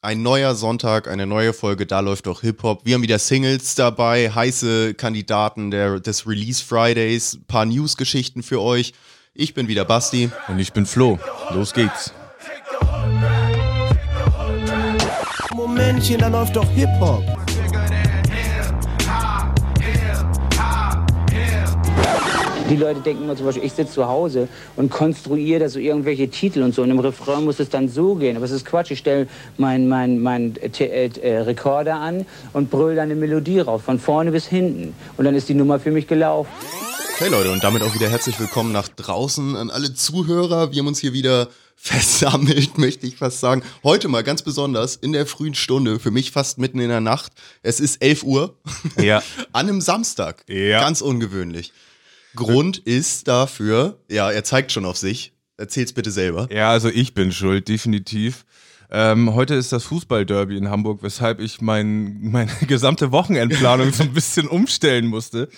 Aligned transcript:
Ein 0.00 0.22
neuer 0.22 0.54
Sonntag, 0.54 1.08
eine 1.08 1.26
neue 1.26 1.52
Folge, 1.52 1.84
da 1.84 1.98
läuft 1.98 2.28
doch 2.28 2.42
Hip-Hop. 2.42 2.82
Wir 2.84 2.94
haben 2.94 3.02
wieder 3.02 3.18
Singles 3.18 3.74
dabei, 3.74 4.30
heiße 4.30 4.94
Kandidaten 4.94 5.72
der, 5.72 5.98
des 5.98 6.24
Release 6.24 6.64
Fridays, 6.64 7.40
paar 7.48 7.64
News-Geschichten 7.64 8.44
für 8.44 8.62
euch. 8.62 8.92
Ich 9.34 9.54
bin 9.54 9.66
wieder 9.66 9.84
Basti. 9.84 10.30
Und 10.46 10.60
ich 10.60 10.72
bin 10.72 10.86
Flo. 10.86 11.18
Los 11.50 11.74
geht's. 11.74 12.12
Momentchen, 15.52 16.20
da 16.20 16.28
läuft 16.28 16.54
doch 16.54 16.70
Hip-Hop. 16.70 17.37
Die 22.68 22.76
Leute 22.76 23.00
denken 23.00 23.24
immer 23.24 23.34
zum 23.34 23.46
Beispiel, 23.46 23.64
ich 23.64 23.72
sitze 23.72 23.94
zu 23.94 24.08
Hause 24.08 24.46
und 24.76 24.90
konstruiere 24.90 25.60
da 25.60 25.68
so 25.70 25.78
irgendwelche 25.78 26.28
Titel 26.28 26.62
und 26.62 26.74
so. 26.74 26.82
Und 26.82 26.90
im 26.90 26.98
Refrain 26.98 27.44
muss 27.44 27.60
es 27.60 27.70
dann 27.70 27.88
so 27.88 28.14
gehen. 28.14 28.36
Aber 28.36 28.44
es 28.44 28.50
ist 28.50 28.66
Quatsch. 28.66 28.90
Ich 28.90 28.98
stelle 28.98 29.26
meinen 29.56 29.88
mein, 29.88 30.20
mein, 30.20 30.54
äh, 30.56 31.06
äh, 31.06 31.38
Rekorder 31.38 31.94
an 31.94 32.26
und 32.52 32.70
brülle 32.70 32.96
dann 32.96 33.04
eine 33.04 33.14
Melodie 33.14 33.60
rauf, 33.60 33.84
von 33.84 33.98
vorne 33.98 34.32
bis 34.32 34.46
hinten. 34.46 34.94
Und 35.16 35.24
dann 35.24 35.34
ist 35.34 35.48
die 35.48 35.54
Nummer 35.54 35.80
für 35.80 35.90
mich 35.90 36.06
gelaufen. 36.06 36.50
Hey 37.16 37.30
Leute, 37.30 37.50
und 37.50 37.64
damit 37.64 37.82
auch 37.82 37.94
wieder 37.94 38.10
herzlich 38.10 38.38
willkommen 38.38 38.70
nach 38.70 38.88
draußen 38.88 39.56
an 39.56 39.70
alle 39.70 39.94
Zuhörer. 39.94 40.70
Wir 40.70 40.80
haben 40.80 40.88
uns 40.88 41.00
hier 41.00 41.14
wieder 41.14 41.48
versammelt, 41.74 42.76
möchte 42.78 43.06
ich 43.06 43.16
fast 43.16 43.40
sagen. 43.40 43.62
Heute 43.82 44.08
mal 44.08 44.22
ganz 44.22 44.42
besonders 44.42 44.94
in 44.96 45.12
der 45.12 45.26
frühen 45.26 45.54
Stunde, 45.54 46.00
für 46.00 46.10
mich 46.10 46.32
fast 46.32 46.58
mitten 46.58 46.80
in 46.80 46.90
der 46.90 47.00
Nacht. 47.00 47.32
Es 47.62 47.80
ist 47.80 48.02
11 48.02 48.24
Uhr. 48.24 48.54
Ja. 49.00 49.22
An 49.52 49.68
einem 49.68 49.80
Samstag. 49.80 50.44
Ja. 50.48 50.80
Ganz 50.80 51.00
ungewöhnlich. 51.00 51.72
Grund 52.38 52.78
ist 52.78 53.26
dafür, 53.26 53.98
ja, 54.08 54.30
er 54.30 54.44
zeigt 54.44 54.70
schon 54.70 54.84
auf 54.84 54.96
sich. 54.96 55.32
Erzähl's 55.56 55.92
bitte 55.92 56.12
selber. 56.12 56.48
Ja, 56.52 56.70
also 56.70 56.88
ich 56.88 57.12
bin 57.12 57.32
schuld, 57.32 57.66
definitiv. 57.66 58.46
Ähm, 58.92 59.34
heute 59.34 59.56
ist 59.56 59.72
das 59.72 59.82
Fußballderby 59.84 60.56
in 60.56 60.70
Hamburg, 60.70 61.02
weshalb 61.02 61.40
ich 61.40 61.60
mein, 61.60 62.20
meine 62.20 62.52
gesamte 62.68 63.10
Wochenendplanung 63.10 63.92
so 63.92 64.04
ein 64.04 64.12
bisschen 64.12 64.46
umstellen 64.46 65.06
musste 65.06 65.48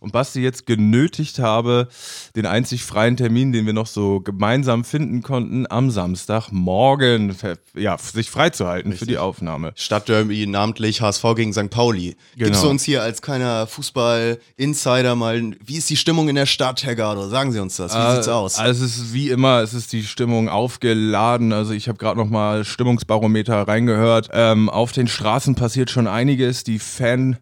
und 0.00 0.12
Basti 0.12 0.40
jetzt 0.40 0.66
genötigt 0.66 1.38
habe, 1.38 1.88
den 2.36 2.46
einzig 2.46 2.84
freien 2.84 3.16
Termin, 3.16 3.52
den 3.52 3.66
wir 3.66 3.72
noch 3.72 3.86
so 3.86 4.20
gemeinsam 4.20 4.84
finden 4.84 5.22
konnten, 5.22 5.66
am 5.68 5.90
Samstagmorgen 5.90 7.36
ja, 7.74 7.96
sich 7.98 8.30
freizuhalten 8.30 8.92
Richtig. 8.92 9.06
für 9.06 9.10
die 9.10 9.18
Aufnahme. 9.18 9.72
Stadtderby, 9.74 10.46
namentlich 10.46 11.00
HSV 11.00 11.24
gegen 11.36 11.52
St. 11.52 11.70
Pauli. 11.70 12.16
Genau. 12.36 12.46
Gibst 12.46 12.64
du 12.64 12.68
uns 12.68 12.82
hier 12.82 13.02
als 13.02 13.22
kleiner 13.22 13.66
Fußball-Insider 13.66 15.14
mal, 15.14 15.56
wie 15.64 15.76
ist 15.76 15.90
die 15.90 15.96
Stimmung 15.96 16.28
in 16.28 16.34
der 16.34 16.46
Stadt, 16.46 16.84
Herr 16.84 16.94
Gardo? 16.94 17.28
Sagen 17.28 17.52
Sie 17.52 17.60
uns 17.60 17.76
das, 17.76 17.94
wie 17.94 17.98
äh, 17.98 18.14
sieht's 18.14 18.28
aus? 18.28 18.58
Also 18.58 18.84
es 18.84 18.96
ist 18.96 19.12
wie 19.12 19.30
immer, 19.30 19.62
es 19.62 19.74
ist 19.74 19.92
die 19.92 20.04
Stimmung 20.04 20.48
aufgeladen. 20.48 21.52
Also 21.52 21.72
ich 21.72 21.88
habe 21.88 21.98
gerade 21.98 22.18
noch 22.18 22.28
mal 22.28 22.64
Stimmungsbarometer 22.64 23.62
reingehört. 23.62 24.30
Ähm, 24.32 24.68
auf 24.68 24.92
den 24.92 25.08
Straßen 25.08 25.54
passiert 25.54 25.90
schon 25.90 26.06
einiges. 26.06 26.64
Die 26.64 26.78
Fan 26.78 27.38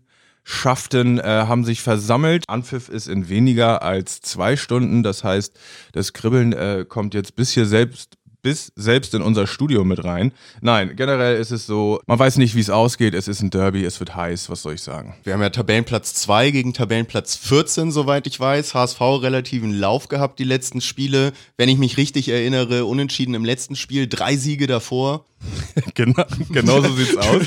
Schaften 0.48 1.18
äh, 1.18 1.24
haben 1.24 1.64
sich 1.64 1.80
versammelt. 1.82 2.44
Anpfiff 2.48 2.88
ist 2.88 3.08
in 3.08 3.28
weniger 3.28 3.82
als 3.82 4.20
zwei 4.20 4.56
Stunden. 4.56 5.02
Das 5.02 5.24
heißt, 5.24 5.58
das 5.90 6.12
Kribbeln 6.12 6.52
äh, 6.52 6.84
kommt 6.88 7.14
jetzt 7.14 7.34
bis 7.34 7.50
hier 7.50 7.66
selbst 7.66 8.16
bis 8.42 8.70
selbst 8.76 9.12
in 9.12 9.22
unser 9.22 9.48
Studio 9.48 9.82
mit 9.82 10.04
rein. 10.04 10.30
Nein, 10.60 10.94
generell 10.94 11.40
ist 11.40 11.50
es 11.50 11.66
so, 11.66 12.00
man 12.06 12.16
weiß 12.16 12.36
nicht, 12.36 12.54
wie 12.54 12.60
es 12.60 12.70
ausgeht. 12.70 13.12
Es 13.12 13.26
ist 13.26 13.42
ein 13.42 13.50
Derby, 13.50 13.84
es 13.84 13.98
wird 13.98 14.14
heiß, 14.14 14.48
was 14.48 14.62
soll 14.62 14.74
ich 14.74 14.82
sagen? 14.82 15.16
Wir 15.24 15.32
haben 15.32 15.42
ja 15.42 15.50
Tabellenplatz 15.50 16.14
2 16.14 16.52
gegen 16.52 16.72
Tabellenplatz 16.72 17.34
14, 17.34 17.90
soweit 17.90 18.28
ich 18.28 18.38
weiß. 18.38 18.72
HSV 18.72 19.00
relativen 19.00 19.72
Lauf 19.72 20.06
gehabt, 20.06 20.38
die 20.38 20.44
letzten 20.44 20.80
Spiele. 20.80 21.32
Wenn 21.56 21.68
ich 21.68 21.78
mich 21.78 21.96
richtig 21.96 22.28
erinnere, 22.28 22.84
unentschieden 22.84 23.34
im 23.34 23.44
letzten 23.44 23.74
Spiel, 23.74 24.06
drei 24.06 24.36
Siege 24.36 24.68
davor. 24.68 25.24
genau, 25.94 26.24
genau 26.50 26.80
so 26.82 26.94
sieht's 26.94 27.16
aus. 27.16 27.42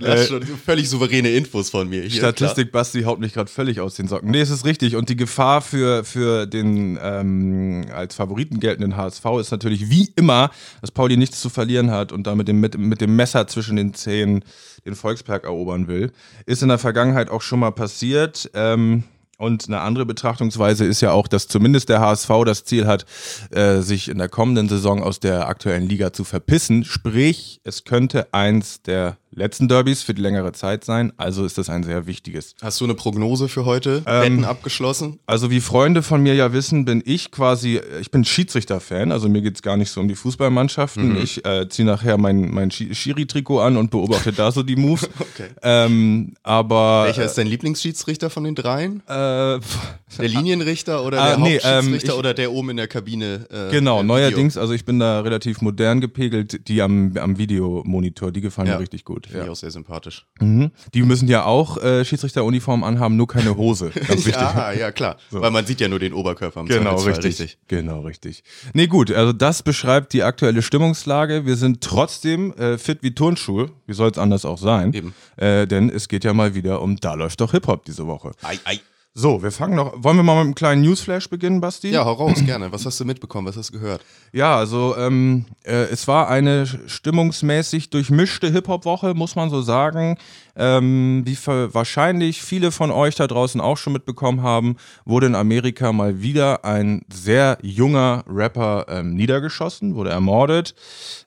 Das 0.00 0.22
ist 0.22 0.28
schon 0.28 0.42
völlig 0.42 0.88
souveräne 0.88 1.30
Infos 1.30 1.70
von 1.70 1.88
mir. 1.88 2.02
Hier, 2.02 2.10
Statistik, 2.10 2.70
klar. 2.70 2.80
Basti 2.80 3.02
haut 3.02 3.20
mich 3.20 3.34
gerade 3.34 3.50
völlig 3.50 3.80
aus 3.80 3.94
den 3.94 4.08
Socken. 4.08 4.30
Nee, 4.30 4.40
es 4.40 4.50
ist 4.50 4.64
richtig. 4.64 4.96
Und 4.96 5.08
die 5.08 5.16
Gefahr 5.16 5.60
für, 5.60 6.04
für 6.04 6.46
den 6.46 6.98
ähm, 7.00 7.86
als 7.92 8.14
Favoriten 8.14 8.60
geltenden 8.60 8.96
HSV 8.96 9.24
ist 9.40 9.50
natürlich 9.50 9.90
wie 9.90 10.10
immer, 10.16 10.50
dass 10.80 10.90
Pauli 10.90 11.16
nichts 11.16 11.40
zu 11.40 11.50
verlieren 11.50 11.90
hat 11.90 12.12
und 12.12 12.26
damit 12.26 12.48
mit, 12.48 12.78
mit 12.78 13.00
dem 13.00 13.16
Messer 13.16 13.46
zwischen 13.46 13.76
den 13.76 13.94
Zähnen 13.94 14.44
den 14.84 14.94
Volksberg 14.94 15.44
erobern 15.44 15.88
will. 15.88 16.12
Ist 16.46 16.62
in 16.62 16.68
der 16.68 16.78
Vergangenheit 16.78 17.30
auch 17.30 17.42
schon 17.42 17.60
mal 17.60 17.72
passiert. 17.72 18.50
Ähm, 18.54 19.04
und 19.38 19.66
eine 19.66 19.80
andere 19.80 20.06
Betrachtungsweise 20.06 20.84
ist 20.84 21.00
ja 21.00 21.12
auch, 21.12 21.28
dass 21.28 21.48
zumindest 21.48 21.88
der 21.88 22.00
HSV 22.00 22.30
das 22.44 22.64
Ziel 22.64 22.86
hat, 22.86 23.04
äh, 23.50 23.80
sich 23.80 24.08
in 24.08 24.18
der 24.18 24.28
kommenden 24.28 24.68
Saison 24.68 25.02
aus 25.02 25.20
der 25.20 25.48
aktuellen 25.48 25.88
Liga 25.88 26.12
zu 26.12 26.24
verpissen. 26.24 26.84
Sprich, 26.84 27.60
es 27.64 27.84
könnte 27.84 28.32
eins 28.32 28.82
der 28.82 29.16
letzten 29.36 29.68
Derbys 29.68 30.02
für 30.02 30.14
die 30.14 30.22
längere 30.22 30.52
Zeit 30.52 30.84
sein. 30.84 31.12
Also 31.16 31.44
ist 31.44 31.58
das 31.58 31.68
ein 31.68 31.82
sehr 31.82 32.06
wichtiges. 32.06 32.54
Hast 32.62 32.80
du 32.80 32.84
eine 32.84 32.94
Prognose 32.94 33.48
für 33.48 33.64
heute? 33.64 34.02
Ähm, 34.06 34.22
Wetten 34.22 34.44
abgeschlossen? 34.44 35.18
Also 35.26 35.50
wie 35.50 35.60
Freunde 35.60 36.02
von 36.02 36.22
mir 36.22 36.34
ja 36.34 36.52
wissen, 36.52 36.84
bin 36.84 37.02
ich 37.04 37.30
quasi, 37.30 37.80
ich 38.00 38.10
bin 38.10 38.24
Schiedsrichter-Fan. 38.24 39.12
Also 39.12 39.28
mir 39.28 39.42
geht 39.42 39.56
es 39.56 39.62
gar 39.62 39.76
nicht 39.76 39.90
so 39.90 40.00
um 40.00 40.08
die 40.08 40.14
Fußballmannschaften. 40.14 41.14
Mhm. 41.14 41.22
Ich 41.22 41.44
äh, 41.44 41.68
ziehe 41.68 41.86
nachher 41.86 42.18
mein, 42.18 42.50
mein 42.52 42.70
Schiri-Trikot 42.70 43.60
an 43.60 43.76
und 43.76 43.90
beobachte 43.90 44.32
da 44.32 44.52
so 44.52 44.62
die 44.62 44.76
Moves. 44.76 45.08
okay. 45.18 45.48
Ähm, 45.62 46.34
aber 46.42 47.04
Welcher 47.06 47.24
ist 47.24 47.34
dein 47.34 47.46
Lieblingsschiedsrichter 47.46 48.30
von 48.30 48.44
den 48.44 48.54
dreien? 48.54 49.02
Äh, 49.06 49.10
der 50.18 50.28
Linienrichter 50.28 51.04
oder 51.04 51.16
der 51.16 51.34
ah, 51.34 51.36
nee, 51.38 51.54
Hauptschiedsrichter 51.54 52.12
ähm, 52.12 52.14
ich, 52.14 52.18
oder 52.18 52.34
der 52.34 52.52
oben 52.52 52.70
in 52.70 52.76
der 52.76 52.88
Kabine? 52.88 53.46
Äh, 53.50 53.70
genau, 53.70 54.02
neuerdings, 54.02 54.56
also 54.56 54.72
ich 54.72 54.84
bin 54.84 54.98
da 54.98 55.20
relativ 55.20 55.60
modern 55.60 56.00
gepegelt. 56.00 56.68
Die 56.68 56.82
am, 56.82 57.12
am 57.16 57.38
Videomonitor, 57.38 58.32
die 58.32 58.40
gefallen 58.40 58.68
ja. 58.68 58.74
mir 58.74 58.80
richtig 58.80 59.04
gut. 59.04 59.23
Finde 59.26 59.38
ja. 59.38 59.44
ich 59.44 59.50
auch 59.50 59.56
sehr 59.56 59.70
sympathisch. 59.70 60.26
Mhm. 60.40 60.70
Die 60.92 61.02
müssen 61.02 61.28
ja 61.28 61.44
auch 61.44 61.76
äh, 61.82 62.04
Schiedsrichteruniform 62.04 62.84
anhaben, 62.84 63.16
nur 63.16 63.26
keine 63.26 63.56
Hose. 63.56 63.90
Ganz 63.94 64.26
wichtig. 64.26 64.34
ja, 64.34 64.72
ja, 64.72 64.92
klar. 64.92 65.16
So. 65.30 65.40
Weil 65.40 65.50
man 65.50 65.66
sieht 65.66 65.80
ja 65.80 65.88
nur 65.88 65.98
den 65.98 66.12
Oberkörper 66.12 66.60
am 66.60 66.66
Genau, 66.66 66.96
richtig. 66.96 67.24
richtig. 67.24 67.58
Genau, 67.68 68.00
richtig. 68.00 68.44
Nee, 68.72 68.86
gut, 68.86 69.10
also 69.10 69.32
das 69.32 69.62
beschreibt 69.62 70.12
die 70.12 70.22
aktuelle 70.22 70.62
Stimmungslage. 70.62 71.46
Wir 71.46 71.56
sind 71.56 71.80
trotzdem 71.80 72.52
äh, 72.54 72.78
fit 72.78 73.02
wie 73.02 73.14
Turnschuhe. 73.14 73.70
Wie 73.86 73.94
soll 73.94 74.10
es 74.10 74.18
anders 74.18 74.44
auch 74.44 74.58
sein? 74.58 74.92
Eben. 74.92 75.14
Äh, 75.36 75.66
denn 75.66 75.90
es 75.90 76.08
geht 76.08 76.24
ja 76.24 76.32
mal 76.32 76.54
wieder 76.54 76.82
um 76.82 76.96
Da 76.96 77.14
läuft 77.14 77.40
doch 77.40 77.52
Hip-Hop 77.52 77.84
diese 77.84 78.06
Woche. 78.06 78.32
Ei, 78.42 78.58
ei. 78.64 78.80
So, 79.16 79.44
wir 79.44 79.52
fangen 79.52 79.76
noch. 79.76 79.92
Wollen 79.96 80.16
wir 80.16 80.24
mal 80.24 80.34
mit 80.34 80.44
einem 80.44 80.54
kleinen 80.56 80.82
Newsflash 80.82 81.30
beginnen, 81.30 81.60
Basti? 81.60 81.88
Ja, 81.90 82.04
hau 82.04 82.14
raus, 82.14 82.44
gerne. 82.44 82.72
Was 82.72 82.84
hast 82.84 82.98
du 82.98 83.04
mitbekommen? 83.04 83.46
Was 83.46 83.56
hast 83.56 83.68
du 83.68 83.78
gehört? 83.78 84.04
Ja, 84.32 84.56
also 84.56 84.96
ähm, 84.96 85.44
äh, 85.62 85.84
es 85.84 86.08
war 86.08 86.28
eine 86.28 86.66
stimmungsmäßig 86.66 87.90
durchmischte 87.90 88.50
Hip-Hop-Woche, 88.50 89.14
muss 89.14 89.36
man 89.36 89.50
so 89.50 89.62
sagen. 89.62 90.18
Ähm, 90.56 91.22
wie 91.24 91.36
wahrscheinlich 91.46 92.42
viele 92.42 92.72
von 92.72 92.90
euch 92.90 93.14
da 93.14 93.28
draußen 93.28 93.60
auch 93.60 93.76
schon 93.76 93.92
mitbekommen 93.92 94.42
haben, 94.42 94.76
wurde 95.04 95.26
in 95.26 95.34
Amerika 95.36 95.92
mal 95.92 96.20
wieder 96.20 96.64
ein 96.64 97.02
sehr 97.12 97.58
junger 97.62 98.24
Rapper 98.28 98.86
ähm, 98.88 99.14
niedergeschossen, 99.14 99.94
wurde 99.94 100.10
ermordet. 100.10 100.74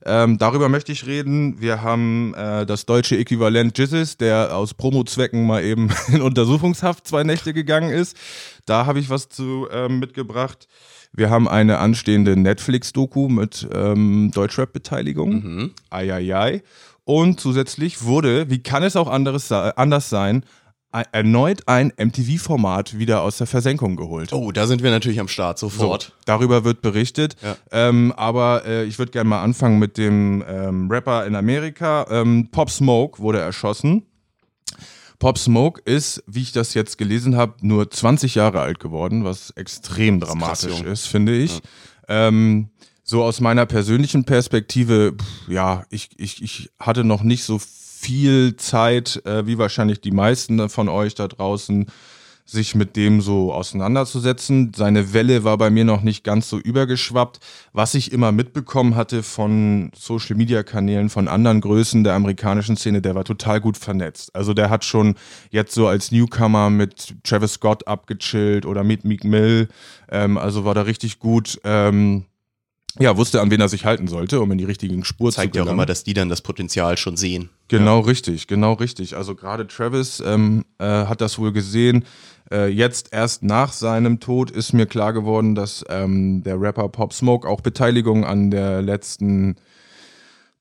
Ähm, 0.06 0.38
darüber 0.38 0.68
möchte 0.68 0.92
ich 0.92 1.06
reden. 1.06 1.62
Wir 1.62 1.82
haben 1.82 2.34
äh, 2.36 2.66
das 2.66 2.86
deutsche 2.86 3.18
Äquivalent 3.18 3.78
Jizzes, 3.78 4.18
der 4.18 4.56
aus 4.56 4.74
Promo-Zwecken 4.74 5.46
mal 5.46 5.64
eben 5.64 5.90
in 6.10 6.22
Untersuchungshaft 6.22 7.08
zwei 7.08 7.24
Nächte 7.24 7.54
gegangen 7.54 7.77
ist. 7.84 8.18
Da 8.66 8.86
habe 8.86 9.00
ich 9.00 9.10
was 9.10 9.30
zu 9.30 9.68
ähm, 9.72 10.00
mitgebracht. 10.00 10.68
Wir 11.14 11.30
haben 11.30 11.48
eine 11.48 11.80
anstehende 11.80 12.36
Netflix-Doku 12.36 13.30
mit 13.30 13.68
ähm, 13.74 14.32
Deutschrap-Beteiligung. 14.34 15.30
Mhm. 15.32 15.72
Eieiei. 15.90 16.62
Und 17.06 17.40
zusätzlich 17.40 18.04
wurde, 18.04 18.50
wie 18.50 18.62
kann 18.62 18.84
es 18.84 18.96
auch 18.96 19.08
anderes, 19.08 19.52
anders 19.52 20.10
sein, 20.10 20.44
erneut 21.12 21.68
ein 21.68 21.92
MTV-Format 21.98 22.98
wieder 22.98 23.22
aus 23.22 23.38
der 23.38 23.48
Versenkung 23.48 23.96
geholt. 23.96 24.34
Oh, 24.34 24.52
da 24.52 24.68
sind 24.68 24.84
wir 24.84 24.92
natürlich 24.92 25.20
am 25.20 25.28
Start, 25.28 25.60
sofort. 25.60 26.04
So, 26.04 26.12
darüber 26.26 26.64
wird 26.64 26.82
berichtet. 26.82 27.36
Ja. 27.42 27.56
Ähm, 27.72 28.14
aber 28.16 28.64
äh, 28.66 28.86
ich 28.86 28.98
würde 28.98 29.12
gerne 29.12 29.30
mal 29.30 29.42
anfangen 29.42 29.80
mit 29.80 29.98
dem 29.98 30.44
ähm, 30.48 30.90
Rapper 30.90 31.26
in 31.26 31.36
Amerika. 31.36 32.08
Ähm, 32.10 32.50
Pop 32.52 32.70
Smoke 32.70 33.20
wurde 33.22 33.40
erschossen. 33.40 34.06
Pop 35.20 35.38
Smoke 35.38 35.82
ist, 35.86 36.24
wie 36.28 36.42
ich 36.42 36.52
das 36.52 36.74
jetzt 36.74 36.98
gelesen 36.98 37.36
habe, 37.36 37.56
nur 37.62 37.90
20 37.90 38.36
Jahre 38.36 38.62
alt 38.62 38.80
geworden, 38.80 39.24
was 39.24 39.52
extrem 39.52 40.20
dramatisch 40.20 40.82
ist, 40.82 40.86
ist 40.86 41.08
finde 41.08 41.36
ich. 41.36 41.62
Ja. 42.08 42.28
Ähm, 42.28 42.70
so 43.04 43.24
aus 43.24 43.40
meiner 43.40 43.66
persönlichen 43.66 44.26
Perspektive, 44.26 45.16
ja, 45.48 45.86
ich, 45.90 46.10
ich, 46.18 46.44
ich 46.44 46.70
hatte 46.80 47.04
noch 47.04 47.24
nicht 47.24 47.44
so 47.46 47.58
viel 47.60 48.58
Zeit, 48.58 49.26
äh, 49.26 49.48
wie 49.48 49.58
wahrscheinlich 49.58 50.02
die 50.02 50.12
meisten 50.12 50.70
von 50.70 50.90
euch 50.90 51.16
da 51.16 51.28
draußen, 51.28 51.88
sich 52.50 52.76
mit 52.76 52.96
dem 52.96 53.20
so 53.20 53.54
auseinanderzusetzen. 53.54 54.72
Seine 54.74 55.14
Welle 55.14 55.44
war 55.44 55.58
bei 55.58 55.70
mir 55.70 55.84
noch 55.84 56.02
nicht 56.02 56.24
ganz 56.24 56.50
so 56.50 56.58
übergeschwappt. 56.58 57.40
Was 57.74 57.94
ich 57.94 58.14
immer 58.14 58.32
mitbekommen 58.32 58.96
hatte 58.96 59.22
von 59.22 59.92
Social-Media-Kanälen, 59.94 61.10
von 61.10 61.28
anderen 61.28 61.60
Größen 61.60 62.06
der 62.06 62.14
amerikanischen 62.14 62.78
Szene, 62.78 63.02
der 63.02 63.16
war 63.16 63.26
total 63.26 63.60
gut 63.60 63.78
vernetzt. 63.78 64.34
Also 64.34 64.54
der 64.54 64.70
hat 64.70 64.86
schon 64.86 65.16
jetzt 65.52 65.74
so 65.74 65.88
als 65.88 66.12
Newcomer 66.12 66.70
mit 66.70 67.16
Travis 67.24 67.54
Scott 67.54 67.86
abgechillt 67.86 68.66
oder 68.66 68.86
mit 68.86 69.04
Meek 69.04 69.26
Mill. 69.26 69.68
Ähm, 70.10 70.38
also 70.38 70.64
war 70.64 70.74
da 70.74 70.84
richtig 70.84 71.20
gut. 71.20 71.60
Ähm, 71.66 72.26
ja, 73.00 73.18
wusste, 73.18 73.42
an 73.42 73.52
wen 73.52 73.62
er 73.62 73.70
sich 73.70 73.86
halten 73.86 74.08
sollte, 74.08 74.42
um 74.42 74.52
in 74.52 74.58
die 74.58 74.66
richtigen 74.66 75.04
Spur 75.04 75.32
Zeigt 75.32 75.54
zu 75.54 75.58
ja 75.58 75.64
auch 75.64 75.66
gelangen. 75.66 75.80
immer, 75.80 75.86
dass 75.86 76.04
die 76.04 76.14
dann 76.14 76.30
das 76.30 76.42
Potenzial 76.42 76.98
schon 76.98 77.18
sehen. 77.18 77.50
Genau 77.68 78.00
richtig, 78.00 78.48
genau 78.48 78.74
richtig. 78.74 79.16
Also 79.16 79.36
gerade 79.36 79.68
Travis 79.68 80.22
ähm, 80.26 80.66
äh, 80.80 80.86
hat 80.86 81.22
das 81.22 81.38
wohl 81.38 81.52
gesehen. 81.52 82.06
Äh, 82.52 82.68
jetzt 82.68 83.10
erst 83.12 83.44
nach 83.44 83.74
seinem 83.74 84.20
Tod 84.20 84.52
ist 84.52 84.74
mir 84.74 84.86
klar 84.86 85.14
geworden, 85.14 85.56
dass 85.56 85.84
ähm, 85.90 86.44
der 86.44 86.60
Rapper 86.60 86.90
Pop 86.90 87.14
Smoke 87.14 87.48
auch 87.48 87.62
Beteiligung 87.62 88.26
an 88.26 88.52
der 88.52 88.82
letzten 88.82 89.58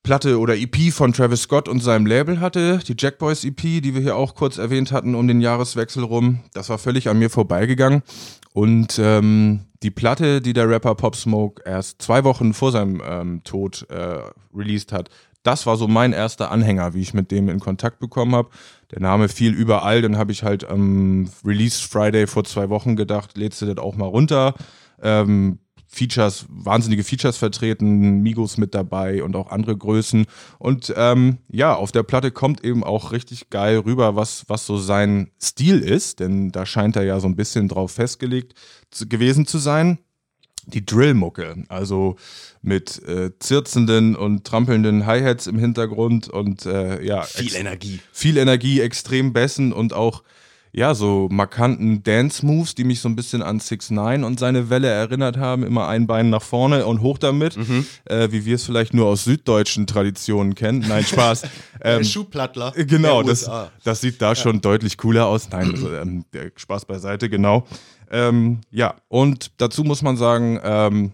Platte 0.06 0.38
oder 0.38 0.56
EP 0.56 0.93
von 0.93 1.12
Travis 1.12 1.43
Scott 1.43 1.69
und 1.69 1.81
seinem 1.81 2.06
Label 2.06 2.38
hatte, 2.38 2.79
die 2.87 2.94
Jack 2.97 3.19
Boys 3.19 3.43
EP, 3.43 3.61
die 3.61 3.93
wir 3.93 4.00
hier 4.03 4.14
auch 4.14 4.37
kurz 4.37 4.56
erwähnt 4.56 4.93
hatten, 4.93 5.17
um 5.17 5.26
den 5.26 5.41
Jahreswechsel 5.41 6.05
rum. 6.05 6.44
Das 6.55 6.69
war 6.69 6.79
völlig 6.79 7.08
an 7.08 7.19
mir 7.19 7.29
vorbeigegangen. 7.29 8.05
Und 8.53 9.00
ähm, 9.03 9.64
die 9.82 9.91
Platte, 9.91 10.41
die 10.41 10.53
der 10.53 10.69
Rapper 10.69 10.94
Pop 10.94 11.17
Smoke 11.17 11.61
erst 11.67 12.00
zwei 12.00 12.23
Wochen 12.23 12.55
vor 12.55 12.70
seinem 12.70 13.03
ähm, 13.05 13.41
Tod 13.43 13.85
äh, 13.91 14.20
released 14.55 14.93
hat, 14.93 15.11
das 15.43 15.67
war 15.67 15.76
so 15.76 15.88
mein 15.88 16.12
erster 16.12 16.52
Anhänger, 16.52 16.94
wie 16.94 17.02
ich 17.02 17.12
mit 17.12 17.32
dem 17.32 17.49
in 17.49 17.59
Kontakt 17.59 17.99
bekommen 17.99 18.37
habe. 18.37 18.50
Der 18.93 19.00
Name 19.00 19.29
fiel 19.29 19.55
überall, 19.55 20.02
dann 20.02 20.17
habe 20.17 20.31
ich 20.31 20.44
halt 20.44 20.70
am 20.70 21.29
Release 21.44 21.82
Friday 21.85 22.29
vor 22.29 22.44
zwei 22.44 22.69
Wochen 22.69 22.94
gedacht, 22.94 23.37
lädst 23.37 23.61
du 23.61 23.67
das 23.67 23.79
auch 23.79 23.97
mal 23.97 24.06
runter. 24.06 24.55
Ähm, 25.02 25.59
Features, 25.96 26.44
wahnsinnige 26.50 27.04
Features 27.04 27.38
vertreten, 27.38 28.20
Migos 28.20 28.58
mit 28.58 28.75
dabei 28.75 29.22
und 29.22 29.34
auch 29.34 29.50
andere 29.50 29.75
Größen. 29.76 30.26
Und 30.58 30.93
ähm, 30.94 31.38
ja, 31.50 31.75
auf 31.75 31.90
der 31.90 32.02
Platte 32.02 32.31
kommt 32.31 32.62
eben 32.62 32.84
auch 32.84 33.12
richtig 33.12 33.48
geil 33.48 33.78
rüber, 33.78 34.14
was, 34.14 34.44
was 34.48 34.66
so 34.66 34.76
sein 34.76 35.31
Stil 35.43 35.78
ist, 35.81 36.20
denn 36.20 36.52
da 36.52 36.66
scheint 36.66 36.96
er 36.96 37.04
ja 37.04 37.19
so 37.19 37.26
ein 37.28 37.34
bisschen 37.37 37.69
drauf 37.69 37.93
festgelegt 37.93 38.52
zu, 38.90 39.08
gewesen 39.08 39.46
zu 39.46 39.56
sein. 39.56 39.98
Die 40.66 40.84
Drillmucke, 40.84 41.64
also 41.69 42.16
mit 42.60 43.00
äh, 43.08 43.31
zirzenden 43.38 44.16
und 44.16 44.44
trampelnden 44.44 45.06
Hi-Hats 45.06 45.46
im 45.46 45.58
Hintergrund 45.58 46.28
und 46.28 46.66
äh, 46.66 47.02
ja, 47.04 47.22
Viel 47.22 47.54
Energie. 47.54 48.00
viel 48.12 48.37
Energie, 48.37 48.81
extrem 48.81 49.32
Bässen 49.32 49.72
und 49.72 49.92
auch 49.94 50.25
ja, 50.76 50.94
so 50.94 51.26
markanten 51.31 52.02
Dance-Moves, 52.02 52.75
die 52.75 52.84
mich 52.84 53.00
so 53.00 53.08
ein 53.08 53.17
bisschen 53.17 53.40
an 53.40 53.61
6 53.61 53.93
9 53.93 54.25
und 54.25 54.38
seine 54.38 54.69
Welle 54.69 54.88
erinnert 54.88 55.38
haben. 55.38 55.62
Immer 55.62 55.88
ein 55.88 56.06
Bein 56.06 56.28
nach 56.28 56.43
vorne 56.43 56.84
und 56.84 57.00
hoch 57.00 57.17
damit, 57.17 57.56
äh, 58.05 58.31
wie 58.31 58.44
wir 58.44 58.56
es 58.56 58.64
vielleicht 58.64 58.93
nur 58.93 59.06
aus 59.06 59.25
süddeutschen 59.25 59.87
Traditionen 59.87 60.55
kennen. 60.55 60.84
Nein, 60.87 61.05
Spaß. 61.05 61.44
Ähm, 61.82 62.02
Schuhplattler. 62.05 62.73
Genau, 62.73 63.23
der 63.23 63.32
das, 63.32 63.50
das 63.84 64.00
sieht 64.00 64.20
da 64.23 64.34
schon 64.34 64.62
deutlich 64.62 64.96
cooler 64.96 65.26
aus. 65.26 65.50
Nein, 65.50 65.73
also, 65.73 65.93
ähm, 65.94 66.25
Spaß 66.56 66.87
beiseite, 66.87 67.28
genau. 67.28 67.67
Ähm, 68.11 68.62
ja, 68.70 68.94
und 69.08 69.52
dazu 69.58 69.84
muss 69.84 70.00
man 70.00 70.17
sagen, 70.17 70.58
ähm, 70.64 71.12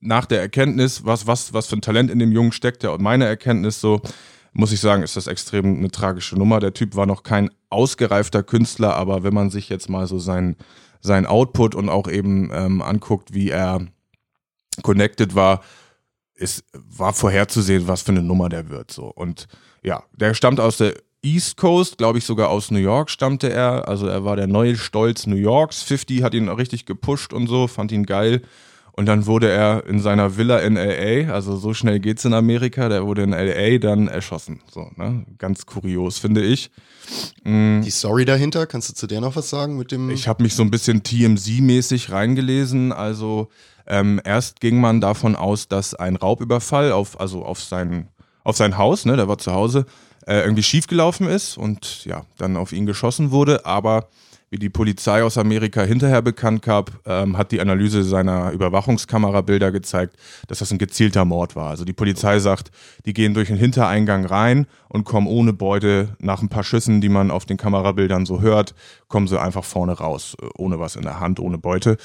nach 0.00 0.26
der 0.26 0.40
Erkenntnis, 0.40 1.04
was, 1.04 1.26
was, 1.26 1.54
was 1.54 1.66
für 1.66 1.76
ein 1.76 1.80
Talent 1.80 2.10
in 2.10 2.18
dem 2.18 2.30
Jungen 2.30 2.52
steckt, 2.52 2.82
ja, 2.82 2.90
und 2.90 3.00
meine 3.00 3.24
Erkenntnis 3.24 3.80
so, 3.80 4.02
muss 4.58 4.72
ich 4.72 4.80
sagen, 4.80 5.04
ist 5.04 5.16
das 5.16 5.28
extrem 5.28 5.76
eine 5.76 5.90
tragische 5.90 6.36
Nummer. 6.36 6.58
Der 6.58 6.74
Typ 6.74 6.96
war 6.96 7.06
noch 7.06 7.22
kein 7.22 7.48
ausgereifter 7.70 8.42
Künstler, 8.42 8.96
aber 8.96 9.22
wenn 9.22 9.32
man 9.32 9.50
sich 9.50 9.68
jetzt 9.68 9.88
mal 9.88 10.08
so 10.08 10.18
sein, 10.18 10.56
sein 11.00 11.26
Output 11.26 11.76
und 11.76 11.88
auch 11.88 12.08
eben 12.08 12.50
ähm, 12.52 12.82
anguckt, 12.82 13.32
wie 13.32 13.50
er 13.50 13.86
connected 14.82 15.36
war, 15.36 15.62
es 16.34 16.64
war 16.72 17.12
vorherzusehen, 17.12 17.86
was 17.86 18.02
für 18.02 18.10
eine 18.10 18.22
Nummer 18.22 18.48
der 18.48 18.68
wird. 18.68 18.90
So. 18.90 19.04
Und 19.04 19.46
ja, 19.84 20.02
der 20.16 20.34
stammt 20.34 20.58
aus 20.58 20.78
der 20.78 20.94
East 21.22 21.56
Coast, 21.56 21.96
glaube 21.96 22.18
ich 22.18 22.24
sogar 22.24 22.48
aus 22.48 22.72
New 22.72 22.78
York 22.78 23.10
stammte 23.10 23.50
er. 23.50 23.86
Also 23.86 24.08
er 24.08 24.24
war 24.24 24.34
der 24.34 24.48
neue 24.48 24.76
Stolz 24.76 25.28
New 25.28 25.36
Yorks. 25.36 25.82
50 25.82 26.24
hat 26.24 26.34
ihn 26.34 26.48
richtig 26.48 26.84
gepusht 26.84 27.32
und 27.32 27.46
so, 27.46 27.68
fand 27.68 27.92
ihn 27.92 28.06
geil. 28.06 28.42
Und 28.98 29.06
dann 29.06 29.26
wurde 29.26 29.48
er 29.48 29.86
in 29.86 30.00
seiner 30.00 30.36
Villa 30.36 30.58
in 30.58 30.74
LA, 30.74 31.32
also 31.32 31.54
so 31.56 31.72
schnell 31.72 32.00
geht's 32.00 32.24
in 32.24 32.34
Amerika, 32.34 32.88
der 32.88 33.06
wurde 33.06 33.22
in 33.22 33.30
LA 33.30 33.78
dann 33.78 34.08
erschossen. 34.08 34.58
So, 34.68 34.90
ne? 34.96 35.24
Ganz 35.38 35.66
kurios, 35.66 36.18
finde 36.18 36.42
ich. 36.42 36.68
Die 37.46 37.90
Story 37.90 38.24
dahinter, 38.24 38.66
kannst 38.66 38.88
du 38.88 38.94
zu 38.94 39.06
der 39.06 39.20
noch 39.20 39.36
was 39.36 39.50
sagen 39.50 39.78
mit 39.78 39.92
dem? 39.92 40.10
Ich 40.10 40.26
habe 40.26 40.42
mich 40.42 40.56
so 40.56 40.64
ein 40.64 40.72
bisschen 40.72 41.04
TMZ-mäßig 41.04 42.10
reingelesen. 42.10 42.90
Also 42.90 43.50
ähm, 43.86 44.20
erst 44.24 44.58
ging 44.58 44.80
man 44.80 45.00
davon 45.00 45.36
aus, 45.36 45.68
dass 45.68 45.94
ein 45.94 46.16
Raubüberfall 46.16 46.90
auf, 46.90 47.20
also 47.20 47.44
auf 47.44 47.62
sein, 47.62 48.08
auf 48.42 48.56
sein 48.56 48.78
Haus, 48.78 49.04
ne, 49.04 49.16
der 49.16 49.28
war 49.28 49.38
zu 49.38 49.52
Hause, 49.52 49.86
äh, 50.26 50.40
irgendwie 50.40 50.64
schiefgelaufen 50.64 51.28
ist 51.28 51.56
und 51.56 52.04
ja, 52.04 52.24
dann 52.36 52.56
auf 52.56 52.72
ihn 52.72 52.84
geschossen 52.84 53.30
wurde. 53.30 53.64
Aber 53.64 54.08
wie 54.50 54.58
die 54.58 54.70
Polizei 54.70 55.22
aus 55.22 55.36
Amerika 55.36 55.82
hinterher 55.82 56.22
bekannt 56.22 56.62
gab, 56.62 56.92
ähm, 57.06 57.36
hat 57.36 57.52
die 57.52 57.60
Analyse 57.60 58.02
seiner 58.02 58.50
Überwachungskamerabilder 58.52 59.70
gezeigt, 59.72 60.16
dass 60.46 60.60
das 60.60 60.70
ein 60.70 60.78
gezielter 60.78 61.24
Mord 61.24 61.54
war. 61.56 61.70
Also 61.70 61.84
die 61.84 61.92
Polizei 61.92 62.38
sagt, 62.38 62.70
die 63.04 63.12
gehen 63.12 63.34
durch 63.34 63.48
den 63.48 63.58
Hintereingang 63.58 64.24
rein 64.24 64.66
und 64.88 65.04
kommen 65.04 65.26
ohne 65.26 65.52
Beute 65.52 66.16
nach 66.18 66.42
ein 66.42 66.48
paar 66.48 66.64
Schüssen, 66.64 67.00
die 67.00 67.10
man 67.10 67.30
auf 67.30 67.44
den 67.44 67.56
Kamerabildern 67.58 68.24
so 68.24 68.40
hört, 68.40 68.74
kommen 69.08 69.26
sie 69.26 69.40
einfach 69.40 69.64
vorne 69.64 69.92
raus, 69.92 70.36
äh, 70.40 70.46
ohne 70.56 70.78
was 70.78 70.96
in 70.96 71.02
der 71.02 71.20
Hand, 71.20 71.40
ohne 71.40 71.58
Beute. 71.58 71.96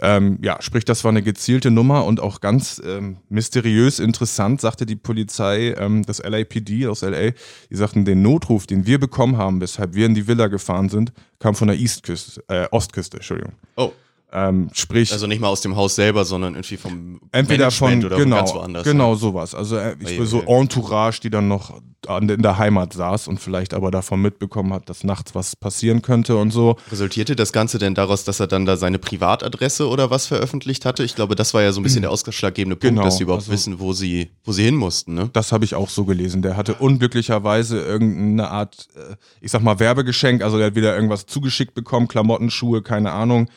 Ähm, 0.00 0.38
ja, 0.42 0.60
sprich, 0.60 0.84
das 0.84 1.04
war 1.04 1.10
eine 1.10 1.22
gezielte 1.22 1.70
Nummer 1.70 2.04
und 2.04 2.20
auch 2.20 2.40
ganz 2.40 2.80
ähm, 2.84 3.18
mysteriös 3.28 3.98
interessant, 3.98 4.60
sagte 4.60 4.86
die 4.86 4.96
Polizei, 4.96 5.74
ähm, 5.78 6.04
das 6.04 6.22
LAPD 6.22 6.86
aus 6.86 7.02
LA, 7.02 7.30
die 7.70 7.76
sagten, 7.76 8.04
den 8.04 8.22
Notruf, 8.22 8.66
den 8.66 8.86
wir 8.86 8.98
bekommen 8.98 9.36
haben, 9.36 9.60
weshalb 9.60 9.94
wir 9.94 10.06
in 10.06 10.14
die 10.14 10.26
Villa 10.26 10.48
gefahren 10.48 10.88
sind, 10.88 11.12
kam 11.38 11.54
von 11.54 11.68
der 11.68 11.76
Eastküste, 11.76 12.42
äh, 12.48 12.66
Ostküste, 12.70 13.18
Entschuldigung. 13.18 13.52
oh, 13.76 13.92
Ähm, 14.30 14.68
sprich, 14.74 15.10
also 15.12 15.26
nicht 15.26 15.40
mal 15.40 15.48
aus 15.48 15.62
dem 15.62 15.74
Haus 15.74 15.94
selber, 15.94 16.26
sondern 16.26 16.54
irgendwie 16.54 16.76
vom 16.76 17.18
entweder 17.32 17.70
von 17.70 17.88
Management 17.88 18.12
oder 18.12 18.22
genau, 18.22 18.36
ganz 18.36 18.54
woanders. 18.54 18.84
genau 18.84 19.14
sowas. 19.14 19.54
Also 19.54 19.78
äh, 19.78 19.96
ich 20.00 20.20
Ui, 20.20 20.26
so. 20.26 20.42
Entourage, 20.42 21.20
die 21.22 21.30
dann 21.30 21.48
noch 21.48 21.80
an, 22.06 22.28
in 22.28 22.42
der 22.42 22.58
Heimat 22.58 22.92
saß 22.92 23.26
und 23.26 23.40
vielleicht 23.40 23.72
aber 23.72 23.90
davon 23.90 24.20
mitbekommen 24.20 24.74
hat, 24.74 24.90
dass 24.90 25.02
nachts 25.02 25.34
was 25.34 25.56
passieren 25.56 26.02
könnte 26.02 26.36
und 26.36 26.50
so. 26.50 26.76
Resultierte 26.90 27.36
das 27.36 27.52
Ganze 27.54 27.78
denn 27.78 27.94
daraus, 27.94 28.24
dass 28.24 28.38
er 28.38 28.46
dann 28.46 28.66
da 28.66 28.76
seine 28.76 28.98
Privatadresse 28.98 29.88
oder 29.88 30.10
was 30.10 30.26
veröffentlicht 30.26 30.84
hatte? 30.84 31.04
Ich 31.04 31.14
glaube, 31.14 31.34
das 31.34 31.54
war 31.54 31.62
ja 31.62 31.72
so 31.72 31.80
ein 31.80 31.82
bisschen 31.84 32.02
der 32.02 32.10
ausschlaggebende 32.12 32.76
Punkt, 32.76 32.96
Genau, 32.96 33.04
dass 33.04 33.16
sie 33.16 33.22
überhaupt 33.22 33.44
also- 33.44 33.52
wissen, 33.52 33.80
wo 33.80 33.94
sie, 33.94 34.28
wo 34.44 34.52
sie 34.52 34.64
hin 34.64 34.76
mussten, 34.76 35.14
ne? 35.14 35.30
Das 35.32 35.52
habe 35.52 35.64
ich 35.64 35.74
auch 35.74 35.88
so 35.88 36.04
gelesen. 36.04 36.42
Der 36.42 36.54
hatte 36.56 36.74
unglücklicherweise 36.74 37.80
irgendeine 37.80 38.50
Art, 38.50 38.88
äh, 38.94 39.16
ich 39.40 39.50
sag 39.50 39.62
mal, 39.62 39.80
Werbegeschenk. 39.80 40.42
Also 40.42 40.58
der 40.58 40.66
hat 40.66 40.74
wieder 40.74 40.94
irgendwas 40.94 41.24
zugeschickt 41.24 41.74
bekommen, 41.74 42.08
Klamotten, 42.08 42.50
Schuhe, 42.50 42.82
keine 42.82 43.12
Ahnung. 43.12 43.48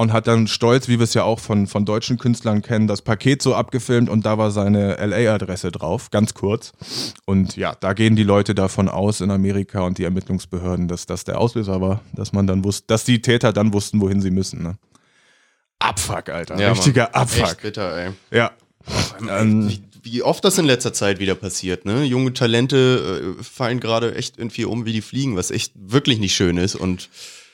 Und 0.00 0.14
hat 0.14 0.26
dann 0.26 0.46
stolz, 0.46 0.88
wie 0.88 0.98
wir 0.98 1.04
es 1.04 1.12
ja 1.12 1.24
auch 1.24 1.40
von, 1.40 1.66
von 1.66 1.84
deutschen 1.84 2.16
Künstlern 2.16 2.62
kennen, 2.62 2.86
das 2.86 3.02
Paket 3.02 3.42
so 3.42 3.54
abgefilmt 3.54 4.08
und 4.08 4.24
da 4.24 4.38
war 4.38 4.50
seine 4.50 4.94
LA-Adresse 4.94 5.70
drauf, 5.70 6.10
ganz 6.10 6.32
kurz. 6.32 6.72
Und 7.26 7.54
ja, 7.56 7.74
da 7.78 7.92
gehen 7.92 8.16
die 8.16 8.22
Leute 8.22 8.54
davon 8.54 8.88
aus 8.88 9.20
in 9.20 9.30
Amerika 9.30 9.82
und 9.82 9.98
die 9.98 10.04
Ermittlungsbehörden, 10.04 10.88
dass 10.88 11.04
das 11.04 11.24
der 11.24 11.38
Auslöser 11.38 11.82
war, 11.82 12.00
dass 12.14 12.32
man 12.32 12.46
dann 12.46 12.64
wusste, 12.64 12.84
dass 12.86 13.04
die 13.04 13.20
Täter 13.20 13.52
dann 13.52 13.74
wussten, 13.74 14.00
wohin 14.00 14.22
sie 14.22 14.30
müssen. 14.30 14.62
Ne? 14.62 14.78
Abfuck, 15.80 16.30
Alter. 16.30 16.58
Ja, 16.58 16.72
Richtiger 16.72 17.02
Mann. 17.02 17.12
Abfuck. 17.12 17.44
Echt 17.44 17.60
bitter, 17.60 17.94
ey. 17.94 18.10
Ja. 18.30 18.52
Ähm, 19.28 19.68
Wie, 19.68 19.82
wie 20.02 20.22
oft 20.22 20.42
das 20.46 20.56
in 20.56 20.64
letzter 20.64 20.94
Zeit 20.94 21.18
wieder 21.18 21.34
passiert, 21.34 21.84
ne? 21.84 22.04
Junge 22.04 22.32
Talente 22.32 23.36
äh, 23.38 23.42
fallen 23.42 23.80
gerade 23.80 24.14
echt 24.14 24.38
irgendwie 24.38 24.64
um 24.64 24.86
wie 24.86 24.94
die 24.94 25.02
Fliegen, 25.02 25.36
was 25.36 25.50
echt 25.50 25.74
wirklich 25.76 26.18
nicht 26.18 26.34
schön 26.34 26.56
ist 26.56 26.74
und 26.74 27.10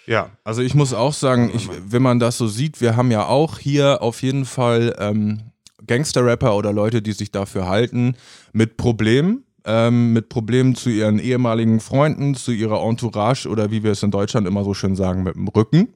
Ja, 0.07 0.31
also 0.45 0.63
ich 0.63 0.75
muss 0.75 0.95
auch 0.95 1.13
sagen, 1.13 1.51
ich, 1.53 1.69
wenn 1.89 2.03
man 2.03 2.21
das 2.21 2.39
so 2.39 2.47
sieht, 2.47 2.81
wir 2.81 2.97
haben 2.97 3.11
ja 3.11 3.27
auch 3.27 3.59
hier 3.59 4.03
auf 4.03 4.23
jeden 4.23 4.45
Fall 4.45 4.95
ähm, 4.99 5.41
Gangster-Rapper 5.85 6.57
oder 6.57 6.73
Leute, 6.73 7.03
die 7.03 7.13
sich 7.13 7.33
dafür 7.33 7.69
halten, 7.69 8.17
mit 8.53 8.77
Problemen. 8.77 9.43
Ähm, 9.69 10.13
mit 10.13 10.29
Problemen 10.29 10.77
zu 10.77 10.91
ihren 10.91 11.19
ehemaligen 11.19 11.81
Freunden, 11.81 12.37
zu 12.37 12.53
ihrer 12.53 12.81
Entourage 12.85 13.49
oder 13.49 13.73
wie 13.73 13.83
wir 13.83 13.91
es 13.91 14.03
in 14.05 14.13
Deutschland 14.13 14.47
immer 14.47 14.63
so 14.63 14.75
schön 14.75 14.95
sagen, 14.95 15.25
mit 15.25 15.35
dem 15.35 15.49
Rücken. 15.49 15.89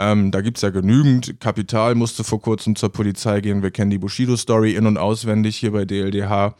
Ähm, 0.00 0.32
da 0.32 0.40
gibt's 0.40 0.62
ja 0.62 0.70
genügend. 0.70 1.38
Kapital 1.38 1.94
musste 1.94 2.24
vor 2.24 2.40
kurzem 2.40 2.74
zur 2.74 2.90
Polizei 2.90 3.40
gehen. 3.40 3.62
Wir 3.62 3.70
kennen 3.70 3.92
die 3.92 3.98
Bushido-Story 3.98 4.74
in- 4.74 4.86
und 4.86 4.98
auswendig 4.98 5.56
hier 5.56 5.70
bei 5.70 5.84
DLDH. 5.84 6.56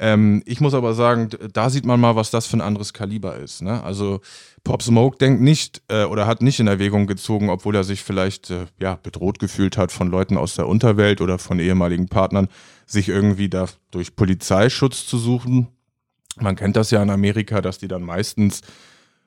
Ähm, 0.00 0.42
ich 0.46 0.60
muss 0.60 0.74
aber 0.74 0.94
sagen, 0.94 1.30
da 1.52 1.70
sieht 1.70 1.84
man 1.84 1.98
mal, 1.98 2.14
was 2.14 2.30
das 2.30 2.46
für 2.46 2.56
ein 2.56 2.60
anderes 2.60 2.92
Kaliber 2.92 3.36
ist. 3.36 3.62
Ne? 3.62 3.82
Also 3.82 4.20
Pop 4.62 4.82
Smoke 4.82 5.18
denkt 5.18 5.40
nicht 5.40 5.82
äh, 5.88 6.04
oder 6.04 6.26
hat 6.26 6.40
nicht 6.40 6.60
in 6.60 6.68
Erwägung 6.68 7.06
gezogen, 7.06 7.50
obwohl 7.50 7.74
er 7.74 7.84
sich 7.84 8.02
vielleicht 8.02 8.50
äh, 8.50 8.66
ja, 8.80 8.98
bedroht 9.02 9.38
gefühlt 9.40 9.76
hat 9.76 9.90
von 9.90 10.08
Leuten 10.08 10.36
aus 10.36 10.54
der 10.54 10.68
Unterwelt 10.68 11.20
oder 11.20 11.38
von 11.38 11.58
ehemaligen 11.58 12.08
Partnern, 12.08 12.48
sich 12.86 13.08
irgendwie 13.08 13.48
da 13.48 13.66
durch 13.90 14.14
Polizeischutz 14.14 15.06
zu 15.06 15.18
suchen. 15.18 15.68
Man 16.40 16.54
kennt 16.54 16.76
das 16.76 16.92
ja 16.92 17.02
in 17.02 17.10
Amerika, 17.10 17.60
dass 17.60 17.78
die 17.78 17.88
dann 17.88 18.02
meistens 18.02 18.60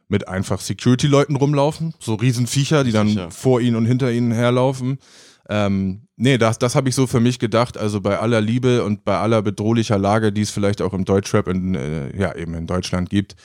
mit 0.07 0.27
einfach 0.27 0.59
Security-Leuten 0.59 1.35
rumlaufen, 1.35 1.93
so 1.99 2.15
Riesenviecher, 2.15 2.83
die 2.83 2.91
dann 2.91 3.07
Sicher. 3.07 3.31
vor 3.31 3.61
ihnen 3.61 3.75
und 3.77 3.85
hinter 3.85 4.11
ihnen 4.11 4.31
herlaufen. 4.31 4.99
Ähm, 5.51 6.07
nee, 6.15 6.37
das, 6.37 6.59
das 6.59 6.75
habe 6.75 6.87
ich 6.87 6.95
so 6.95 7.07
für 7.07 7.19
mich 7.19 7.37
gedacht. 7.37 7.77
Also 7.77 7.99
bei 7.99 8.17
aller 8.17 8.39
Liebe 8.39 8.85
und 8.85 9.03
bei 9.03 9.17
aller 9.17 9.41
bedrohlicher 9.41 9.97
Lage, 9.97 10.31
die 10.31 10.41
es 10.41 10.49
vielleicht 10.49 10.81
auch 10.81 10.93
im 10.93 11.03
Deutschrap 11.03 11.49
in, 11.49 11.75
äh, 11.75 12.17
ja, 12.17 12.33
eben 12.35 12.53
in 12.53 12.67
Deutschland 12.67 13.09
gibt, 13.09 13.35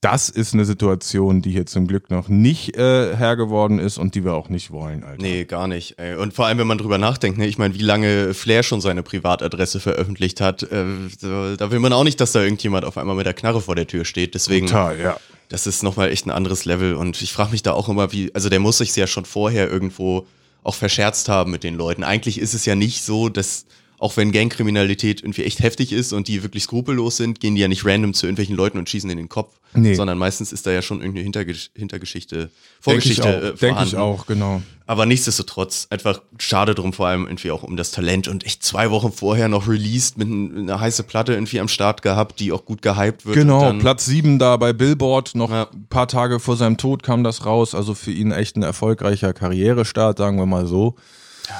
das 0.00 0.28
ist 0.28 0.54
eine 0.54 0.64
Situation, 0.64 1.42
die 1.42 1.50
hier 1.50 1.66
zum 1.66 1.88
Glück 1.88 2.08
noch 2.08 2.28
nicht 2.28 2.76
äh, 2.76 3.16
Herr 3.16 3.36
geworden 3.36 3.80
ist 3.80 3.98
und 3.98 4.14
die 4.14 4.24
wir 4.24 4.32
auch 4.32 4.48
nicht 4.48 4.70
wollen, 4.70 5.02
Alter. 5.02 5.20
Nee, 5.20 5.44
gar 5.44 5.66
nicht. 5.66 5.98
Ey. 5.98 6.14
Und 6.14 6.32
vor 6.32 6.46
allem, 6.46 6.58
wenn 6.58 6.68
man 6.68 6.78
drüber 6.78 6.98
nachdenkt, 6.98 7.36
ne? 7.36 7.46
ich 7.46 7.58
meine, 7.58 7.74
wie 7.74 7.82
lange 7.82 8.32
Flair 8.32 8.62
schon 8.62 8.80
seine 8.80 9.02
Privatadresse 9.02 9.80
veröffentlicht 9.80 10.40
hat, 10.40 10.62
äh, 10.62 10.84
da 11.20 11.70
will 11.70 11.80
man 11.80 11.92
auch 11.92 12.04
nicht, 12.04 12.20
dass 12.20 12.30
da 12.32 12.40
irgendjemand 12.40 12.84
auf 12.84 12.96
einmal 12.96 13.16
mit 13.16 13.26
der 13.26 13.34
Knarre 13.34 13.60
vor 13.60 13.74
der 13.74 13.88
Tür 13.88 14.04
steht. 14.04 14.34
Deswegen, 14.34 14.68
Total, 14.68 15.00
ja. 15.00 15.16
das 15.48 15.66
ist 15.66 15.82
nochmal 15.82 16.10
echt 16.10 16.26
ein 16.26 16.30
anderes 16.30 16.64
Level. 16.64 16.94
Und 16.94 17.20
ich 17.20 17.32
frage 17.32 17.50
mich 17.50 17.62
da 17.62 17.72
auch 17.72 17.88
immer, 17.88 18.12
wie, 18.12 18.32
also 18.34 18.48
der 18.48 18.60
muss 18.60 18.78
sich 18.78 18.94
ja 18.94 19.08
schon 19.08 19.24
vorher 19.24 19.68
irgendwo 19.68 20.26
auch 20.62 20.74
verscherzt 20.74 21.28
haben 21.28 21.50
mit 21.50 21.64
den 21.64 21.74
Leuten. 21.74 22.04
Eigentlich 22.04 22.38
ist 22.38 22.54
es 22.54 22.66
ja 22.66 22.74
nicht 22.74 23.02
so, 23.02 23.28
dass 23.28 23.66
auch 24.00 24.16
wenn 24.16 24.32
Gangkriminalität 24.32 25.20
irgendwie 25.22 25.44
echt 25.44 25.60
heftig 25.60 25.92
ist 25.92 26.12
und 26.12 26.26
die 26.26 26.42
wirklich 26.42 26.62
skrupellos 26.64 27.18
sind, 27.18 27.38
gehen 27.38 27.54
die 27.54 27.60
ja 27.60 27.68
nicht 27.68 27.84
random 27.84 28.14
zu 28.14 28.26
irgendwelchen 28.26 28.56
Leuten 28.56 28.78
und 28.78 28.88
schießen 28.88 29.08
in 29.10 29.18
den 29.18 29.28
Kopf, 29.28 29.54
Nee. 29.74 29.94
sondern 29.94 30.16
meistens 30.18 30.52
ist 30.52 30.66
da 30.66 30.72
ja 30.72 30.80
schon 30.82 30.98
irgendeine 31.00 31.22
Hintergesch 31.22 31.70
Hintergeschichte, 31.76 32.36
Denke 32.36 32.50
ich 32.50 32.80
Vorgeschichte 32.80 33.22
auch, 33.22 33.42
äh, 33.42 33.52
denk 33.60 33.78
ich 33.86 33.96
auch, 33.96 34.26
genau. 34.26 34.62
Aber 34.86 35.04
nichtsdestotrotz, 35.06 35.86
einfach 35.90 36.22
schade 36.38 36.74
drum, 36.74 36.92
vor 36.94 37.06
allem 37.08 37.26
irgendwie 37.26 37.50
auch 37.50 37.62
um 37.62 37.76
das 37.76 37.90
Talent 37.92 38.26
und 38.26 38.44
echt 38.46 38.64
zwei 38.64 38.90
Wochen 38.90 39.12
vorher 39.12 39.48
noch 39.48 39.68
released 39.68 40.16
mit 40.18 40.28
ein- 40.28 40.56
einer 40.56 40.80
heiße 40.80 41.02
Platte 41.04 41.34
irgendwie 41.34 41.60
am 41.60 41.68
Start 41.68 42.00
gehabt, 42.02 42.40
die 42.40 42.52
auch 42.52 42.64
gut 42.64 42.80
gehypt 42.82 43.26
wird. 43.26 43.36
Genau, 43.36 43.70
Platz 43.74 44.06
7 44.06 44.38
da 44.38 44.56
bei 44.56 44.72
Billboard, 44.72 45.34
noch 45.34 45.50
Ja. 45.50 45.68
ein 45.72 45.86
paar 45.90 46.08
Tage 46.08 46.40
vor 46.40 46.56
seinem 46.56 46.78
Tod 46.78 47.02
kam 47.02 47.22
das 47.22 47.44
raus, 47.44 47.74
also 47.74 47.94
für 47.94 48.10
ihn 48.12 48.32
echt 48.32 48.56
ein 48.56 48.62
erfolgreicher 48.62 49.34
Karrierestart, 49.34 50.16
sagen 50.18 50.38
wir 50.38 50.46
mal 50.46 50.66
so. 50.66 50.96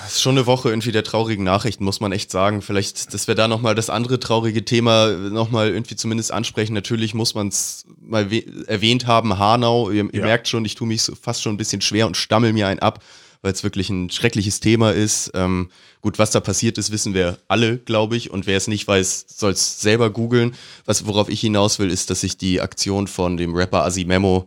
Das 0.05 0.15
ist 0.17 0.23
schon 0.23 0.37
eine 0.37 0.47
Woche 0.47 0.69
irgendwie 0.71 0.93
der 0.93 1.05
traurigen 1.05 1.45
Nachrichten, 1.45 1.85
muss 1.85 2.01
man 2.01 2.13
echt 2.13 2.31
sagen. 2.31 2.63
Vielleicht, 2.63 3.13
dass 3.15 3.29
wir 3.29 3.35
da 3.35 3.49
nochmal 3.49 3.75
das 3.75 3.91
andere 3.91 4.19
traurige 4.19 4.65
Thema 4.65 5.09
nochmal 5.11 5.69
irgendwie 5.71 5.97
zumindest 5.97 6.33
ansprechen. 6.33 6.75
Natürlich 6.75 7.15
muss 7.15 7.35
man 7.35 7.49
es 7.49 7.85
mal 8.01 8.29
erwähnt 8.67 9.07
haben, 9.07 9.39
Hanau. 9.39 9.91
Ihr, 9.91 10.05
ihr 10.13 10.21
Ja. 10.21 10.25
merkt 10.27 10.49
schon, 10.49 10.65
ich 10.65 10.75
tue 10.75 10.89
mich 10.89 11.03
so 11.03 11.15
fast 11.15 11.43
schon 11.43 11.55
ein 11.55 11.59
bisschen 11.59 11.81
schwer 11.81 12.07
und 12.07 12.17
stammel 12.17 12.53
mir 12.53 12.67
einen 12.69 12.81
ab, 12.81 13.03
weil 13.43 13.53
es 13.53 13.63
wirklich 13.63 13.89
ein 13.91 14.11
schreckliches 14.11 14.61
Thema 14.61 14.93
ist. 14.93 15.31
Ähm, 15.35 15.71
gut, 16.01 16.19
was 16.19 16.31
da 16.31 16.41
passiert 16.41 16.77
ist, 16.79 16.91
wissen 16.91 17.15
wir 17.15 17.39
alle, 17.49 17.79
glaube 17.79 18.17
ich. 18.17 18.31
Und 18.31 18.47
wer 18.47 18.57
es 18.57 18.67
nicht 18.69 18.87
weiß, 18.89 19.27
soll 19.29 19.53
es 19.53 19.81
selber 19.81 20.11
googeln. 20.11 20.55
Was, 20.87 21.07
worauf 21.07 21.29
ich 21.29 21.41
hinaus 21.41 21.79
will, 21.79 21.91
ist, 21.91 22.11
dass 22.11 22.23
ich 22.23 22.37
die 22.37 22.61
Aktion 22.61 23.07
von 23.07 23.37
dem 23.37 23.55
Rapper 23.55 23.85
Asimemo 23.85 24.47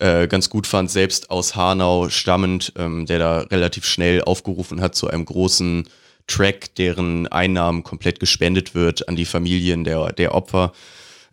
äh, 0.00 0.26
ganz 0.28 0.50
gut 0.50 0.66
fand, 0.66 0.90
selbst 0.90 1.30
aus 1.30 1.54
Hanau 1.54 2.08
stammend, 2.08 2.72
ähm, 2.76 3.06
der 3.06 3.18
da 3.18 3.38
relativ 3.40 3.84
schnell 3.84 4.22
aufgerufen 4.22 4.80
hat 4.80 4.94
zu 4.94 5.08
einem 5.08 5.24
großen 5.24 5.88
Track, 6.26 6.74
deren 6.76 7.26
Einnahmen 7.28 7.82
komplett 7.82 8.20
gespendet 8.20 8.74
wird 8.74 9.08
an 9.08 9.16
die 9.16 9.24
Familien 9.24 9.84
der, 9.84 10.12
der 10.12 10.34
Opfer. 10.34 10.72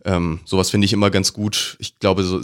Ähm, 0.04 0.40
sowas 0.44 0.70
finde 0.70 0.84
ich 0.84 0.92
immer 0.92 1.10
ganz 1.10 1.32
gut. 1.32 1.76
Ich 1.78 1.98
glaube, 1.98 2.24
so, 2.24 2.40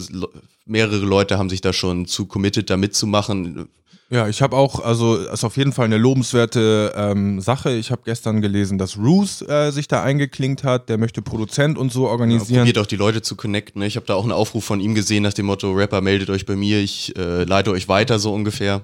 mehrere 0.65 0.97
Leute 0.97 1.37
haben 1.37 1.49
sich 1.49 1.61
da 1.61 1.73
schon 1.73 2.05
zu 2.07 2.25
committed, 2.25 2.69
da 2.69 2.77
mitzumachen. 2.77 3.69
Ja, 4.09 4.27
ich 4.27 4.43
habe 4.43 4.55
auch, 4.55 4.79
also 4.81 5.15
ist 5.17 5.43
auf 5.43 5.57
jeden 5.57 5.73
Fall 5.73 5.85
eine 5.85 5.97
lobenswerte 5.97 6.93
ähm, 6.95 7.41
Sache. 7.41 7.71
Ich 7.71 7.89
habe 7.89 8.03
gestern 8.05 8.39
gelesen, 8.39 8.77
dass 8.77 8.97
Roos 8.97 9.41
äh, 9.41 9.71
sich 9.71 9.87
da 9.87 10.03
eingeklinkt 10.03 10.63
hat. 10.63 10.89
Der 10.89 10.99
möchte 10.99 11.23
Produzent 11.23 11.77
und 11.77 11.91
so 11.91 12.07
organisieren. 12.07 12.61
Probiert 12.61 12.77
auch 12.77 12.85
die 12.85 12.97
Leute 12.97 13.23
zu 13.23 13.35
connecten. 13.35 13.79
Ne? 13.79 13.87
Ich 13.87 13.95
habe 13.95 14.05
da 14.05 14.13
auch 14.13 14.23
einen 14.23 14.31
Aufruf 14.31 14.63
von 14.63 14.79
ihm 14.79 14.93
gesehen 14.93 15.23
nach 15.23 15.33
dem 15.33 15.47
Motto, 15.47 15.71
Rapper, 15.71 16.01
meldet 16.01 16.29
euch 16.29 16.45
bei 16.45 16.55
mir, 16.55 16.79
ich 16.81 17.17
äh, 17.17 17.45
leite 17.45 17.71
euch 17.71 17.87
weiter, 17.87 18.19
so 18.19 18.31
ungefähr. 18.31 18.83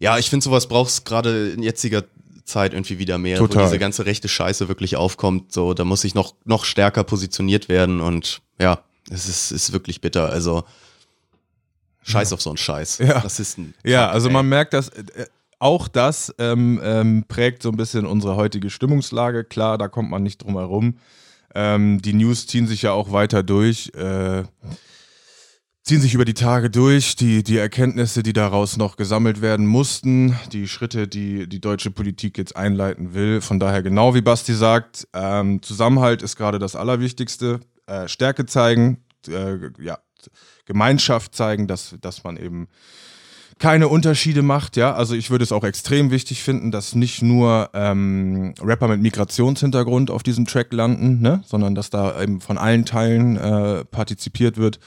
Ja, 0.00 0.18
ich 0.18 0.28
finde, 0.28 0.42
sowas 0.42 0.66
braucht 0.66 0.90
es 0.90 1.04
gerade 1.04 1.50
in 1.50 1.62
jetziger 1.62 2.02
Zeit 2.44 2.72
irgendwie 2.72 2.98
wieder 2.98 3.18
mehr, 3.18 3.38
Total. 3.38 3.62
wo 3.62 3.66
diese 3.66 3.78
ganze 3.78 4.06
rechte 4.06 4.28
Scheiße 4.28 4.66
wirklich 4.66 4.96
aufkommt. 4.96 5.52
So, 5.52 5.72
da 5.72 5.84
muss 5.84 6.00
sich 6.00 6.14
noch, 6.16 6.34
noch 6.44 6.64
stärker 6.64 7.04
positioniert 7.04 7.68
werden 7.68 8.00
und 8.00 8.42
ja, 8.60 8.80
es 9.08 9.28
ist, 9.28 9.52
ist 9.52 9.72
wirklich 9.72 10.00
bitter. 10.00 10.30
Also 10.30 10.64
Scheiß 12.02 12.32
auf 12.32 12.42
so 12.42 12.50
einen 12.50 12.56
Scheiß. 12.56 12.98
Ja. 12.98 13.18
Rassisten. 13.18 13.74
Ja, 13.84 14.08
also 14.10 14.28
ey. 14.28 14.32
man 14.32 14.48
merkt, 14.48 14.74
dass 14.74 14.88
äh, 14.88 15.26
auch 15.58 15.86
das 15.86 16.34
ähm, 16.38 16.80
ähm, 16.82 17.24
prägt 17.28 17.62
so 17.62 17.68
ein 17.68 17.76
bisschen 17.76 18.04
unsere 18.04 18.34
heutige 18.34 18.68
Stimmungslage. 18.68 19.44
Klar, 19.44 19.78
da 19.78 19.86
kommt 19.86 20.10
man 20.10 20.22
nicht 20.22 20.42
drum 20.42 20.56
herum. 20.56 20.96
Ähm, 21.54 22.02
die 22.02 22.14
News 22.14 22.46
ziehen 22.46 22.66
sich 22.66 22.82
ja 22.82 22.92
auch 22.92 23.12
weiter 23.12 23.44
durch, 23.44 23.92
äh, 23.94 24.42
ziehen 25.84 26.00
sich 26.00 26.14
über 26.14 26.24
die 26.24 26.34
Tage 26.34 26.68
durch. 26.68 27.14
Die, 27.14 27.44
die 27.44 27.58
Erkenntnisse, 27.58 28.24
die 28.24 28.32
daraus 28.32 28.76
noch 28.76 28.96
gesammelt 28.96 29.40
werden 29.40 29.66
mussten, 29.66 30.36
die 30.50 30.66
Schritte, 30.66 31.06
die 31.06 31.48
die 31.48 31.60
deutsche 31.60 31.92
Politik 31.92 32.38
jetzt 32.38 32.56
einleiten 32.56 33.14
will. 33.14 33.40
Von 33.40 33.60
daher, 33.60 33.82
genau 33.82 34.14
wie 34.14 34.22
Basti 34.22 34.54
sagt, 34.54 35.06
ähm, 35.12 35.62
Zusammenhalt 35.62 36.22
ist 36.22 36.34
gerade 36.34 36.58
das 36.58 36.74
Allerwichtigste. 36.74 37.60
Äh, 37.86 38.08
Stärke 38.08 38.46
zeigen, 38.46 39.04
äh, 39.28 39.58
ja, 39.80 39.98
Gemeinschaft 40.64 41.34
zeigen, 41.34 41.66
dass, 41.66 41.96
dass 42.00 42.24
man 42.24 42.36
eben 42.36 42.68
keine 43.58 43.86
Unterschiede 43.88 44.42
macht, 44.42 44.76
ja. 44.76 44.92
Also 44.94 45.14
ich 45.14 45.30
würde 45.30 45.44
es 45.44 45.52
auch 45.52 45.62
extrem 45.62 46.10
wichtig 46.10 46.42
finden, 46.42 46.72
dass 46.72 46.94
nicht 46.96 47.22
nur 47.22 47.70
ähm, 47.74 48.54
Rapper 48.60 48.88
mit 48.88 49.00
Migrationshintergrund 49.00 50.10
auf 50.10 50.22
diesem 50.22 50.46
Track 50.46 50.72
landen, 50.72 51.20
ne, 51.20 51.42
sondern 51.46 51.74
dass 51.74 51.88
da 51.88 52.20
eben 52.20 52.40
von 52.40 52.58
allen 52.58 52.84
Teilen 52.84 53.36
äh, 53.36 53.84
partizipiert 53.84 54.56
wird. 54.56 54.80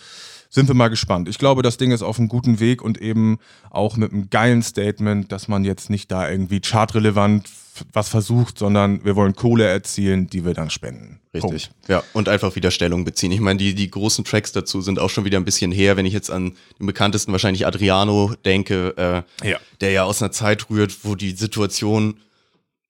Sind 0.50 0.68
wir 0.68 0.76
mal 0.76 0.90
gespannt. 0.90 1.30
Ich 1.30 1.38
glaube, 1.38 1.62
das 1.62 1.78
Ding 1.78 1.92
ist 1.92 2.02
auf 2.02 2.20
einem 2.20 2.28
guten 2.28 2.60
Weg 2.60 2.82
und 2.82 3.00
eben 3.00 3.40
auch 3.70 3.98
mit 3.98 4.12
einem 4.12 4.30
geilen 4.30 4.62
Statement, 4.62 5.32
dass 5.32 5.48
man 5.48 5.64
jetzt 5.64 5.90
nicht 5.90 6.12
da 6.12 6.30
irgendwie 6.30 6.62
chartrelevant 6.64 7.48
was 7.94 8.10
versucht, 8.10 8.58
sondern 8.60 9.04
wir 9.06 9.16
wollen 9.16 9.36
Kohle 9.36 9.66
erzielen, 9.66 10.28
die 10.28 10.46
wir 10.46 10.54
dann 10.54 10.70
spenden. 10.70 11.20
Richtig. 11.34 11.70
Punkt. 11.70 11.90
Ja, 11.90 12.04
und 12.14 12.30
einfach 12.30 12.56
wieder 12.56 12.72
Stellung 12.72 13.04
beziehen. 13.06 13.32
Ich 13.32 13.40
meine, 13.42 13.58
die, 13.60 13.76
die 13.76 13.90
großen 13.92 14.24
Tracks 14.24 14.52
dazu 14.52 14.82
sind 14.82 15.00
auch 15.00 15.10
schon 15.10 15.26
wieder 15.26 15.38
ein 15.38 15.46
bisschen 15.46 15.72
her, 15.72 15.98
wenn 15.98 16.06
ich 16.06 16.14
jetzt 16.14 16.32
an 16.32 16.54
den 16.80 16.88
bekanntesten 16.88 17.32
wahrscheinlich 17.32 17.68
Adriano 17.68 18.34
denke, 18.46 19.24
äh, 19.44 19.50
Ja. 19.50 19.58
der 19.82 19.92
ja 19.92 20.04
aus 20.06 20.22
einer 20.22 20.32
Zeit 20.32 20.70
rührt, 20.70 20.96
wo 21.04 21.16
die 21.16 21.32
Situation 21.32 22.18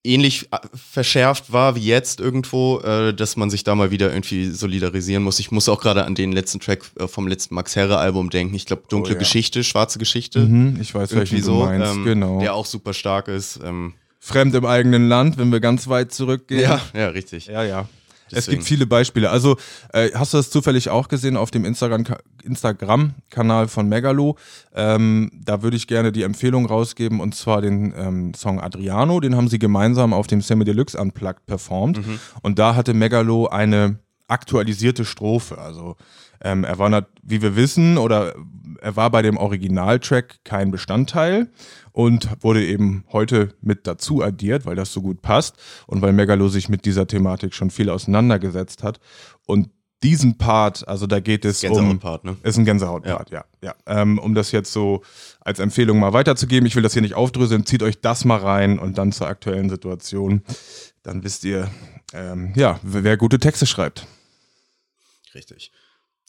ähnlich 0.03 0.49
äh, 0.51 0.57
verschärft 0.75 1.51
war 1.51 1.75
wie 1.75 1.79
jetzt 1.83 2.19
irgendwo, 2.19 2.79
äh, 2.81 3.11
dass 3.11 3.35
man 3.37 3.49
sich 3.49 3.63
da 3.63 3.73
mal 3.73 3.89
wieder 3.89 4.11
irgendwie 4.13 4.51
solidarisieren 4.51 5.23
muss. 5.23 5.39
Ich 5.39 5.49
muss 5.49 5.67
auch 5.67 5.81
gerade 5.81 6.05
an 6.05 6.13
den 6.13 6.31
letzten 6.31 6.59
Track 6.59 6.83
äh, 6.99 7.07
vom 7.07 7.27
letzten 7.27 7.55
Max 7.55 7.75
Herre 7.75 7.97
Album 7.97 8.29
denken. 8.29 8.53
Ich 8.53 8.67
glaube, 8.67 8.83
Dunkle 8.87 9.13
Oh, 9.13 9.15
ja. 9.15 9.19
Geschichte, 9.19 9.63
Schwarze 9.63 9.97
Geschichte. 9.97 10.41
Mhm, 10.41 10.77
ich 10.79 10.93
weiß, 10.93 11.11
Irgendwie 11.11 11.31
welchen 11.37 11.43
so, 11.45 11.59
du 11.61 11.65
meinst. 11.65 11.91
ähm, 11.95 12.03
genau. 12.05 12.39
der 12.39 12.53
auch 12.53 12.67
super 12.67 12.93
stark 12.93 13.27
ist. 13.29 13.59
Ähm, 13.63 13.95
Fremd 14.25 14.55
im 14.55 14.65
eigenen 14.65 15.07
Land, 15.07 15.37
wenn 15.37 15.51
wir 15.51 15.59
ganz 15.59 15.87
weit 15.87 16.11
zurückgehen. 16.11 16.61
ja, 16.61 16.81
ja, 16.95 17.07
richtig. 17.09 17.45
Ja, 17.45 17.63
ja. 17.63 17.87
Es 18.27 18.33
Deswegen. 18.45 18.57
gibt 18.57 18.67
viele 18.67 18.87
Beispiele. 18.87 19.29
Also, 19.29 19.55
äh, 19.93 20.09
hast 20.15 20.33
du 20.33 20.37
das 20.37 20.49
zufällig 20.49 20.89
auch 20.89 21.09
gesehen 21.09 21.37
auf 21.37 21.51
dem 21.51 21.63
Instagram- 21.63 22.17
Instagram-Kanal 22.43 23.67
von 23.67 23.87
Megalo? 23.87 24.35
Ähm, 24.73 25.29
da 25.45 25.61
würde 25.61 25.77
ich 25.77 25.85
gerne 25.85 26.11
die 26.11 26.23
Empfehlung 26.23 26.65
rausgeben 26.65 27.19
und 27.19 27.35
zwar 27.35 27.61
den 27.61 27.93
ähm, 27.95 28.33
Song 28.33 28.59
Adriano. 28.59 29.19
Den 29.19 29.35
haben 29.35 29.47
sie 29.47 29.59
gemeinsam 29.59 30.11
auf 30.11 30.25
dem 30.25 30.41
Semi 30.41 30.65
Deluxe 30.65 30.99
Unplugged 30.99 31.45
performt. 31.45 31.99
Und 32.41 32.57
da 32.57 32.75
hatte 32.75 32.95
Megalo 32.95 33.47
eine 33.47 33.99
aktualisierte 34.27 35.05
Strophe. 35.05 35.59
Also, 35.59 35.95
ähm, 36.41 36.63
er 36.63 36.77
war, 36.79 36.89
nat- 36.89 37.09
wie 37.23 37.41
wir 37.41 37.55
wissen, 37.55 37.97
oder 37.97 38.35
er 38.81 38.95
war 38.95 39.09
bei 39.09 39.21
dem 39.21 39.37
Originaltrack 39.37 40.43
kein 40.43 40.71
Bestandteil 40.71 41.47
und 41.91 42.29
wurde 42.41 42.65
eben 42.65 43.05
heute 43.11 43.55
mit 43.61 43.87
dazu 43.87 44.21
addiert, 44.21 44.65
weil 44.65 44.75
das 44.75 44.91
so 44.93 45.01
gut 45.01 45.21
passt 45.21 45.55
und 45.87 46.01
weil 46.01 46.13
Megalo 46.13 46.49
sich 46.49 46.69
mit 46.69 46.85
dieser 46.85 47.07
Thematik 47.07 47.53
schon 47.53 47.71
viel 47.71 47.89
auseinandergesetzt 47.89 48.83
hat. 48.83 48.99
Und 49.47 49.69
diesen 50.03 50.37
Part, 50.37 50.87
also 50.87 51.07
da 51.07 51.19
geht 51.19 51.45
es 51.45 51.63
um. 51.63 51.69
Gänsehautpart, 51.71 52.25
ne? 52.25 52.37
Ist 52.43 52.57
ein 52.57 52.65
Gänsehautpart, 52.65 53.31
ja. 53.31 53.45
ja, 53.61 53.73
Ähm, 53.87 54.19
um 54.19 54.35
das 54.35 54.51
jetzt 54.51 54.71
so 54.71 55.01
als 55.39 55.57
Empfehlung 55.59 55.97
mal 55.97 56.13
weiterzugeben, 56.13 56.67
ich 56.67 56.75
will 56.75 56.83
das 56.83 56.93
hier 56.93 57.01
nicht 57.01 57.15
aufdröseln, 57.15 57.65
zieht 57.65 57.81
euch 57.81 58.01
das 58.01 58.23
mal 58.25 58.37
rein 58.37 58.77
und 58.77 58.97
dann 58.99 59.11
zur 59.13 59.27
aktuellen 59.27 59.69
Situation. 59.69 60.43
Dann 61.01 61.23
wisst 61.23 61.43
ihr, 61.45 61.71
ähm, 62.13 62.53
ja, 62.55 62.79
wer 62.83 63.17
gute 63.17 63.39
Texte 63.39 63.65
schreibt. 63.65 64.05
Richtig. 65.33 65.71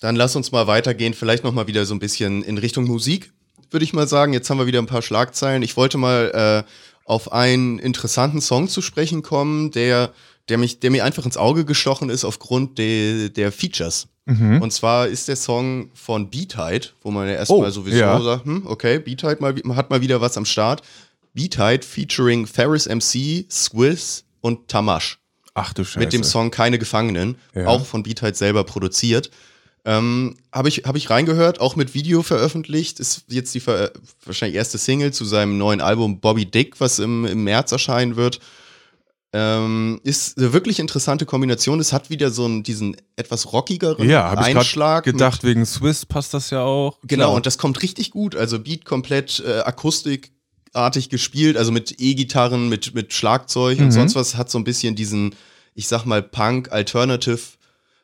Dann 0.00 0.16
lass 0.16 0.36
uns 0.36 0.52
mal 0.52 0.66
weitergehen, 0.66 1.14
vielleicht 1.14 1.44
noch 1.44 1.52
mal 1.52 1.66
wieder 1.66 1.86
so 1.86 1.94
ein 1.94 1.98
bisschen 1.98 2.42
in 2.42 2.58
Richtung 2.58 2.84
Musik, 2.84 3.32
würde 3.70 3.84
ich 3.84 3.92
mal 3.92 4.06
sagen. 4.06 4.32
Jetzt 4.32 4.50
haben 4.50 4.58
wir 4.58 4.66
wieder 4.66 4.78
ein 4.80 4.86
paar 4.86 5.02
Schlagzeilen. 5.02 5.62
Ich 5.62 5.76
wollte 5.76 5.96
mal 5.98 6.64
äh, 6.66 6.70
auf 7.04 7.32
einen 7.32 7.78
interessanten 7.78 8.40
Song 8.40 8.68
zu 8.68 8.82
sprechen 8.82 9.22
kommen, 9.22 9.70
der, 9.70 10.12
der, 10.48 10.58
mich, 10.58 10.80
der 10.80 10.90
mir 10.90 11.04
einfach 11.04 11.24
ins 11.24 11.36
Auge 11.36 11.64
gestochen 11.64 12.10
ist 12.10 12.24
aufgrund 12.24 12.78
de, 12.78 13.30
der 13.30 13.52
Features. 13.52 14.08
Und 14.28 14.72
zwar 14.72 15.06
ist 15.06 15.28
der 15.28 15.36
Song 15.36 15.88
von 15.94 16.30
Beatheit, 16.30 16.94
wo 17.00 17.12
man 17.12 17.28
ja 17.28 17.34
erstmal 17.34 17.68
Oh, 17.68 17.70
sowieso 17.70 17.96
ja. 17.98 18.20
sagt, 18.20 18.44
hm, 18.44 18.66
okay, 18.66 18.98
Beatheit 18.98 19.40
mal, 19.40 19.54
hat 19.76 19.88
mal 19.88 20.00
wieder 20.00 20.20
was 20.20 20.36
am 20.36 20.44
Start. 20.44 20.82
Beatheit 21.32 21.84
featuring 21.84 22.44
Ferris 22.44 22.86
MC, 22.88 23.46
Swiss 23.48 24.24
und 24.40 24.66
Tamash 24.66 25.20
Ach 25.54 25.72
du 25.72 25.84
Scheiße. 25.84 26.00
mit 26.00 26.12
dem 26.12 26.24
Song 26.24 26.50
Keine 26.50 26.76
Gefangenen, 26.80 27.36
Ja. 27.54 27.68
auch 27.68 27.86
von 27.86 28.02
Beatheit 28.02 28.36
selber 28.36 28.64
produziert. 28.64 29.30
Ähm, 29.88 30.34
Habe 30.52 30.68
ich, 30.68 30.78
hab 30.84 30.96
ich 30.96 31.08
reingehört, 31.10 31.60
auch 31.60 31.76
mit 31.76 31.94
Video 31.94 32.22
veröffentlicht. 32.22 32.98
Ist 33.00 33.22
jetzt 33.28 33.54
die 33.54 33.60
ver 33.60 33.92
wahrscheinlich 34.24 34.56
erste 34.56 34.78
Single 34.78 35.12
zu 35.12 35.24
seinem 35.24 35.56
neuen 35.58 35.80
Album 35.80 36.18
Bobby 36.20 36.44
Dick, 36.44 36.80
was 36.80 36.98
im, 36.98 37.24
im 37.24 37.44
März 37.44 37.70
erscheinen 37.72 38.16
wird. 38.16 38.40
Ähm, 39.32 40.00
ist 40.02 40.38
eine 40.38 40.52
wirklich 40.52 40.78
interessante 40.78 41.26
Kombination. 41.26 41.78
Es 41.78 41.92
hat 41.92 42.10
wieder 42.10 42.30
so 42.30 42.46
einen, 42.46 42.62
diesen 42.62 42.96
etwas 43.16 43.52
rockigeren 43.52 44.08
Ja, 44.08 44.32
ich 44.32 44.56
Einschlag. 44.56 45.04
gerade 45.04 45.12
gedacht, 45.12 45.44
wegen 45.44 45.66
Swiss 45.66 46.06
passt 46.06 46.32
das 46.34 46.50
ja 46.50 46.62
auch. 46.62 46.98
Genau, 47.02 47.24
Klar. 47.26 47.34
und 47.36 47.46
das 47.46 47.58
kommt 47.58 47.82
richtig 47.82 48.10
gut. 48.10 48.34
Also 48.34 48.58
Beat 48.58 48.84
komplett 48.84 49.42
äh, 49.46 49.60
akustikartig 49.60 51.10
gespielt, 51.10 51.56
also 51.56 51.70
mit 51.70 51.96
E-Gitarren, 52.00 52.68
mit, 52.68 52.94
mit 52.94 53.12
Schlagzeug 53.12 53.78
und 53.78 53.86
Mhm. 53.86 53.90
sonst 53.92 54.14
was, 54.14 54.36
hat 54.36 54.50
so 54.50 54.58
ein 54.58 54.64
bisschen 54.64 54.96
diesen, 54.96 55.34
ich 55.74 55.86
sag 55.86 56.06
mal, 56.06 56.22
Punk, 56.22 56.72
Alternative 56.72 57.38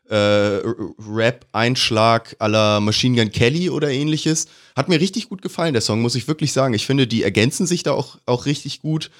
äh, 0.08 0.60
Rap-Einschlag 1.08 2.36
la 2.40 2.80
Machine 2.80 3.16
Gun 3.16 3.32
Kelly 3.32 3.70
oder 3.70 3.90
ähnliches. 3.90 4.46
Hat 4.76 4.88
mir 4.88 5.00
richtig 5.00 5.28
gut 5.28 5.42
gefallen, 5.42 5.72
der 5.72 5.82
Song, 5.82 6.02
muss 6.02 6.14
ich 6.14 6.28
wirklich 6.28 6.52
sagen. 6.52 6.74
Ich 6.74 6.86
finde, 6.86 7.06
die 7.06 7.22
ergänzen 7.22 7.66
sich 7.66 7.82
da 7.82 7.92
auch, 7.92 8.18
auch 8.26 8.46
richtig 8.46 8.80
gut. 8.80 9.10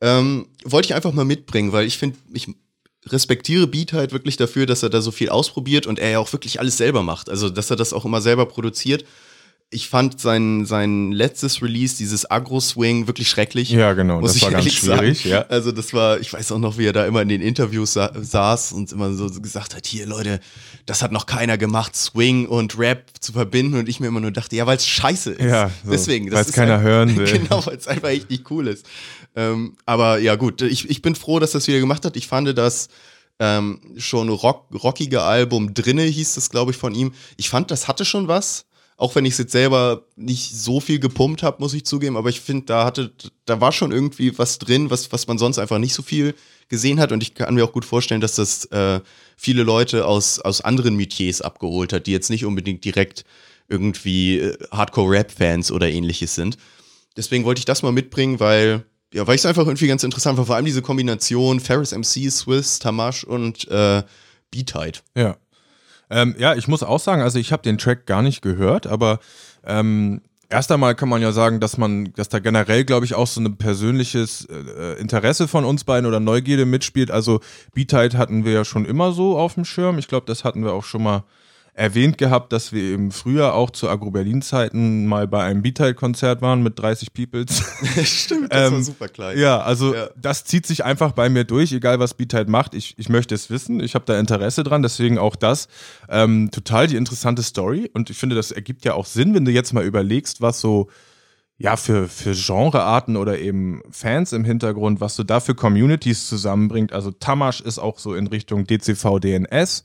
Ähm, 0.00 0.46
wollte 0.64 0.86
ich 0.86 0.94
einfach 0.94 1.12
mal 1.12 1.24
mitbringen, 1.24 1.72
weil 1.72 1.86
ich 1.86 1.98
finde, 1.98 2.18
ich 2.32 2.48
respektiere 3.06 3.66
Beat 3.66 3.92
halt 3.92 4.12
wirklich 4.12 4.36
dafür, 4.36 4.66
dass 4.66 4.82
er 4.82 4.90
da 4.90 5.00
so 5.00 5.10
viel 5.10 5.30
ausprobiert 5.30 5.86
und 5.86 5.98
er 5.98 6.10
ja 6.10 6.18
auch 6.18 6.32
wirklich 6.32 6.60
alles 6.60 6.76
selber 6.76 7.02
macht. 7.02 7.28
Also, 7.28 7.48
dass 7.48 7.70
er 7.70 7.76
das 7.76 7.92
auch 7.92 8.04
immer 8.04 8.20
selber 8.20 8.46
produziert. 8.46 9.04
Ich 9.72 9.88
fand 9.88 10.20
sein, 10.20 10.66
sein 10.66 11.12
letztes 11.12 11.62
Release, 11.62 11.96
dieses 11.96 12.28
Agro-Swing, 12.28 13.06
wirklich 13.06 13.28
schrecklich. 13.30 13.70
Ja, 13.70 13.92
genau, 13.92 14.18
muss 14.20 14.30
das 14.32 14.36
ich 14.38 14.42
war 14.42 14.50
ganz 14.50 14.72
schwierig, 14.72 15.24
ja. 15.24 15.42
Also, 15.42 15.70
das 15.70 15.92
war, 15.94 16.18
ich 16.18 16.32
weiß 16.32 16.50
auch 16.50 16.58
noch, 16.58 16.76
wie 16.76 16.86
er 16.86 16.92
da 16.92 17.06
immer 17.06 17.22
in 17.22 17.28
den 17.28 17.40
Interviews 17.40 17.92
sa 17.92 18.10
saß 18.20 18.72
und 18.72 18.90
immer 18.90 19.12
so 19.12 19.30
gesagt 19.40 19.76
hat: 19.76 19.86
Hier, 19.86 20.06
Leute, 20.06 20.40
das 20.86 21.02
hat 21.02 21.12
noch 21.12 21.26
keiner 21.26 21.56
gemacht, 21.56 21.94
Swing 21.94 22.46
und 22.48 22.76
Rap 22.80 23.10
zu 23.20 23.32
verbinden. 23.32 23.78
Und 23.78 23.88
ich 23.88 24.00
mir 24.00 24.08
immer 24.08 24.18
nur 24.18 24.32
dachte: 24.32 24.56
Ja, 24.56 24.66
weil 24.66 24.76
es 24.76 24.88
scheiße 24.88 25.34
ist. 25.34 25.44
Ja, 25.48 25.70
so, 25.84 25.92
Deswegen. 25.92 26.32
weil's 26.32 26.48
ist 26.48 26.54
keiner 26.54 26.78
halt- 26.78 26.82
hören 26.86 27.16
will. 27.16 27.26
Genau, 27.40 27.64
weil 27.64 27.76
es 27.76 27.86
einfach 27.86 28.08
echt 28.08 28.28
nicht 28.28 28.50
cool 28.50 28.66
ist. 28.66 28.84
Ähm, 29.36 29.76
aber 29.86 30.18
ja, 30.18 30.34
gut, 30.34 30.62
ich, 30.62 30.90
ich 30.90 31.00
bin 31.00 31.14
froh, 31.14 31.38
dass 31.38 31.52
das 31.52 31.68
wieder 31.68 31.78
gemacht 31.78 32.04
hat. 32.04 32.16
Ich 32.16 32.26
fand 32.26 32.58
das 32.58 32.88
ähm, 33.38 33.80
schon 33.96 34.28
rock, 34.30 34.66
rockige 34.82 35.22
Album 35.22 35.74
drinne, 35.74 36.02
hieß 36.02 36.34
das, 36.34 36.50
glaube 36.50 36.72
ich, 36.72 36.76
von 36.76 36.92
ihm. 36.92 37.12
Ich 37.36 37.48
fand, 37.50 37.70
das 37.70 37.86
hatte 37.86 38.04
schon 38.04 38.26
was. 38.26 38.64
Auch 39.00 39.14
wenn 39.14 39.24
ich 39.24 39.32
es 39.32 39.38
jetzt 39.38 39.52
selber 39.52 40.04
nicht 40.16 40.54
so 40.54 40.78
viel 40.78 40.98
gepumpt 40.98 41.42
habe, 41.42 41.56
muss 41.58 41.72
ich 41.72 41.86
zugeben, 41.86 42.18
aber 42.18 42.28
ich 42.28 42.42
finde, 42.42 42.66
da 42.66 42.84
hatte, 42.84 43.10
da 43.46 43.58
war 43.58 43.72
schon 43.72 43.92
irgendwie 43.92 44.38
was 44.38 44.58
drin, 44.58 44.90
was, 44.90 45.10
was 45.10 45.26
man 45.26 45.38
sonst 45.38 45.58
einfach 45.58 45.78
nicht 45.78 45.94
so 45.94 46.02
viel 46.02 46.34
gesehen 46.68 47.00
hat. 47.00 47.10
Und 47.10 47.22
ich 47.22 47.32
kann 47.32 47.54
mir 47.54 47.64
auch 47.64 47.72
gut 47.72 47.86
vorstellen, 47.86 48.20
dass 48.20 48.34
das 48.34 48.66
äh, 48.66 49.00
viele 49.38 49.62
Leute 49.62 50.04
aus, 50.04 50.38
aus 50.38 50.60
anderen 50.60 50.96
Metiers 50.96 51.40
abgeholt 51.40 51.94
hat, 51.94 52.06
die 52.06 52.12
jetzt 52.12 52.28
nicht 52.28 52.44
unbedingt 52.44 52.84
direkt 52.84 53.24
irgendwie 53.68 54.38
äh, 54.38 54.58
Hardcore-Rap-Fans 54.70 55.72
oder 55.72 55.88
ähnliches 55.88 56.34
sind. 56.34 56.58
Deswegen 57.16 57.46
wollte 57.46 57.60
ich 57.60 57.64
das 57.64 57.82
mal 57.82 57.92
mitbringen, 57.92 58.38
weil, 58.38 58.84
ja, 59.14 59.26
weil 59.26 59.36
ich 59.36 59.40
es 59.40 59.46
einfach 59.46 59.66
irgendwie 59.66 59.88
ganz 59.88 60.04
interessant 60.04 60.36
war. 60.36 60.44
Vor 60.44 60.56
allem 60.56 60.66
diese 60.66 60.82
Kombination 60.82 61.58
Ferris 61.58 61.92
MC, 61.92 62.30
Swiss, 62.30 62.78
Tamash 62.80 63.24
und 63.24 63.66
äh, 63.68 64.02
Beatheit. 64.50 65.02
Ja. 65.16 65.38
Ähm, 66.10 66.34
ja, 66.38 66.54
ich 66.54 66.68
muss 66.68 66.82
auch 66.82 66.98
sagen, 66.98 67.22
also 67.22 67.38
ich 67.38 67.52
habe 67.52 67.62
den 67.62 67.78
Track 67.78 68.06
gar 68.06 68.22
nicht 68.22 68.42
gehört, 68.42 68.86
aber 68.86 69.20
ähm, 69.64 70.20
erst 70.50 70.70
einmal 70.72 70.94
kann 70.94 71.08
man 71.08 71.22
ja 71.22 71.32
sagen, 71.32 71.60
dass 71.60 71.78
man, 71.78 72.12
dass 72.14 72.28
da 72.28 72.40
generell, 72.40 72.84
glaube 72.84 73.06
ich, 73.06 73.14
auch 73.14 73.26
so 73.26 73.40
ein 73.40 73.56
persönliches 73.56 74.46
äh, 74.46 75.00
Interesse 75.00 75.48
von 75.48 75.64
uns 75.64 75.84
beiden 75.84 76.06
oder 76.06 76.20
Neugierde 76.20 76.66
mitspielt. 76.66 77.10
Also 77.10 77.40
Beatite 77.72 78.18
hatten 78.18 78.44
wir 78.44 78.52
ja 78.52 78.64
schon 78.64 78.84
immer 78.84 79.12
so 79.12 79.38
auf 79.38 79.54
dem 79.54 79.64
Schirm. 79.64 79.98
Ich 79.98 80.08
glaube, 80.08 80.26
das 80.26 80.44
hatten 80.44 80.64
wir 80.64 80.72
auch 80.72 80.84
schon 80.84 81.02
mal 81.02 81.24
erwähnt 81.80 82.18
gehabt, 82.18 82.52
dass 82.52 82.72
wir 82.72 82.94
im 82.94 83.10
Frühjahr 83.10 83.54
auch 83.54 83.70
zu 83.70 83.88
Agro-Berlin-Zeiten 83.88 85.06
mal 85.06 85.26
bei 85.26 85.42
einem 85.42 85.62
Beatite-Konzert 85.62 86.42
waren 86.42 86.62
mit 86.62 86.78
30 86.78 87.14
Peoples. 87.14 87.62
Stimmt, 88.04 88.52
das 88.52 88.70
war 88.70 88.82
super 88.82 89.08
klein. 89.08 89.38
Ja, 89.38 89.60
also 89.62 89.94
Ja. 89.94 90.08
das 90.20 90.44
zieht 90.44 90.66
sich 90.66 90.84
einfach 90.84 91.12
bei 91.12 91.30
mir 91.30 91.44
durch, 91.44 91.72
egal 91.72 91.98
was 91.98 92.14
Beatite 92.14 92.50
macht. 92.50 92.74
Ich, 92.74 92.94
ich 92.98 93.08
möchte 93.08 93.34
es 93.34 93.48
wissen, 93.48 93.80
ich 93.80 93.94
habe 93.94 94.04
da 94.04 94.18
Interesse 94.18 94.62
dran, 94.62 94.82
deswegen 94.82 95.18
auch 95.18 95.36
das. 95.36 95.68
Ähm, 96.08 96.50
total 96.50 96.86
die 96.86 96.96
interessante 96.96 97.42
Story 97.42 97.90
und 97.94 98.10
ich 98.10 98.18
finde, 98.18 98.36
das 98.36 98.50
ergibt 98.50 98.84
ja 98.84 98.92
auch 98.94 99.06
Sinn, 99.06 99.34
wenn 99.34 99.46
du 99.46 99.50
jetzt 99.50 99.72
mal 99.72 99.84
überlegst, 99.84 100.40
was 100.42 100.60
so 100.60 100.88
ja, 101.62 101.76
für, 101.76 102.08
für 102.08 102.32
Genrearten 102.32 103.18
oder 103.18 103.38
eben 103.38 103.82
Fans 103.90 104.32
im 104.32 104.46
Hintergrund, 104.46 105.02
was 105.02 105.14
so 105.14 105.22
da 105.22 105.40
für 105.40 105.54
Communities 105.54 106.26
zusammenbringt. 106.26 106.94
Also 106.94 107.10
Tamash 107.10 107.60
ist 107.60 107.78
auch 107.78 107.98
so 107.98 108.14
in 108.14 108.28
Richtung 108.28 108.66
DCV 108.66 109.18
DNS. 109.18 109.84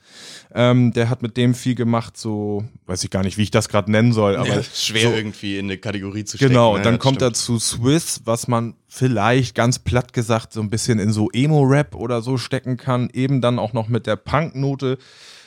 Ähm, 0.53 0.93
der 0.93 1.09
hat 1.09 1.21
mit 1.21 1.35
dem 1.35 1.53
viel 1.53 1.75
gemacht, 1.75 2.15
so, 2.15 2.63
weiß 2.85 3.03
ich 3.03 3.09
gar 3.09 3.23
nicht, 3.23 3.37
wie 3.37 3.43
ich 3.43 3.51
das 3.51 3.67
gerade 3.67 3.91
nennen 3.91 4.13
soll, 4.13 4.37
aber 4.37 4.55
ja, 4.55 4.63
schwer 4.63 5.09
so, 5.09 5.15
irgendwie 5.17 5.57
in 5.57 5.65
eine 5.65 5.77
Kategorie 5.77 6.23
zu 6.23 6.37
stecken. 6.37 6.53
Genau, 6.53 6.71
ne? 6.71 6.77
und 6.77 6.85
dann 6.85 6.93
Das 6.95 7.03
kommt 7.03 7.17
stimmt. 7.17 7.31
dazu 7.33 7.59
Swiss, 7.59 8.21
was 8.23 8.47
man 8.47 8.75
vielleicht 8.87 9.53
ganz 9.53 9.79
platt 9.79 10.13
gesagt 10.13 10.53
so 10.53 10.61
ein 10.61 10.69
bisschen 10.69 10.97
in 10.97 11.11
so 11.11 11.29
Emo-Rap 11.33 11.93
oder 11.93 12.21
so 12.21 12.37
stecken 12.37 12.77
kann, 12.77 13.09
eben 13.11 13.41
dann 13.41 13.59
auch 13.59 13.73
noch 13.73 13.89
mit 13.89 14.07
der 14.07 14.15
Punk-Note 14.15 14.97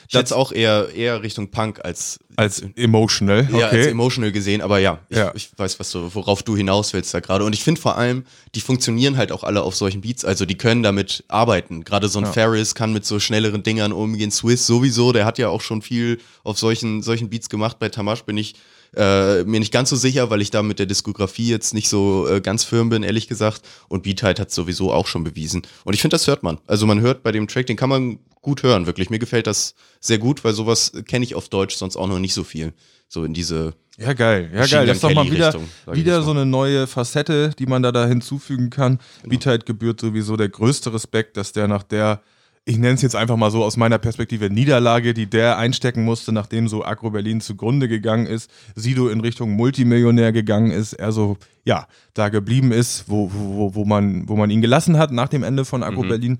Ich 0.09 0.15
hätte 0.15 0.25
es 0.25 0.31
auch 0.33 0.51
eher, 0.51 0.89
eher 0.95 1.21
Richtung 1.21 1.51
Punk 1.51 1.85
als, 1.85 2.19
als 2.35 2.63
emotional. 2.75 3.47
ja, 3.51 3.67
als 3.67 3.73
Okay. 3.75 3.89
emotional 3.91 4.31
gesehen, 4.31 4.61
aber 4.61 4.79
ja, 4.79 4.99
ich, 5.09 5.17
Ja. 5.17 5.31
ich 5.35 5.51
weiß, 5.55 5.79
was 5.79 5.91
du, 5.91 6.09
worauf 6.15 6.41
du 6.41 6.57
hinaus 6.57 6.93
willst 6.93 7.13
da 7.13 7.19
gerade. 7.19 7.45
Und 7.45 7.53
ich 7.53 7.63
finde 7.63 7.79
vor 7.79 7.95
allem, 7.95 8.23
die 8.55 8.61
funktionieren 8.61 9.17
halt 9.17 9.31
auch 9.31 9.43
alle 9.43 9.61
auf 9.61 9.75
solchen 9.75 10.01
Beats, 10.01 10.25
also 10.25 10.45
die 10.47 10.57
können 10.57 10.81
damit 10.81 11.23
arbeiten. 11.27 11.83
Gerade 11.83 12.07
so 12.09 12.17
ein 12.19 12.25
Ja. 12.25 12.31
Ferris 12.31 12.73
kann 12.73 12.91
mit 12.91 13.05
so 13.05 13.19
schnelleren 13.19 13.61
Dingern 13.61 13.91
umgehen. 13.93 14.31
Swiss 14.31 14.65
sowieso, 14.65 15.11
der 15.13 15.25
hat 15.25 15.37
ja 15.37 15.49
auch 15.49 15.61
schon 15.61 15.83
viel 15.83 16.19
auf 16.43 16.57
solchen, 16.57 17.03
solchen 17.03 17.29
Beats 17.29 17.47
gemacht. 17.47 17.77
Bei 17.77 17.89
Tamash 17.89 18.23
bin 18.23 18.35
ich 18.37 18.55
äh, 18.97 19.43
mir 19.43 19.59
nicht 19.59 19.71
ganz 19.71 19.91
so 19.91 19.95
sicher, 19.95 20.31
weil 20.31 20.41
ich 20.41 20.49
da 20.49 20.63
mit 20.63 20.79
der 20.79 20.87
Diskografie 20.87 21.47
jetzt 21.49 21.75
nicht 21.75 21.87
so 21.89 22.27
äh, 22.27 22.41
ganz 22.41 22.63
firm 22.63 22.89
bin, 22.89 23.03
ehrlich 23.03 23.27
gesagt. 23.27 23.61
Und 23.87 24.01
Beatheit 24.01 24.39
hat 24.39 24.49
sowieso 24.49 24.91
auch 24.91 25.05
schon 25.05 25.23
bewiesen. 25.23 25.61
Und 25.83 25.93
ich 25.93 26.01
finde, 26.01 26.15
das 26.15 26.25
hört 26.25 26.41
man. 26.41 26.57
Also 26.65 26.87
man 26.87 26.99
hört 26.99 27.21
bei 27.21 27.31
dem 27.31 27.47
Track, 27.47 27.67
den 27.67 27.77
kann 27.77 27.89
man 27.89 28.17
gut 28.41 28.63
hören, 28.63 28.85
wirklich. 28.85 29.09
Mir 29.09 29.19
gefällt 29.19 29.47
das 29.47 29.75
sehr 29.99 30.17
gut, 30.17 30.43
weil 30.43 30.53
sowas 30.53 30.91
kenne 31.07 31.25
ich 31.25 31.35
auf 31.35 31.49
Deutsch 31.49 31.75
sonst 31.75 31.97
auch 31.97 32.07
noch 32.07 32.19
nicht 32.19 32.33
so 32.33 32.43
viel. 32.43 32.73
So 33.07 33.23
in 33.23 33.33
diese 33.33 33.73
Ja, 33.97 34.13
geil. 34.13 34.51
Ja, 34.53 34.65
geil. 34.67 34.85
Das 34.85 34.97
ist 34.97 35.03
doch 35.03 35.13
mal 35.13 35.29
wieder, 35.29 35.53
ich 35.87 35.95
wieder 35.95 36.21
so 36.21 36.31
eine 36.31 36.45
neue 36.45 36.87
Facette, 36.87 37.51
die 37.57 37.65
man 37.65 37.81
da, 37.81 37.91
da 37.91 38.07
hinzufügen 38.07 38.69
kann. 38.69 38.99
Genau. 39.23 39.29
Beatheit 39.29 39.65
gebührt 39.65 39.99
sowieso 39.99 40.37
der 40.37 40.49
größte 40.49 40.93
Respekt, 40.93 41.35
dass 41.35 41.51
der 41.51 41.67
nach 41.67 41.83
der, 41.83 42.21
ich 42.69 42.77
nenne 42.77 42.93
es 42.93 43.01
jetzt 43.01 43.15
einfach 43.15 43.35
mal 43.35 43.49
so 43.49 43.63
aus 43.63 43.77
meiner 43.77 43.97
Perspektive, 43.97 44.51
Niederlage, 44.51 45.15
die 45.15 45.27
der 45.27 45.57
einstecken 45.57 46.03
musste, 46.03 46.31
nachdem 46.31 46.67
so 46.67 46.85
Agro 46.85 47.09
Berlin 47.09 47.41
zugrunde 47.41 47.87
gegangen 47.87 48.27
ist, 48.27 48.51
Sido 48.75 49.09
in 49.09 49.21
Richtung 49.21 49.53
Multimillionär 49.53 50.31
gegangen 50.31 50.69
ist, 50.69 50.93
er 50.93 51.11
so, 51.11 51.37
ja, 51.65 51.87
da 52.13 52.29
geblieben 52.29 52.71
ist, 52.71 53.05
wo, 53.07 53.31
wo, 53.33 53.73
wo, 53.73 53.85
man, 53.85 54.29
wo 54.29 54.35
man 54.35 54.51
ihn 54.51 54.61
gelassen 54.61 54.99
hat 54.99 55.11
nach 55.11 55.29
dem 55.29 55.41
Ende 55.41 55.65
von 55.65 55.81
Agro 55.81 56.03
Mhm. 56.03 56.09
Berlin. 56.09 56.39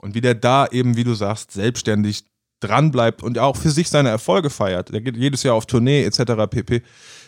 Und 0.00 0.16
wie 0.16 0.20
der 0.20 0.34
da 0.34 0.66
eben, 0.66 0.96
wie 0.96 1.04
du 1.04 1.14
sagst, 1.14 1.52
selbstständig 1.52 2.24
dran 2.58 2.90
bleibt 2.90 3.22
und 3.22 3.38
auch 3.38 3.56
für 3.56 3.70
sich 3.70 3.88
seine 3.88 4.08
Erfolge 4.08 4.50
feiert. 4.50 4.92
Der 4.92 5.00
geht 5.00 5.16
jedes 5.16 5.44
Jahr 5.44 5.54
auf 5.54 5.66
Tournee 5.66 6.02
etc. 6.02 6.50
pp. 6.50 6.82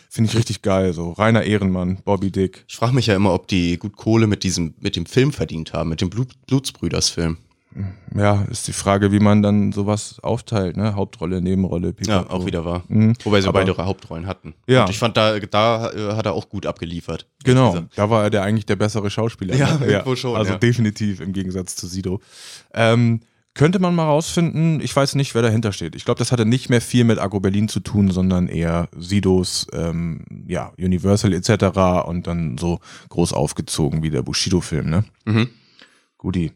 Finde 0.09 0.29
ich 0.29 0.35
richtig 0.35 0.61
geil. 0.61 0.91
So 0.91 1.11
reiner 1.13 1.43
Ehrenmann, 1.43 1.99
Bobby 2.03 2.31
Dick. 2.31 2.65
Ich 2.67 2.75
frage 2.75 2.93
mich 2.93 3.07
ja 3.07 3.15
immer, 3.15 3.33
ob 3.33 3.47
die 3.47 3.77
gut 3.77 3.95
Kohle 3.95 4.27
mit 4.27 4.43
diesem, 4.43 4.73
mit 4.81 4.97
dem 4.97 5.05
Film 5.05 5.31
verdient 5.31 5.71
haben, 5.71 5.89
mit 5.89 6.01
dem 6.01 6.09
Blut, 6.09 6.33
Blutsbrüders-Film. 6.47 7.37
Ja, 8.15 8.43
ist 8.49 8.67
die 8.67 8.73
Frage, 8.73 9.11
wie 9.13 9.19
man 9.19 9.41
dann 9.41 9.71
sowas 9.71 10.19
aufteilt, 10.21 10.75
ne? 10.75 10.95
Hauptrolle, 10.95 11.41
Nebenrolle, 11.41 11.87
Ja, 11.87 11.93
pipapo. 12.21 12.33
auch 12.33 12.45
wieder 12.45 12.65
wahr. 12.65 12.83
Mhm. 12.89 13.13
Wobei 13.23 13.39
sie 13.41 13.47
Aber- 13.47 13.59
beide 13.59 13.71
ihre 13.71 13.85
Hauptrollen 13.85 14.27
hatten. 14.27 14.53
Ja. 14.67 14.83
Und 14.83 14.89
ich 14.89 14.99
fand, 14.99 15.15
da, 15.15 15.39
da 15.39 15.89
äh, 15.91 16.15
hat 16.15 16.25
er 16.25 16.33
auch 16.33 16.49
gut 16.49 16.65
abgeliefert. 16.65 17.27
Genau, 17.45 17.69
Also, 17.71 17.85
da 17.95 18.09
war 18.09 18.23
er 18.23 18.29
der 18.29 18.43
eigentlich 18.43 18.65
der 18.65 18.75
bessere 18.75 19.09
Schauspieler. 19.09 19.55
Ja, 19.55 19.77
ne? 19.77 19.85
irgendwo 19.87 20.15
schon, 20.17 20.35
Also 20.35 20.51
ja. 20.53 20.57
definitiv 20.57 21.21
im 21.21 21.31
Gegensatz 21.31 21.75
zu 21.77 21.87
Sido. 21.87 22.19
Ähm, 22.73 23.21
könnte 23.53 23.79
man 23.79 23.93
mal 23.95 24.05
rausfinden, 24.05 24.79
ich 24.81 24.95
weiß 24.95 25.15
nicht, 25.15 25.35
wer 25.35 25.41
dahinter 25.41 25.73
steht. 25.73 25.95
Ich 25.95 26.05
glaube, 26.05 26.19
das 26.19 26.31
hatte 26.31 26.45
nicht 26.45 26.69
mehr 26.69 26.79
viel 26.81 27.03
mit 27.03 27.19
Agro 27.19 27.39
Berlin 27.41 27.67
zu 27.67 27.79
tun, 27.81 28.09
sondern 28.11 28.47
eher 28.47 28.87
Sidos, 28.97 29.67
ähm, 29.73 30.23
ja, 30.47 30.71
Universal 30.77 31.33
etc. 31.33 32.05
und 32.07 32.27
dann 32.27 32.57
so 32.57 32.79
groß 33.09 33.33
aufgezogen 33.33 34.03
wie 34.03 34.09
der 34.09 34.21
Bushido-Film, 34.23 34.89
ne? 34.89 35.03
Mhm. 35.25 35.49
Guti. 36.17 36.51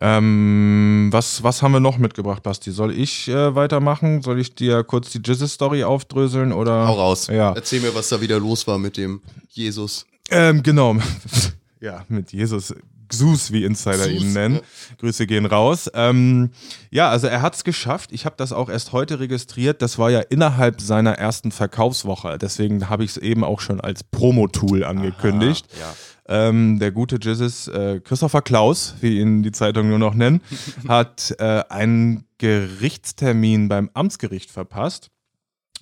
Ähm, 0.00 1.08
was, 1.10 1.42
was 1.42 1.62
haben 1.62 1.72
wir 1.72 1.80
noch 1.80 1.98
mitgebracht, 1.98 2.42
Basti? 2.42 2.70
Soll 2.70 2.92
ich 2.92 3.28
äh, 3.28 3.54
weitermachen? 3.54 4.22
Soll 4.22 4.38
ich 4.38 4.54
dir 4.54 4.84
kurz 4.84 5.10
die 5.10 5.18
Jizzes-Story 5.18 5.84
aufdröseln 5.84 6.52
oder? 6.52 6.86
Hau 6.86 6.94
raus. 6.94 7.26
Ja. 7.26 7.52
Erzähl 7.52 7.80
mir, 7.80 7.94
was 7.94 8.08
da 8.08 8.20
wieder 8.20 8.38
los 8.38 8.66
war 8.66 8.78
mit 8.78 8.96
dem 8.96 9.20
Jesus. 9.50 10.06
Ähm, 10.30 10.62
genau. 10.62 10.96
ja, 11.80 12.04
mit 12.08 12.32
Jesus. 12.32 12.74
Xus, 13.08 13.52
wie 13.52 13.64
Insider 13.64 14.06
Xus, 14.08 14.08
ihn 14.08 14.32
nennen. 14.32 14.54
ja. 14.56 14.60
Grüße 14.98 15.26
gehen 15.26 15.46
raus. 15.46 15.90
Ähm, 15.94 16.50
ja, 16.90 17.08
also 17.08 17.26
er 17.26 17.42
hat 17.42 17.54
es 17.54 17.64
geschafft. 17.64 18.10
Ich 18.12 18.24
habe 18.24 18.36
das 18.36 18.52
auch 18.52 18.68
erst 18.68 18.92
heute 18.92 19.20
registriert. 19.20 19.82
Das 19.82 19.98
war 19.98 20.10
ja 20.10 20.20
innerhalb 20.20 20.80
seiner 20.80 21.12
ersten 21.12 21.52
Verkaufswoche. 21.52 22.38
Deswegen 22.38 22.88
habe 22.88 23.04
ich 23.04 23.10
es 23.10 23.16
eben 23.16 23.44
auch 23.44 23.60
schon 23.60 23.80
als 23.80 24.04
Promo-Tool 24.04 24.84
angekündigt. 24.84 25.66
ja. 25.78 25.94
Ähm, 26.30 26.78
der 26.78 26.92
gute 26.92 27.16
Jizzes, 27.16 27.68
äh, 27.68 28.00
Christopher 28.04 28.42
Klaus, 28.42 28.96
wie 29.00 29.18
ihn 29.18 29.42
die 29.42 29.50
Zeitung 29.50 29.88
nur 29.88 29.98
noch 29.98 30.12
nennen, 30.12 30.42
hat 30.88 31.34
äh, 31.38 31.62
einen 31.70 32.24
Gerichtstermin 32.36 33.68
beim 33.68 33.88
Amtsgericht 33.94 34.50
verpasst. 34.50 35.10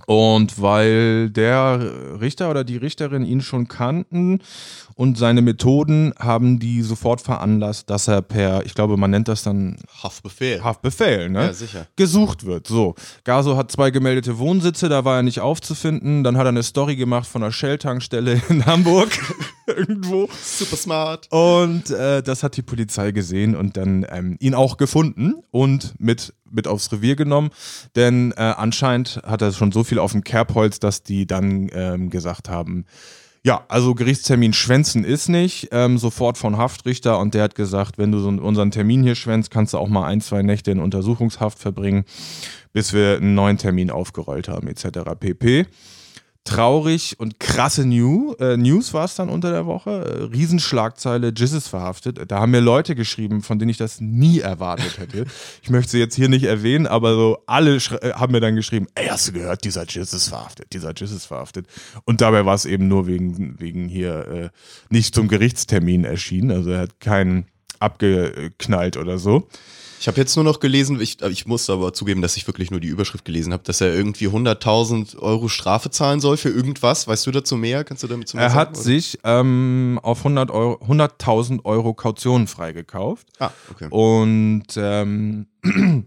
Und 0.06 0.60
weil 0.60 1.30
der 1.30 1.80
Richter 2.20 2.50
oder 2.50 2.64
die 2.64 2.76
Richterin 2.76 3.24
ihn 3.24 3.40
schon 3.40 3.68
kannten 3.68 4.40
und 4.94 5.18
seine 5.18 5.42
Methoden 5.42 6.14
haben 6.18 6.58
die 6.58 6.80
sofort 6.80 7.20
veranlasst, 7.20 7.90
dass 7.90 8.08
er 8.08 8.22
per, 8.22 8.64
ich 8.64 8.74
glaube, 8.74 8.96
man 8.96 9.10
nennt 9.10 9.28
das 9.28 9.42
dann 9.42 9.76
Haftbefehl. 10.02 10.64
Haftbefehl, 10.64 11.28
ne? 11.28 11.46
Ja, 11.46 11.52
sicher. 11.52 11.86
Gesucht 11.96 12.46
wird. 12.46 12.66
So. 12.66 12.94
Gaso 13.24 13.58
hat 13.58 13.70
zwei 13.70 13.90
gemeldete 13.90 14.38
Wohnsitze, 14.38 14.88
da 14.88 15.04
war 15.04 15.16
er 15.16 15.22
nicht 15.22 15.40
aufzufinden. 15.40 16.24
Dann 16.24 16.38
hat 16.38 16.46
er 16.46 16.48
eine 16.48 16.62
Story 16.62 16.96
gemacht 16.96 17.28
von 17.28 17.42
einer 17.42 17.52
Shell-Tankstelle 17.52 18.40
in 18.48 18.64
Hamburg. 18.64 19.10
Irgendwo. 19.66 20.30
Super 20.42 20.76
smart. 20.76 21.30
Und 21.30 21.90
äh, 21.90 22.22
das 22.22 22.42
hat 22.42 22.56
die 22.56 22.62
Polizei 22.62 23.12
gesehen 23.12 23.54
und 23.54 23.76
dann 23.76 24.06
ähm, 24.10 24.36
ihn 24.40 24.54
auch 24.54 24.78
gefunden 24.78 25.34
und 25.50 25.94
mit, 25.98 26.32
mit 26.50 26.66
aufs 26.68 26.90
Revier 26.92 27.16
genommen. 27.16 27.50
Denn 27.94 28.32
äh, 28.32 28.40
anscheinend 28.40 29.20
hat 29.24 29.42
er 29.42 29.52
schon 29.52 29.72
so 29.72 29.84
viel 29.84 29.98
auf 29.98 30.12
dem 30.12 30.24
Kerbholz, 30.24 30.80
dass 30.80 31.02
die 31.02 31.26
dann 31.26 31.70
ähm, 31.72 32.10
gesagt 32.10 32.48
haben, 32.48 32.84
ja, 33.46 33.64
also 33.68 33.94
Gerichtstermin 33.94 34.52
schwänzen 34.52 35.04
ist 35.04 35.28
nicht, 35.28 35.68
ähm, 35.70 35.98
sofort 35.98 36.36
von 36.36 36.56
Haftrichter 36.56 37.20
und 37.20 37.32
der 37.32 37.44
hat 37.44 37.54
gesagt, 37.54 37.96
wenn 37.96 38.10
du 38.10 38.18
so 38.18 38.28
unseren 38.28 38.72
Termin 38.72 39.04
hier 39.04 39.14
schwänzt, 39.14 39.52
kannst 39.52 39.72
du 39.72 39.78
auch 39.78 39.86
mal 39.86 40.04
ein, 40.04 40.20
zwei 40.20 40.42
Nächte 40.42 40.72
in 40.72 40.80
Untersuchungshaft 40.80 41.60
verbringen, 41.60 42.04
bis 42.72 42.92
wir 42.92 43.18
einen 43.18 43.36
neuen 43.36 43.56
Termin 43.56 43.92
aufgerollt 43.92 44.48
haben, 44.48 44.66
etc. 44.66 44.98
pp 45.20 45.66
traurig 46.46 47.16
und 47.18 47.38
krasse 47.38 47.84
New, 47.84 48.34
äh, 48.40 48.56
News 48.56 48.94
war 48.94 49.04
es 49.04 49.14
dann 49.16 49.28
unter 49.28 49.50
der 49.50 49.66
Woche. 49.66 49.90
Äh, 49.90 50.22
Riesenschlagzeile, 50.34 51.32
Jizz 51.36 51.52
ist 51.52 51.68
verhaftet. 51.68 52.18
Da 52.28 52.40
haben 52.40 52.52
mir 52.52 52.60
Leute 52.60 52.94
geschrieben, 52.94 53.42
von 53.42 53.58
denen 53.58 53.70
ich 53.70 53.76
das 53.76 54.00
nie 54.00 54.40
erwartet 54.40 54.98
hätte. 54.98 55.26
ich 55.62 55.70
möchte 55.70 55.92
sie 55.92 55.98
jetzt 55.98 56.14
hier 56.14 56.28
nicht 56.28 56.44
erwähnen, 56.44 56.86
aber 56.86 57.14
so 57.14 57.38
alle 57.46 57.76
äh, 57.76 58.12
haben 58.12 58.32
mir 58.32 58.40
dann 58.40 58.56
geschrieben, 58.56 58.86
ey, 58.94 59.08
hast 59.08 59.28
du 59.28 59.32
gehört, 59.32 59.64
dieser 59.64 59.84
Jizz 59.84 60.12
ist 60.12 60.28
verhaftet, 60.28 60.72
dieser 60.72 60.92
Jizz 60.94 61.10
ist 61.10 61.26
verhaftet. 61.26 61.66
Und 62.04 62.20
dabei 62.20 62.46
war 62.46 62.54
es 62.54 62.64
eben 62.64 62.88
nur 62.88 63.06
wegen, 63.06 63.60
wegen 63.60 63.88
hier 63.88 64.26
äh, 64.28 64.48
nicht 64.88 65.14
zum 65.14 65.28
Gerichtstermin 65.28 66.04
erschienen. 66.04 66.52
Also 66.52 66.70
er 66.70 66.80
hat 66.80 67.00
keinen 67.00 67.46
abgeknallt 67.80 68.96
oder 68.96 69.18
so. 69.18 69.48
Ich 70.00 70.08
habe 70.08 70.18
jetzt 70.18 70.36
nur 70.36 70.44
noch 70.44 70.60
gelesen, 70.60 71.00
ich, 71.00 71.20
ich 71.22 71.46
muss 71.46 71.70
aber 71.70 71.92
zugeben, 71.92 72.22
dass 72.22 72.36
ich 72.36 72.46
wirklich 72.46 72.70
nur 72.70 72.80
die 72.80 72.88
Überschrift 72.88 73.24
gelesen 73.24 73.52
habe, 73.52 73.62
dass 73.62 73.80
er 73.80 73.94
irgendwie 73.94 74.28
100.000 74.28 75.18
Euro 75.18 75.48
Strafe 75.48 75.90
zahlen 75.90 76.20
soll 76.20 76.36
für 76.36 76.50
irgendwas. 76.50 77.08
Weißt 77.08 77.26
du 77.26 77.30
dazu 77.30 77.56
mehr? 77.56 77.84
Kannst 77.84 78.02
du 78.02 78.06
damit 78.06 78.28
zu 78.28 78.36
Er 78.36 78.50
sagen, 78.50 78.54
hat 78.60 78.70
oder? 78.70 78.80
sich 78.80 79.18
ähm, 79.24 79.98
auf 80.02 80.18
100 80.18 80.50
Euro, 80.50 80.82
100.000 80.84 81.64
Euro 81.64 81.94
Kaution 81.94 82.46
freigekauft. 82.46 83.26
Ah, 83.38 83.50
okay. 83.70 83.88
Und 83.90 84.66
ähm, 84.76 85.46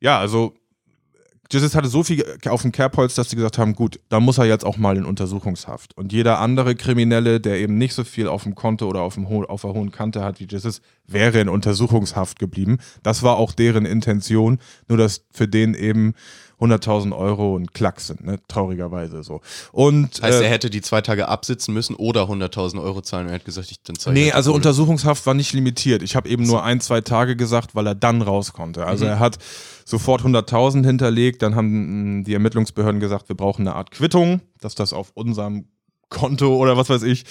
ja, 0.00 0.18
also 0.18 0.54
Jesus 1.52 1.74
hatte 1.74 1.88
so 1.88 2.02
viel 2.02 2.24
auf 2.48 2.62
dem 2.62 2.72
Kerbholz, 2.72 3.14
dass 3.14 3.28
sie 3.28 3.36
gesagt 3.36 3.58
haben, 3.58 3.74
gut, 3.74 4.00
da 4.08 4.20
muss 4.20 4.38
er 4.38 4.46
jetzt 4.46 4.64
auch 4.64 4.78
mal 4.78 4.96
in 4.96 5.04
Untersuchungshaft. 5.04 5.96
Und 5.96 6.12
jeder 6.12 6.38
andere 6.38 6.74
Kriminelle, 6.74 7.40
der 7.40 7.58
eben 7.58 7.76
nicht 7.76 7.92
so 7.92 8.04
viel 8.04 8.26
auf 8.26 8.44
dem 8.44 8.54
Konto 8.54 8.88
oder 8.88 9.02
auf, 9.02 9.14
dem 9.14 9.28
Ho 9.28 9.44
auf 9.44 9.60
der 9.60 9.74
hohen 9.74 9.92
Kante 9.92 10.24
hat 10.24 10.40
wie 10.40 10.46
Jesus, 10.50 10.80
wäre 11.06 11.40
in 11.40 11.50
Untersuchungshaft 11.50 12.38
geblieben. 12.38 12.78
Das 13.02 13.22
war 13.22 13.36
auch 13.36 13.52
deren 13.52 13.84
Intention, 13.84 14.58
nur 14.88 14.96
dass 14.96 15.26
für 15.30 15.46
den 15.46 15.74
eben 15.74 16.14
100.000 16.62 17.16
Euro 17.16 17.56
ein 17.56 17.66
Klacks 17.66 18.06
sind, 18.06 18.24
ne? 18.24 18.38
traurigerweise 18.48 19.22
so. 19.22 19.40
Und 19.72 20.22
Heißt, 20.22 20.40
äh, 20.40 20.44
er 20.44 20.50
hätte 20.50 20.70
die 20.70 20.80
zwei 20.80 21.00
Tage 21.00 21.28
absitzen 21.28 21.74
müssen 21.74 21.96
oder 21.96 22.24
100.000 22.24 22.82
Euro 22.82 23.00
zahlen 23.02 23.26
und 23.26 23.32
er 23.32 23.36
hat 23.36 23.44
gesagt, 23.44 23.70
ich 23.70 23.82
dann 23.82 23.96
zahle 23.96 24.14
Nee, 24.14 24.32
also 24.32 24.50
Kohle. 24.50 24.56
Untersuchungshaft 24.56 25.26
war 25.26 25.34
nicht 25.34 25.52
limitiert. 25.52 26.02
Ich 26.02 26.16
habe 26.16 26.28
eben 26.28 26.44
nur 26.44 26.62
ein, 26.64 26.80
zwei 26.80 27.00
Tage 27.00 27.36
gesagt, 27.36 27.74
weil 27.74 27.86
er 27.86 27.94
dann 27.94 28.22
raus 28.22 28.52
konnte. 28.52 28.86
Also 28.86 29.04
er 29.04 29.18
hat 29.18 29.38
sofort 29.84 30.22
100.000 30.22 30.84
hinterlegt, 30.84 31.42
dann 31.42 31.54
haben 31.54 32.18
mh, 32.18 32.24
die 32.24 32.34
Ermittlungsbehörden 32.34 33.00
gesagt, 33.00 33.28
wir 33.28 33.36
brauchen 33.36 33.66
eine 33.66 33.76
Art 33.76 33.90
Quittung, 33.90 34.40
dass 34.60 34.74
das 34.74 34.92
auf 34.92 35.10
unserem 35.14 35.66
Konto 36.12 36.56
oder 36.56 36.76
was 36.76 36.90
weiß 36.90 37.02
ich 37.04 37.24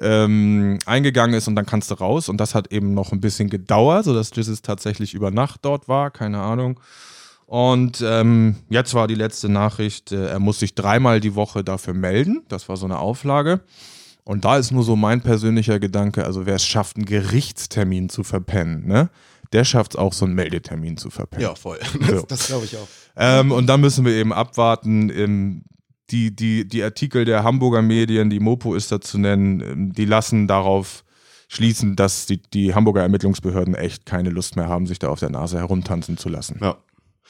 ähm, 0.00 0.78
eingegangen 0.86 1.34
ist 1.34 1.48
und 1.48 1.56
dann 1.56 1.66
kannst 1.66 1.90
du 1.90 1.94
raus. 1.96 2.28
Und 2.28 2.38
das 2.38 2.54
hat 2.54 2.72
eben 2.72 2.94
noch 2.94 3.12
ein 3.12 3.20
bisschen 3.20 3.50
gedauert, 3.50 4.04
sodass 4.04 4.30
Jesus 4.34 4.62
tatsächlich 4.62 5.14
über 5.14 5.30
Nacht 5.30 5.60
dort 5.62 5.88
war, 5.88 6.10
keine 6.10 6.38
Ahnung. 6.40 6.80
Und 7.50 8.00
ähm, 8.06 8.54
jetzt 8.68 8.94
war 8.94 9.08
die 9.08 9.16
letzte 9.16 9.48
Nachricht, 9.48 10.12
äh, 10.12 10.28
er 10.28 10.38
muss 10.38 10.60
sich 10.60 10.76
dreimal 10.76 11.18
die 11.18 11.34
Woche 11.34 11.64
dafür 11.64 11.94
melden. 11.94 12.44
Das 12.48 12.68
war 12.68 12.76
so 12.76 12.86
eine 12.86 13.00
Auflage. 13.00 13.60
Und 14.22 14.44
da 14.44 14.56
ist 14.56 14.70
nur 14.70 14.84
so 14.84 14.94
mein 14.94 15.20
persönlicher 15.20 15.80
Gedanke, 15.80 16.24
also 16.24 16.46
wer 16.46 16.54
es 16.54 16.64
schafft, 16.64 16.94
einen 16.94 17.06
Gerichtstermin 17.06 18.08
zu 18.08 18.22
verpennen, 18.22 18.86
ne? 18.86 19.10
Der 19.52 19.64
schafft 19.64 19.94
es 19.94 19.98
auch, 19.98 20.12
so 20.12 20.26
einen 20.26 20.36
Meldetermin 20.36 20.96
zu 20.96 21.10
verpennen. 21.10 21.42
Ja, 21.42 21.56
voll. 21.56 21.80
So. 21.92 21.98
Das, 22.08 22.26
das 22.26 22.46
glaube 22.46 22.66
ich 22.66 22.76
auch. 22.76 22.86
Ähm, 23.16 23.50
und 23.50 23.66
dann 23.66 23.80
müssen 23.80 24.04
wir 24.04 24.12
eben 24.12 24.32
abwarten. 24.32 25.10
Ähm, 25.10 25.64
die, 26.10 26.34
die, 26.34 26.68
die 26.68 26.84
Artikel 26.84 27.24
der 27.24 27.42
Hamburger 27.42 27.82
Medien, 27.82 28.30
die 28.30 28.38
Mopo 28.38 28.76
ist 28.76 28.92
da 28.92 29.00
zu 29.00 29.18
nennen, 29.18 29.60
ähm, 29.60 29.92
die 29.92 30.04
lassen 30.04 30.46
darauf 30.46 31.02
schließen, 31.48 31.96
dass 31.96 32.26
die, 32.26 32.40
die 32.40 32.76
Hamburger 32.76 33.02
Ermittlungsbehörden 33.02 33.74
echt 33.74 34.06
keine 34.06 34.30
Lust 34.30 34.54
mehr 34.54 34.68
haben, 34.68 34.86
sich 34.86 35.00
da 35.00 35.08
auf 35.08 35.18
der 35.18 35.30
Nase 35.30 35.58
herumtanzen 35.58 36.16
zu 36.16 36.28
lassen. 36.28 36.60
Ja. 36.62 36.76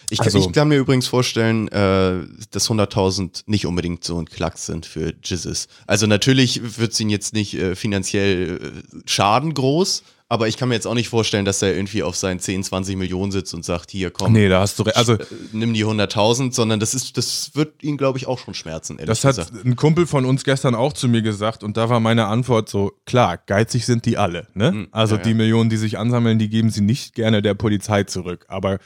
Ich, 0.09 0.21
Also- 0.21 0.39
ich 0.39 0.53
kann 0.53 0.69
mir 0.69 0.77
übrigens 0.79 1.07
vorstellen, 1.07 1.69
äh, 1.69 2.27
dass 2.51 2.69
100.000 2.69 3.43
nicht 3.47 3.67
unbedingt 3.67 4.03
so 4.05 4.19
ein 4.19 4.27
Klacks 4.27 4.67
sind 4.67 4.87
für 4.87 5.13
Jizzes. 5.23 5.69
Also 5.87 6.07
natürlich 6.07 6.79
wird 6.79 6.93
es 6.93 7.01
ihn 7.01 7.11
jetzt 7.11 7.35
nicht 7.35 7.55
äh, 7.55 7.77
finanziell 7.77 8.59
äh, 8.61 8.99
schaden 9.07 9.55
groß, 9.55 10.03
aber 10.33 10.47
ich 10.47 10.57
kann 10.57 10.69
mir 10.69 10.77
jetzt 10.77 10.87
auch 10.87 10.95
nicht 10.95 11.09
vorstellen, 11.09 11.45
dass 11.45 11.61
er 11.61 11.75
irgendwie 11.75 12.05
auf 12.05 12.15
seinen 12.15 12.39
10, 12.39 12.63
20 12.63 12.95
Millionen 12.97 13.33
sitzt 13.33 13.53
und 13.53 13.65
sagt, 13.65 13.91
hier 13.91 14.13
komm, 14.13 14.33
Nee, 14.33 14.49
da 14.49 14.61
hast 14.61 14.79
du 14.79 14.85
recht. 14.85 14.97
Also, 14.97 15.15
äh, 15.15 15.27
nimm 15.53 15.75
die 15.75 15.85
100.000, 15.85 16.53
sondern 16.53 16.79
das 16.79 16.95
ist, 16.95 17.17
das 17.17 17.51
wird 17.55 17.83
ihn, 17.83 17.97
glaube 17.97 18.17
ich, 18.17 18.29
auch 18.29 18.39
schon 18.39 18.55
schmerzen, 18.55 18.95
ehrlich 18.99 19.09
das 19.09 19.25
hat 19.25 19.37
gesagt. 19.49 19.65
ein 19.65 19.75
Kumpel 19.75 20.07
von 20.07 20.25
uns 20.25 20.45
gestern 20.45 20.77
auch 20.77 20.93
zu 20.93 21.09
mir 21.09 21.23
gesagt 21.23 21.65
und 21.65 21.77
da 21.77 21.89
war 21.89 21.99
meine 21.99 22.27
Antwort 22.27 22.69
so, 22.69 22.93
klar, 23.07 23.39
geizig 23.39 23.87
sind 23.87 24.07
die 24.07 24.19
alle. 24.19 24.47
Ne? 24.55 24.87
Also 24.93 25.17
ja, 25.17 25.23
die 25.23 25.31
ja. 25.31 25.35
Millionen, 25.37 25.69
die 25.69 25.77
sich 25.77 25.99
ansammeln, 25.99 26.39
die 26.39 26.49
geben 26.49 26.71
sie 26.71 26.81
nicht 26.83 27.15
gerne 27.15 27.43
der 27.43 27.55
Polizei 27.55 28.05
zurück. 28.05 28.47
Aber 28.49 28.79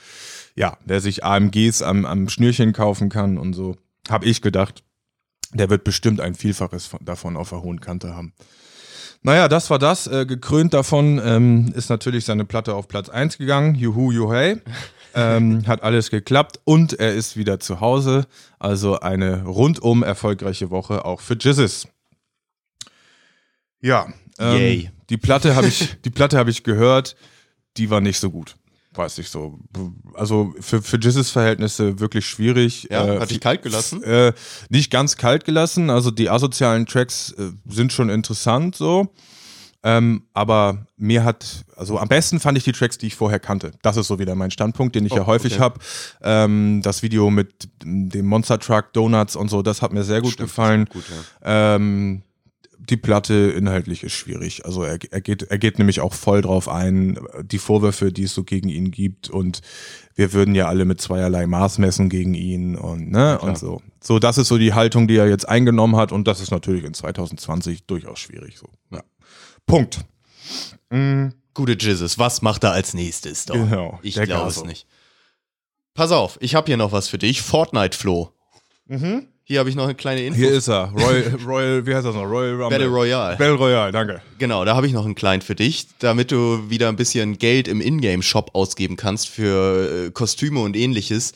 ja, 0.54 0.78
wer 0.84 1.00
sich 1.00 1.24
AMGs 1.24 1.82
am, 1.82 2.04
am 2.04 2.28
Schnürchen 2.28 2.72
kaufen 2.72 3.08
kann 3.08 3.38
und 3.38 3.54
so, 3.54 3.76
habe 4.08 4.26
ich 4.26 4.42
gedacht, 4.42 4.84
der 5.52 5.70
wird 5.70 5.84
bestimmt 5.84 6.20
ein 6.20 6.34
Vielfaches 6.34 6.86
von, 6.86 7.00
davon 7.04 7.36
auf 7.36 7.50
der 7.50 7.62
hohen 7.62 7.80
Kante 7.80 8.14
haben. 8.14 8.32
Naja, 9.22 9.48
das 9.48 9.70
war 9.70 9.78
das. 9.78 10.06
Äh, 10.06 10.26
gekrönt 10.26 10.74
davon 10.74 11.20
ähm, 11.24 11.72
ist 11.74 11.88
natürlich 11.88 12.26
seine 12.26 12.44
Platte 12.44 12.74
auf 12.74 12.88
Platz 12.88 13.08
1 13.08 13.38
gegangen. 13.38 13.74
Juhu, 13.74 14.12
juhey. 14.12 14.60
ähm, 15.14 15.66
hat 15.66 15.82
alles 15.82 16.10
geklappt 16.10 16.60
und 16.64 16.92
er 16.92 17.14
ist 17.14 17.36
wieder 17.36 17.58
zu 17.58 17.80
Hause. 17.80 18.26
Also 18.58 19.00
eine 19.00 19.44
rundum 19.44 20.02
erfolgreiche 20.02 20.70
Woche 20.70 21.04
auch 21.04 21.20
für 21.20 21.34
Jizzes. 21.34 21.88
Ja, 23.80 24.08
ähm, 24.38 24.56
Yay. 24.58 24.90
die 25.08 25.16
Platte 25.16 25.54
habe 25.56 25.68
ich, 25.68 25.96
die 26.04 26.10
Platte 26.10 26.36
habe 26.36 26.50
ich 26.50 26.64
gehört. 26.64 27.16
Die 27.76 27.90
war 27.90 28.00
nicht 28.00 28.18
so 28.18 28.30
gut. 28.30 28.56
Weiß 28.94 29.18
ich 29.18 29.28
so. 29.28 29.59
Also 30.14 30.54
für, 30.61 30.80
für 30.80 30.98
Jizzes 30.98 31.30
Verhältnisse 31.30 31.98
wirklich 31.98 32.26
schwierig. 32.26 32.87
Ja, 32.90 33.14
Äh, 33.14 33.20
hat 33.20 33.30
dich 33.30 33.40
kalt 33.40 33.62
gelassen? 33.62 34.02
äh, 34.04 34.33
nicht 34.68 34.90
ganz 34.90 35.16
kalt 35.16 35.44
gelassen. 35.44 35.90
Also 35.90 36.11
die 36.11 36.30
asozialen 36.30 36.87
Tracks 36.87 37.33
äh, 37.33 37.50
sind 37.68 37.92
schon 37.92 38.09
interessant 38.09 38.76
so. 38.76 39.12
Ähm, 39.87 40.22
aber 40.33 40.87
mir 40.96 41.24
hat, 41.24 41.66
also 41.76 41.98
am 41.98 42.09
besten 42.09 42.40
fand 42.40 42.57
ich 42.57 42.64
die 42.64 42.72
Tracks, 42.72 42.96
die 42.96 43.09
ich 43.09 43.16
vorher 43.16 43.38
kannte. 43.38 43.72
Das 43.83 43.98
ist 43.98 44.07
so 44.07 44.18
wieder 44.18 44.35
mein 44.35 44.50
Standpunkt, 44.50 44.94
den 44.94 45.04
ich 45.04 45.12
Oh, 45.12 45.16
ja 45.16 45.26
häufig 45.26 45.54
okay. 45.54 45.61
habe. 45.62 45.78
Ähm, 46.22 46.80
das 46.83 47.02
Video 47.02 47.28
mit 47.30 47.68
dem 47.85 48.24
Monster 48.24 48.59
Truck, 48.59 48.94
Donuts 48.94 49.37
und 49.37 49.50
so, 49.50 49.61
das 49.61 49.83
hat 49.83 49.92
mir 49.92 50.02
sehr 50.02 50.22
gut 50.22 50.33
Stimmt, 50.33 50.48
gefallen. 50.48 50.85
gut, 50.87 51.04
ja. 51.44 51.74
Ähm, 51.76 52.22
die 52.88 52.96
Platte 52.96 53.34
inhaltlich 53.56 54.02
ist 54.02 54.12
schwierig. 54.12 54.64
Also 54.64 54.82
er, 54.82 54.98
er, 55.10 55.20
geht, 55.20 55.42
er 55.44 55.58
geht 55.58 55.78
nämlich 55.78 56.00
auch 56.00 56.12
voll 56.12 56.42
drauf 56.42 56.68
ein, 56.68 57.18
die 57.42 57.58
Vorwürfe, 57.58 58.12
die 58.12 58.24
es 58.24 58.34
so 58.34 58.44
gegen 58.44 58.68
ihn 58.68 58.90
gibt 58.90 59.30
und 59.30 59.60
wir 60.14 60.32
würden 60.32 60.54
ja 60.54 60.66
alle 60.66 60.84
mit 60.84 61.00
zweierlei 61.00 61.46
Maß 61.46 61.78
messen 61.78 62.08
gegen 62.08 62.34
ihn 62.34 62.76
und 62.76 63.10
ne 63.10 63.38
und 63.38 63.58
so. 63.58 63.82
So, 64.02 64.18
das 64.18 64.38
ist 64.38 64.48
so 64.48 64.58
die 64.58 64.74
Haltung, 64.74 65.08
die 65.08 65.16
er 65.16 65.28
jetzt 65.28 65.48
eingenommen 65.48 65.96
hat 65.96 66.12
und 66.12 66.28
das 66.28 66.40
ist 66.40 66.50
natürlich 66.50 66.84
in 66.84 66.94
2020 66.94 67.84
durchaus 67.86 68.18
schwierig. 68.20 68.58
So. 68.58 68.68
Ja. 68.90 69.02
Punkt. 69.66 70.04
Gute 71.54 71.72
Jizzes, 71.72 72.18
was 72.18 72.42
macht 72.42 72.64
er 72.64 72.72
als 72.72 72.94
nächstes? 72.94 73.46
Doch? 73.46 73.54
Genau, 73.54 73.98
Ich 74.02 74.14
glaube 74.14 74.48
es 74.50 74.64
nicht. 74.64 74.86
Pass 75.94 76.10
auf, 76.10 76.38
ich 76.40 76.54
habe 76.54 76.66
hier 76.66 76.76
noch 76.76 76.92
was 76.92 77.08
für 77.08 77.18
dich. 77.18 77.42
Fortnite 77.42 77.96
Flo. 77.96 78.32
Hier 79.46 79.59
habe 79.59 79.68
ich 79.68 79.76
noch 79.76 79.85
eine 79.85 79.94
kleine 79.94 80.22
Info. 80.22 80.38
Hier 80.38 80.52
ist 80.52 80.68
er. 80.68 80.90
Royal, 80.96 81.38
Royal, 81.46 81.87
wie 81.87 81.94
heißt 81.94 82.07
das 82.07 82.14
noch? 82.14 82.24
Royal 82.24 82.52
Rumble. 82.52 82.70
Battle 82.70 82.88
Royale. 82.88 83.37
Battle 83.37 83.54
Royale, 83.57 83.92
danke. 83.92 84.22
Genau, 84.38 84.64
da 84.64 84.74
habe 84.74 84.87
ich 84.87 84.94
noch 84.94 85.04
einen 85.04 85.14
kleinen 85.14 85.42
für 85.42 85.54
dich, 85.54 85.87
damit 85.98 86.33
du 86.33 86.70
wieder 86.70 86.88
ein 86.88 86.96
bisschen 86.96 87.37
Geld 87.37 87.68
im 87.68 87.83
Ingame-Shop 87.83 88.52
ausgeben 88.54 88.96
kannst 88.96 89.28
für 89.28 90.07
äh, 90.07 90.11
Kostüme 90.12 90.61
und 90.61 90.74
ähnliches. 90.76 91.35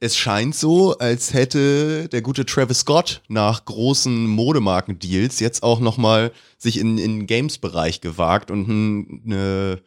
Es 0.00 0.18
scheint 0.18 0.54
so, 0.54 0.98
als 0.98 1.32
hätte 1.32 2.08
der 2.10 2.20
gute 2.20 2.44
Travis 2.44 2.80
Scott 2.80 3.22
nach 3.28 3.64
großen 3.64 4.26
Modemarken-Deals 4.26 5.40
jetzt 5.40 5.62
auch 5.62 5.80
nochmal 5.80 6.32
sich 6.58 6.78
in 6.78 6.98
in 6.98 7.26
Games-Bereich 7.26 8.02
gewagt 8.02 8.50
und 8.50 8.68
eine 9.24 9.80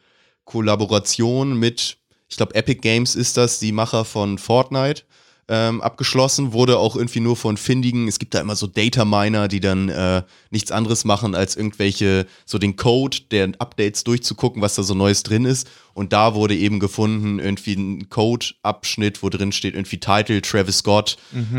Kollaboration 0.44 1.56
mit, 1.56 1.98
ich 2.28 2.36
glaube, 2.36 2.56
Epic 2.56 2.80
Games 2.80 3.14
ist 3.14 3.36
das, 3.36 3.60
die 3.60 3.70
Macher 3.70 4.04
von 4.04 4.38
Fortnite, 4.38 5.04
ähm, 5.50 5.80
abgeschlossen, 5.80 6.52
wurde 6.52 6.78
auch 6.78 6.94
irgendwie 6.94 7.18
nur 7.18 7.36
von 7.36 7.56
findigen, 7.56 8.06
es 8.06 8.20
gibt 8.20 8.34
da 8.34 8.40
immer 8.40 8.54
so 8.54 8.68
Data 8.68 9.04
Miner, 9.04 9.48
die 9.48 9.58
dann 9.58 9.88
äh, 9.88 10.22
nichts 10.50 10.70
anderes 10.70 11.04
machen, 11.04 11.34
als 11.34 11.56
irgendwelche, 11.56 12.26
so 12.46 12.58
den 12.58 12.76
Code 12.76 13.18
der 13.32 13.50
Updates 13.58 14.04
durchzugucken, 14.04 14.62
was 14.62 14.76
da 14.76 14.84
so 14.84 14.94
Neues 14.94 15.24
drin 15.24 15.44
ist. 15.44 15.68
Und 15.92 16.12
da 16.12 16.34
wurde 16.36 16.56
eben 16.56 16.78
gefunden, 16.78 17.40
irgendwie 17.40 17.74
ein 17.74 18.08
Code-Abschnitt, 18.08 19.24
wo 19.24 19.28
drin 19.28 19.50
steht, 19.50 19.74
irgendwie 19.74 19.98
Title, 19.98 20.40
Travis 20.40 20.78
Scott, 20.78 21.18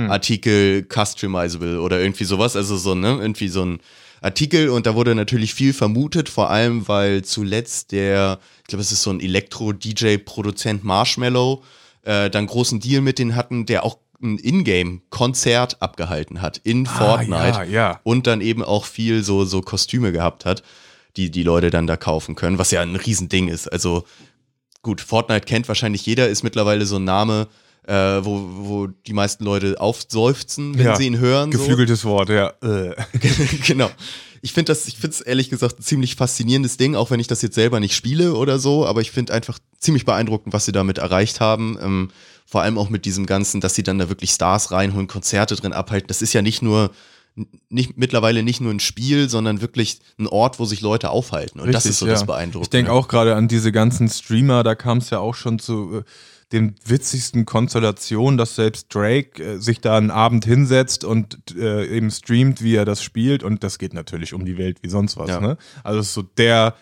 Artikel, 0.09 0.87
Customizable 0.87 1.81
oder 1.81 1.99
irgendwie 1.99 2.23
sowas. 2.23 2.55
Also 2.55 2.77
so, 2.77 2.95
ne, 2.95 3.17
irgendwie 3.19 3.49
so 3.49 3.65
ein 3.65 3.79
Artikel 4.21 4.69
und 4.69 4.85
da 4.85 4.95
wurde 4.95 5.15
natürlich 5.15 5.53
viel 5.53 5.73
vermutet, 5.73 6.29
vor 6.29 6.49
allem 6.49 6.87
weil 6.87 7.23
zuletzt 7.23 7.91
der, 7.91 8.39
ich 8.61 8.67
glaube, 8.67 8.83
es 8.83 8.91
ist 8.91 9.01
so 9.01 9.09
ein 9.09 9.19
Elektro-DJ-Produzent 9.19 10.83
Marshmallow, 10.83 11.63
äh, 12.03 12.29
dann 12.29 12.47
großen 12.47 12.79
Deal 12.79 13.01
mit 13.01 13.19
denen 13.19 13.35
hatten, 13.35 13.65
der 13.65 13.83
auch 13.83 13.97
ein 14.23 14.37
Ingame-Konzert 14.37 15.81
abgehalten 15.81 16.41
hat 16.41 16.57
in 16.63 16.85
Fortnite 16.85 17.57
ja, 17.57 17.63
ja. 17.63 17.99
und 18.03 18.27
dann 18.27 18.41
eben 18.41 18.63
auch 18.63 18.85
viel 18.85 19.23
so, 19.23 19.45
so 19.45 19.61
Kostüme 19.61 20.11
gehabt 20.11 20.45
hat, 20.45 20.63
die 21.17 21.31
die 21.31 21.43
Leute 21.43 21.71
dann 21.71 21.87
da 21.87 21.97
kaufen 21.97 22.35
können, 22.35 22.57
was 22.57 22.71
ja 22.71 22.81
ein 22.81 22.95
Riesending 22.95 23.47
ist. 23.47 23.67
Also 23.71 24.03
gut, 24.83 25.01
Fortnite 25.01 25.45
kennt 25.45 25.67
wahrscheinlich 25.67 26.05
jeder, 26.05 26.29
ist 26.29 26.43
mittlerweile 26.43 26.85
so 26.85 26.97
ein 26.97 27.03
Name, 27.03 27.47
äh, 27.87 27.93
wo, 27.93 28.47
wo 28.51 28.87
die 28.87 29.13
meisten 29.13 29.43
Leute 29.43 29.79
aufseufzen, 29.79 30.77
wenn 30.77 30.85
Ja. 30.85 30.95
sie 30.95 31.07
ihn 31.07 31.17
hören. 31.17 31.51
so. 31.51 31.57
Geflügeltes 31.57 32.05
Wort, 32.05 32.29
ja. 32.29 32.53
Äh. 32.61 32.93
genau. 33.65 33.89
Ich 34.41 34.53
finde 34.53 34.71
das, 34.71 34.87
ich 34.87 34.95
finde 34.97 35.15
es 35.15 35.21
ehrlich 35.21 35.49
gesagt 35.49 35.79
ein 35.79 35.83
ziemlich 35.83 36.15
faszinierendes 36.15 36.77
Ding, 36.77 36.95
auch 36.95 37.11
wenn 37.11 37.19
ich 37.19 37.27
das 37.27 37.41
jetzt 37.41 37.55
selber 37.55 37.79
nicht 37.79 37.95
spiele 37.95 38.33
oder 38.33 38.57
so, 38.57 38.85
aber 38.85 39.01
ich 39.01 39.11
finde 39.11 39.33
einfach 39.33 39.59
ziemlich 39.77 40.05
beeindruckend, 40.05 40.53
was 40.53 40.65
sie 40.65 40.71
damit 40.71 40.97
erreicht 40.97 41.39
haben. 41.39 41.77
Ähm, 41.81 42.09
vor 42.45 42.61
allem 42.61 42.77
auch 42.77 42.89
mit 42.89 43.05
diesem 43.05 43.25
Ganzen, 43.25 43.61
dass 43.61 43.75
sie 43.75 43.83
dann 43.83 43.99
da 43.99 44.09
wirklich 44.09 44.31
Stars 44.31 44.71
reinholen, 44.71 45.07
Konzerte 45.07 45.55
drin 45.55 45.73
abhalten. 45.73 46.07
Das 46.07 46.21
ist 46.21 46.33
ja 46.33 46.41
nicht 46.41 46.61
nur, 46.61 46.91
nicht, 47.69 47.97
mittlerweile 47.97 48.43
nicht 48.43 48.61
nur 48.61 48.73
ein 48.73 48.79
Spiel, 48.79 49.29
sondern 49.29 49.61
wirklich 49.61 49.99
ein 50.19 50.27
Ort, 50.27 50.59
wo 50.59 50.65
sich 50.65 50.81
Leute 50.81 51.11
aufhalten. 51.11 51.59
Und 51.59 51.71
das 51.71 51.85
ist 51.85 51.99
so 51.99 52.05
das 52.05 52.25
Beeindruckende. 52.25 52.65
Ich 52.65 52.69
denke 52.69 52.91
auch 52.91 53.07
gerade 53.07 53.35
an 53.35 53.47
diese 53.47 53.71
ganzen 53.71 54.09
Streamer, 54.09 54.63
da 54.63 54.75
kam 54.75 54.97
es 54.97 55.09
ja 55.11 55.19
auch 55.19 55.35
schon 55.35 55.59
zu 55.59 55.99
äh, 55.99 56.03
den 56.51 56.75
witzigsten 56.85 57.45
Konstellationen, 57.45 58.37
dass 58.37 58.55
selbst 58.55 58.93
Drake 58.93 59.41
äh, 59.41 59.57
sich 59.57 59.79
da 59.81 59.97
einen 59.97 60.11
Abend 60.11 60.45
hinsetzt 60.45 61.03
und 61.03 61.55
äh, 61.55 61.85
eben 61.87 62.11
streamt, 62.11 62.61
wie 62.61 62.75
er 62.75 62.85
das 62.85 63.03
spielt 63.03 63.43
und 63.43 63.63
das 63.63 63.79
geht 63.79 63.93
natürlich 63.93 64.33
um 64.33 64.45
die 64.45 64.57
Welt 64.57 64.79
wie 64.81 64.89
sonst 64.89 65.17
was. 65.17 65.29
Ja. 65.29 65.39
Ne? 65.39 65.57
Also 65.83 65.99
es 65.99 66.07
ist 66.07 66.13
so 66.13 66.23
der, 66.23 66.75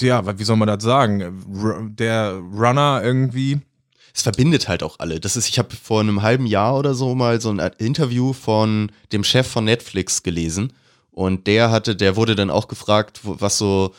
ja, 0.00 0.38
wie 0.38 0.44
soll 0.44 0.56
man 0.56 0.68
das 0.68 0.82
sagen, 0.82 1.94
der 1.96 2.40
Runner 2.52 3.00
irgendwie. 3.04 3.60
es 4.14 4.22
verbindet 4.22 4.68
halt 4.68 4.82
auch 4.82 4.98
alle. 4.98 5.20
Das 5.20 5.36
ist, 5.36 5.48
ich 5.48 5.58
habe 5.58 5.74
vor 5.76 6.00
einem 6.00 6.22
halben 6.22 6.46
Jahr 6.46 6.78
oder 6.78 6.94
so 6.94 7.14
mal 7.14 7.40
so 7.40 7.50
ein 7.50 7.58
Interview 7.78 8.32
von 8.32 8.90
dem 9.12 9.24
Chef 9.24 9.46
von 9.46 9.64
Netflix 9.64 10.22
gelesen 10.22 10.72
und 11.10 11.46
der 11.46 11.70
hatte, 11.70 11.96
der 11.96 12.16
wurde 12.16 12.34
dann 12.34 12.50
auch 12.50 12.68
gefragt, 12.68 13.20
was 13.24 13.58
so 13.58 13.92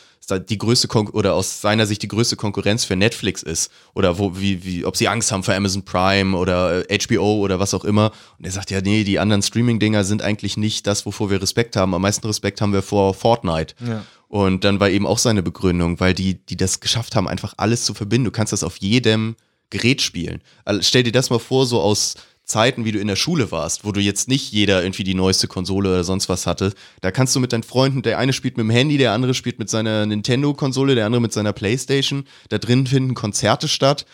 die 0.48 0.58
größte 0.58 0.88
Kon 0.88 1.08
oder 1.08 1.34
aus 1.34 1.60
seiner 1.60 1.86
Sicht 1.86 2.02
die 2.02 2.08
größte 2.08 2.36
Konkurrenz 2.36 2.84
für 2.84 2.96
Netflix 2.96 3.42
ist 3.42 3.70
oder 3.94 4.18
wo 4.18 4.38
wie 4.38 4.64
wie 4.64 4.84
ob 4.84 4.96
sie 4.96 5.08
Angst 5.08 5.32
haben 5.32 5.42
vor 5.42 5.54
Amazon 5.54 5.84
Prime 5.84 6.36
oder 6.36 6.88
äh, 6.90 6.98
HBO 6.98 7.38
oder 7.40 7.58
was 7.58 7.74
auch 7.74 7.84
immer 7.84 8.12
und 8.38 8.44
er 8.44 8.52
sagt 8.52 8.70
ja 8.70 8.80
nee 8.80 9.04
die 9.04 9.18
anderen 9.18 9.42
Streaming 9.42 9.78
Dinger 9.78 10.04
sind 10.04 10.22
eigentlich 10.22 10.56
nicht 10.56 10.86
das 10.86 11.04
wovor 11.06 11.30
wir 11.30 11.42
Respekt 11.42 11.76
haben 11.76 11.92
am 11.94 12.02
meisten 12.02 12.26
Respekt 12.26 12.60
haben 12.60 12.72
wir 12.72 12.82
vor 12.82 13.14
Fortnite 13.14 13.74
Ja. 13.86 14.04
und 14.28 14.64
dann 14.64 14.80
war 14.80 14.88
eben 14.90 15.06
auch 15.06 15.18
seine 15.18 15.42
Begründung, 15.42 16.00
weil 16.00 16.14
die, 16.14 16.34
die 16.46 16.56
das 16.56 16.80
geschafft 16.80 17.16
haben, 17.16 17.28
einfach 17.28 17.54
alles 17.58 17.84
zu 17.84 17.92
verbinden. 17.92 18.24
Du 18.26 18.30
kannst 18.30 18.52
das 18.52 18.64
auf 18.64 18.76
jedem 18.78 19.36
Gerät 19.70 20.02
spielen. 20.02 20.40
Also 20.64 20.82
stell 20.82 21.02
dir 21.02 21.12
das 21.12 21.30
mal 21.30 21.38
vor, 21.38 21.66
so 21.66 21.80
aus 21.80 22.14
Zeiten, 22.44 22.84
wie 22.84 22.92
du 22.92 22.98
in 22.98 23.06
der 23.06 23.16
Schule 23.16 23.50
warst, 23.50 23.84
wo 23.84 23.92
du 23.92 24.00
jetzt 24.00 24.28
nicht 24.28 24.52
jeder 24.52 24.82
irgendwie 24.82 25.04
die 25.04 25.14
neueste 25.14 25.48
Konsole 25.48 25.90
oder 25.90 26.04
sonst 26.04 26.28
was 26.28 26.46
hatte. 26.46 26.74
Da 27.00 27.10
kannst 27.10 27.34
du 27.36 27.40
mit 27.40 27.52
deinen 27.52 27.62
Freunden, 27.62 28.02
der 28.02 28.18
eine 28.18 28.32
spielt 28.32 28.56
mit 28.56 28.64
dem 28.64 28.70
Handy, 28.70 28.98
der 28.98 29.12
andere 29.12 29.34
spielt 29.34 29.58
mit 29.58 29.70
seiner 29.70 30.06
Nintendo-Konsole, 30.06 30.94
der 30.94 31.06
andere 31.06 31.22
mit 31.22 31.32
seiner 31.32 31.52
Playstation. 31.52 32.24
Da 32.48 32.58
drin 32.58 32.86
finden 32.86 33.14
Konzerte 33.14 33.68
statt. 33.68 34.06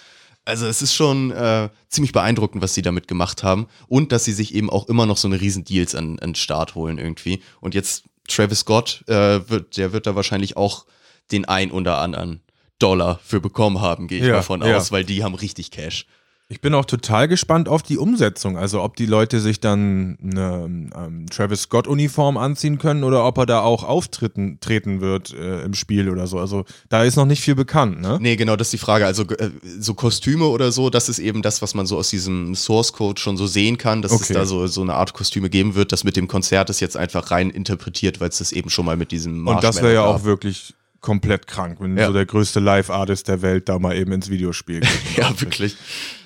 Also 0.45 0.67
es 0.67 0.83
ist 0.83 0.95
schon 0.95 1.31
äh, 1.31 1.69
ziemlich 1.88 2.12
beeindruckend, 2.12 2.62
was 2.62 2.75
sie 2.75 2.83
damit 2.83 3.09
gemacht 3.09 3.43
haben. 3.43 3.67
Und 3.88 4.12
dass 4.12 4.25
sie 4.25 4.33
sich 4.33 4.55
eben 4.55 4.71
auch 4.71 4.88
immer 4.88 5.07
noch 5.07 5.17
so 5.17 5.29
eine 5.29 5.41
riesen 5.41 5.64
Deals 5.64 5.95
an, 5.95 6.19
an 6.21 6.31
den 6.31 6.35
Start 6.35 6.75
holen 6.75 6.99
irgendwie. 6.99 7.43
Und 7.61 7.75
jetzt 7.75 8.05
Travis 8.29 8.61
Scott, 8.61 9.05
äh, 9.09 9.49
wird, 9.49 9.77
der 9.77 9.93
wird 9.93 10.07
da 10.07 10.14
wahrscheinlich 10.14 10.57
auch 10.57 10.87
den 11.33 11.47
ein 11.47 11.71
oder 11.71 11.99
anderen 11.99 12.41
Dollar 12.79 13.21
für 13.25 13.41
bekommen 13.41 13.81
haben, 13.81 14.07
gehe 14.07 14.21
ich 14.21 14.27
Ja, 14.27 14.35
mal 14.35 14.43
von 14.43 14.62
ja. 14.62 14.77
aus, 14.77 14.93
weil 14.93 15.05
die 15.05 15.25
haben 15.25 15.35
richtig 15.35 15.71
Cash. 15.71 16.07
Ich 16.51 16.63
bin 16.63 16.73
auch 16.73 16.87
total 16.87 17.29
gespannt 17.29 17.69
auf 17.69 17.83
die 17.83 17.99
Umsetzung. 17.99 18.57
Also 18.57 18.83
ob 18.83 18.97
die 18.97 19.05
Leute 19.05 19.39
sich 19.39 19.61
dann 19.61 20.17
eine 20.23 20.91
ähm, 20.97 21.27
Travis 21.31 21.63
Scott-Uniform 21.63 22.39
anziehen 22.39 22.79
können 22.79 23.05
oder 23.05 23.27
ob 23.27 23.37
er 23.37 23.45
da 23.45 23.61
auch 23.61 23.85
auftreten 23.85 24.57
treten 24.59 25.03
wird 25.03 25.35
äh, 25.35 25.61
im 25.61 25.75
Spiel 25.75 26.09
oder 26.09 26.27
so. 26.27 26.39
Also 26.39 26.65
da 26.89 27.05
ist 27.05 27.17
noch 27.17 27.27
nicht 27.27 27.43
viel 27.43 27.55
bekannt, 27.55 28.01
ne? 28.01 28.17
Nee, 28.19 28.37
genau, 28.37 28.57
das 28.57 28.69
ist 28.69 28.73
die 28.73 28.79
Frage. 28.79 29.05
Also 29.05 29.25
äh, 29.25 29.51
so 29.79 29.93
Kostüme 29.93 30.47
oder 30.47 30.73
so, 30.73 30.89
das 30.89 31.11
ist 31.11 31.19
eben 31.19 31.43
das, 31.43 31.61
was 31.61 31.75
man 31.75 31.85
so 31.85 31.99
aus 31.99 32.09
diesem 32.09 32.55
Source 32.55 32.95
Code 32.95 33.21
schon 33.21 33.37
so 33.37 33.47
sehen 33.47 33.77
kann, 33.77 34.01
dass 34.01 34.13
es 34.13 34.23
Okay. 34.23 34.33
da 34.33 34.47
so, 34.47 34.67
so 34.69 34.81
eine 34.81 34.95
Art 34.95 35.13
Kostüme 35.13 35.51
geben 35.51 35.75
wird. 35.75 35.93
Das 35.93 36.03
mit 36.03 36.17
dem 36.17 36.29
Konzert 36.29 36.71
ist 36.71 36.81
jetzt 36.81 36.97
einfach 36.97 37.31
rein 37.31 37.51
interpretiert, 37.51 38.21
weil 38.21 38.31
es 38.31 38.39
das 38.39 38.53
eben 38.53 38.71
schon 38.71 38.87
mal 38.87 38.97
mit 38.97 39.13
diesem 39.13 39.47
Und 39.47 39.63
das 39.63 39.77
wäre 39.83 39.93
ja 39.93 40.01
Marshmallow 40.01 40.21
auch 40.21 40.25
wirklich 40.25 40.75
komplett 41.01 41.47
krank, 41.47 41.79
wenn 41.81 41.97
Ja. 41.97 42.07
so 42.09 42.13
der 42.13 42.27
größte 42.27 42.61
Live-Artist 42.61 43.29
der 43.29 43.41
Welt 43.43 43.69
da 43.69 43.79
mal 43.79 43.97
eben 43.97 44.13
ins 44.13 44.29
Videospiel 44.31 44.81
geht. 44.81 44.91
Ja, 45.17 45.41
wirklich. 45.41 45.77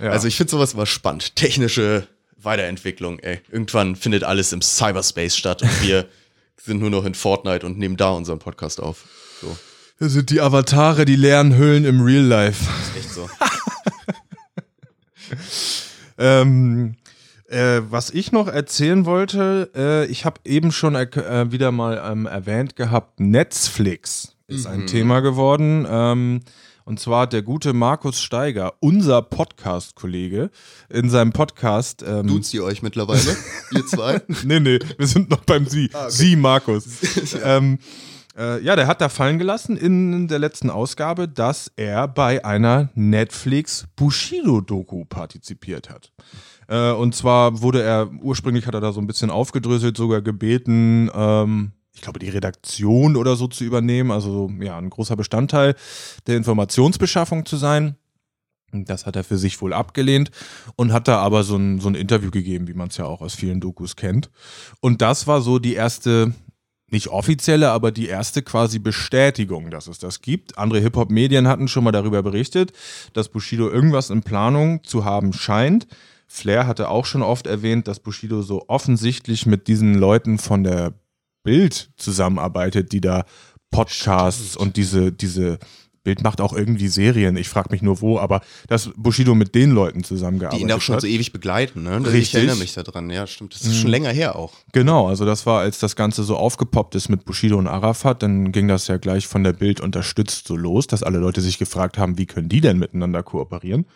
Ja. 0.01 0.11
Also 0.11 0.29
ich 0.29 0.37
finde 0.37 0.51
sowas 0.51 0.75
immer 0.75 0.87
spannend. 0.87 1.37
Technische 1.37 2.07
Weiterentwicklung, 2.37 3.19
ey. 3.21 3.41
Irgendwann 3.51 3.97
findet 3.97 4.25
alles 4.25 4.53
im 4.53 4.63
Cyberspace 4.63 5.37
statt 5.37 5.63
und 5.63 5.83
wir 5.83 6.07
sind 6.57 6.81
nur 6.81 6.91
noch 6.91 7.05
in 7.05 7.15
Fortnite 7.15 7.65
und 7.67 7.79
nehmen 7.79 7.97
da 7.97 8.11
unseren 8.11 8.39
Podcast 8.39 8.81
auf. 8.81 9.05
So, 9.41 9.57
Das 9.99 10.13
sind 10.13 10.31
die 10.31 10.41
Avatare, 10.41 11.05
die 11.05 11.17
leeren 11.17 11.57
Hüllen 11.57 11.85
im 11.85 12.01
Real 12.01 12.23
Life. 12.25 12.65
ist 12.97 12.97
echt 13.05 13.15
so. 13.15 13.29
Ähm, 16.19 16.97
äh, 17.49 17.81
was 17.89 18.11
ich 18.11 18.33
noch 18.33 18.49
erzählen 18.49 19.07
wollte, 19.07 19.71
äh, 19.75 20.07
ich 20.07 20.25
habe 20.25 20.41
eben 20.45 20.73
schon 20.73 20.95
äh, 20.95 21.51
wieder 21.51 21.73
mal 21.73 22.01
ähm, 22.05 22.27
erwähnt 22.27 22.77
gehabt, 22.77 23.19
Netflix 23.19 24.32
ist 24.55 24.67
ein 24.67 24.87
Thema 24.87 25.21
geworden. 25.21 25.87
Ähm, 25.89 26.41
und 26.85 26.99
zwar 26.99 27.23
hat 27.23 27.33
der 27.33 27.43
gute 27.43 27.73
Markus 27.73 28.21
Steiger, 28.21 28.75
unser 28.81 29.23
Podcast-Kollege, 29.23 30.51
in 30.89 31.11
seinem 31.11 31.33
Podcast. 31.33 32.05
Ähm, 32.07 32.27
Duzt 32.27 32.53
ihr 32.55 32.65
euch 32.65 32.83
mittlerweile, 32.83 33.37
ihr 33.73 33.87
zwei? 33.87 34.21
nee, 34.45 34.61
nee, 34.61 34.79
wir 34.99 35.07
sind 35.07 35.31
noch 35.31 35.45
beim 35.45 35.67
Sie. 35.67 35.91
Sie, 36.09 36.35
Markus. 36.37 36.85
ähm, 37.45 37.79
äh, 38.37 38.63
ja, 38.63 38.77
der 38.77 38.87
hat 38.87 39.01
da 39.01 39.09
fallen 39.09 39.39
gelassen 39.39 39.77
in 39.77 40.27
der 40.27 40.39
letzten 40.39 40.71
Ausgabe, 40.71 41.29
dass 41.29 41.71
er 41.77 42.09
bei 42.09 42.45
einer 42.45 42.91
Netflix 42.95 43.87
Bushido-Doku 43.95 45.05
partizipiert 45.05 45.91
hat. 45.91 46.13
Äh, 46.69 46.93
und 46.93 47.15
zwar 47.15 47.61
wurde 47.61 47.83
er, 47.83 48.11
ursprünglich 48.23 48.67
hat 48.67 48.75
er 48.75 48.81
da 48.81 48.93
so 48.93 49.01
ein 49.01 49.07
bisschen 49.07 49.31
aufgedröselt, 49.31 49.97
sogar 49.97 50.23
gebeten, 50.23 51.11
ähm, 51.15 51.73
ich 51.95 52.01
glaube, 52.01 52.19
die 52.19 52.29
Redaktion 52.29 53.17
oder 53.17 53.37
so 53.37 53.47
zu 53.47 53.65
übernehmen, 53.65 54.11
also 54.11 54.51
ja, 54.61 54.79
ein 54.79 54.91
großer 54.91 55.17
Bestandteil 55.17 55.75
der 56.27 56.37
Informationsbeschaffung 56.37 57.47
zu 57.47 57.57
sein. 57.57 57.97
Das 58.73 59.05
hat 59.05 59.17
er 59.17 59.25
für 59.25 59.37
sich 59.37 59.61
wohl 59.61 59.75
abgelehnt 59.75 60.31
und 60.77 60.93
hat 60.93 61.07
da 61.07 61.19
aber 61.19 61.45
so 61.45 61.57
ein, 61.57 61.79
so 61.79 61.89
ein 61.89 61.95
Interview 61.95 62.31
gegeben, 62.31 62.69
wie 62.69 62.75
man 62.75 62.89
es 62.89 62.97
ja 62.97 63.05
auch 63.05 63.21
aus 63.21 63.35
vielen 63.35 63.61
Dokus 63.61 63.97
kennt. 63.97 64.31
Und 64.81 65.03
das 65.03 65.27
war 65.27 65.43
so 65.43 65.59
die 65.59 65.75
erste, 65.75 66.33
nicht 66.91 67.09
offizielle, 67.09 67.71
aber 67.71 67.93
die 67.93 68.07
erste 68.07 68.43
quasi 68.43 68.79
Bestätigung, 68.79 69.71
dass 69.71 69.89
es 69.89 69.99
das 69.99 70.23
gibt. 70.23 70.57
Andere 70.57 70.81
Hip-Hop-Medien 70.81 71.49
hatten 71.49 71.69
schon 71.69 71.85
mal 71.85 71.93
darüber 71.93 72.23
berichtet, 72.23 72.73
dass 73.13 73.29
Bushido 73.29 73.69
irgendwas 73.69 74.09
in 74.09 74.23
Planung 74.23 74.83
zu 74.85 75.05
haben 75.05 75.35
scheint. 75.35 75.87
Flair 76.27 76.67
hatte 76.67 76.89
auch 76.89 77.05
schon 77.05 77.21
oft 77.21 77.47
erwähnt, 77.47 77.89
dass 77.89 78.01
Bushido 78.01 78.41
so 78.41 78.65
offensichtlich 78.69 79.45
mit 79.45 79.69
diesen 79.69 79.95
Leuten 79.95 80.39
von 80.39 80.65
der 80.65 80.95
Bild 81.43 81.91
zusammenarbeitet, 81.97 82.93
die 82.93 83.01
da 83.01 83.25
Podcasts 83.71 84.57
und 84.57 84.77
diese, 84.77 85.13
diese 85.13 85.59
Bild 86.05 86.23
macht 86.25 86.41
auch 86.41 86.53
irgendwie 86.53 86.89
Serien. 86.89 87.37
Ich 87.37 87.49
frage 87.49 87.69
mich 87.71 87.81
nur 87.81 88.01
wo, 88.01 88.19
aber 88.19 88.41
dass 88.67 88.91
Bushido 88.97 89.35
mit 89.35 89.55
den 89.55 89.71
Leuten 89.71 90.03
zusammengearbeitet 90.03 90.61
Die 90.61 90.65
ihn 90.65 90.73
auch 90.73 90.81
schon 90.81 90.97
hat. 90.97 91.03
so 91.03 91.07
ewig 91.07 91.33
begleiten, 91.33 91.85
ne? 91.85 92.01
Ich 92.01 92.13
Richtig. 92.13 92.35
erinnere 92.35 92.57
mich 92.57 92.75
daran, 92.75 93.09
ja, 93.09 93.27
stimmt. 93.27 93.55
Das 93.55 93.63
ist 93.63 93.79
schon 93.79 93.91
länger 93.91 94.11
her 94.11 94.37
auch. 94.37 94.53
Genau, 94.73 95.07
also 95.09 95.25
das 95.25 95.47
war, 95.47 95.61
als 95.61 95.79
das 95.79 95.95
Ganze 95.95 96.25
so 96.25 96.37
aufgepoppt 96.37 96.95
ist 96.97 97.09
mit 97.09 97.25
Bushido 97.25 97.57
und 97.57 97.69
Arafat, 97.69 98.23
dann 98.23 98.51
ging 98.53 98.67
das 98.69 98.89
ja 98.89 98.97
gleich 98.97 99.27
von 99.29 99.45
der 99.45 99.53
Bild 99.53 99.81
unterstützt 99.81 100.49
so 100.49 100.57
los, 100.57 100.87
dass 100.89 101.03
alle 101.03 101.19
Leute 101.19 101.41
sich 101.41 101.59
gefragt 101.59 101.99
haben, 101.99 102.19
wie 102.19 102.27
können 102.27 102.49
die 102.49 102.61
denn 102.61 102.79
miteinander 102.79 103.23
kooperieren? 103.23 103.87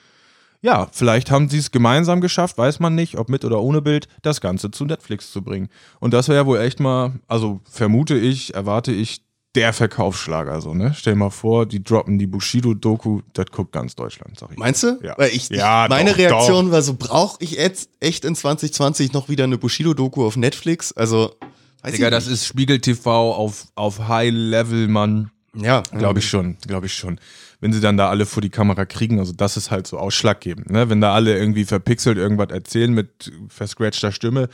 Ja, 0.62 0.88
vielleicht 0.92 1.31
haben 1.31 1.49
sie 1.49 1.59
es 1.59 1.71
gemeinsam 1.71 2.21
geschafft, 2.21 2.59
weiß 2.59 2.81
man 2.81 2.95
nicht, 2.95 3.16
ob 3.19 3.29
mit 3.29 3.45
oder 3.45 3.61
ohne 3.61 3.83
Bild, 3.83 4.09
das 4.23 4.40
Ganze 4.40 4.71
zu 4.71 4.85
Netflix 4.85 5.31
zu 5.33 5.42
bringen. 5.42 5.69
Und 6.01 6.12
das 6.14 6.29
wäre 6.29 6.38
ja 6.38 6.47
wohl 6.47 6.59
echt 6.61 6.81
mal, 6.81 7.14
also 7.29 7.61
vermute 7.71 8.16
ich, 8.16 8.55
erwarte 8.55 8.92
ich, 8.92 9.23
der 9.55 9.73
Verkaufsschlager, 9.73 10.61
so, 10.61 10.75
ne? 10.75 10.92
Stell 10.95 11.14
dir 11.14 11.19
mal 11.19 11.31
vor, 11.31 11.64
die 11.64 11.83
droppen 11.83 12.19
die 12.19 12.27
Bushido-Doku, 12.27 13.23
das 13.33 13.47
guckt 13.51 13.73
ganz 13.73 13.95
Deutschland, 13.95 14.38
sag 14.38 14.51
ich. 14.53 14.59
Meinst 14.59 14.83
du? 14.83 14.99
Ja. 15.03 15.14
Weil 15.16 15.31
ich, 15.31 15.49
Ja, 15.49 15.87
meine 15.88 16.11
doch, 16.11 16.19
Reaktion 16.19 16.71
war 16.73 16.83
so, 16.83 16.95
brauche 16.95 17.42
ich 17.42 17.53
jetzt 17.53 17.88
echt 17.99 18.27
in 18.27 18.35
2020 18.35 19.14
noch 19.14 19.31
wieder 19.31 19.45
eine 19.45 19.57
Bushido-Doku 19.57 20.27
auf 20.27 20.37
Netflix? 20.37 20.92
Also, 20.92 21.35
weiß 21.83 21.92
Digga, 21.92 22.09
ich 22.09 22.11
das 22.11 22.25
nicht. 22.27 22.35
ist 22.35 22.47
Spiegel 22.47 22.81
TV 22.81 23.35
auf, 23.35 23.69
auf 23.77 24.09
High 24.09 24.31
Level, 24.35 24.88
Mann. 24.88 25.31
Ja, 25.57 25.83
Glaube 25.92 26.21
ich 26.21 26.29
schon, 26.29 26.57
glaube 26.66 26.87
ich 26.87 26.95
schon. 26.95 27.21
Wenn 27.61 27.73
sie 27.73 27.81
dann 27.81 27.97
da 27.97 28.11
alle 28.11 28.27
vor 28.27 28.42
die 28.42 28.51
Kamera 28.51 28.85
kriegen, 28.85 29.19
also 29.19 29.33
das 29.33 29.57
ist 29.57 29.71
halt 29.71 29.87
so 29.87 29.99
ausschlaggebend. 29.99 30.71
Ne? 30.71 30.90
Wenn 30.90 31.01
da 31.01 31.14
alle 31.14 31.38
irgendwie 31.38 31.64
verpixelt 31.64 32.19
irgendwas 32.19 32.51
erzählen 32.51 32.92
mit 32.92 33.33
verscratchter 33.49 34.12
Stimme, 34.12 34.49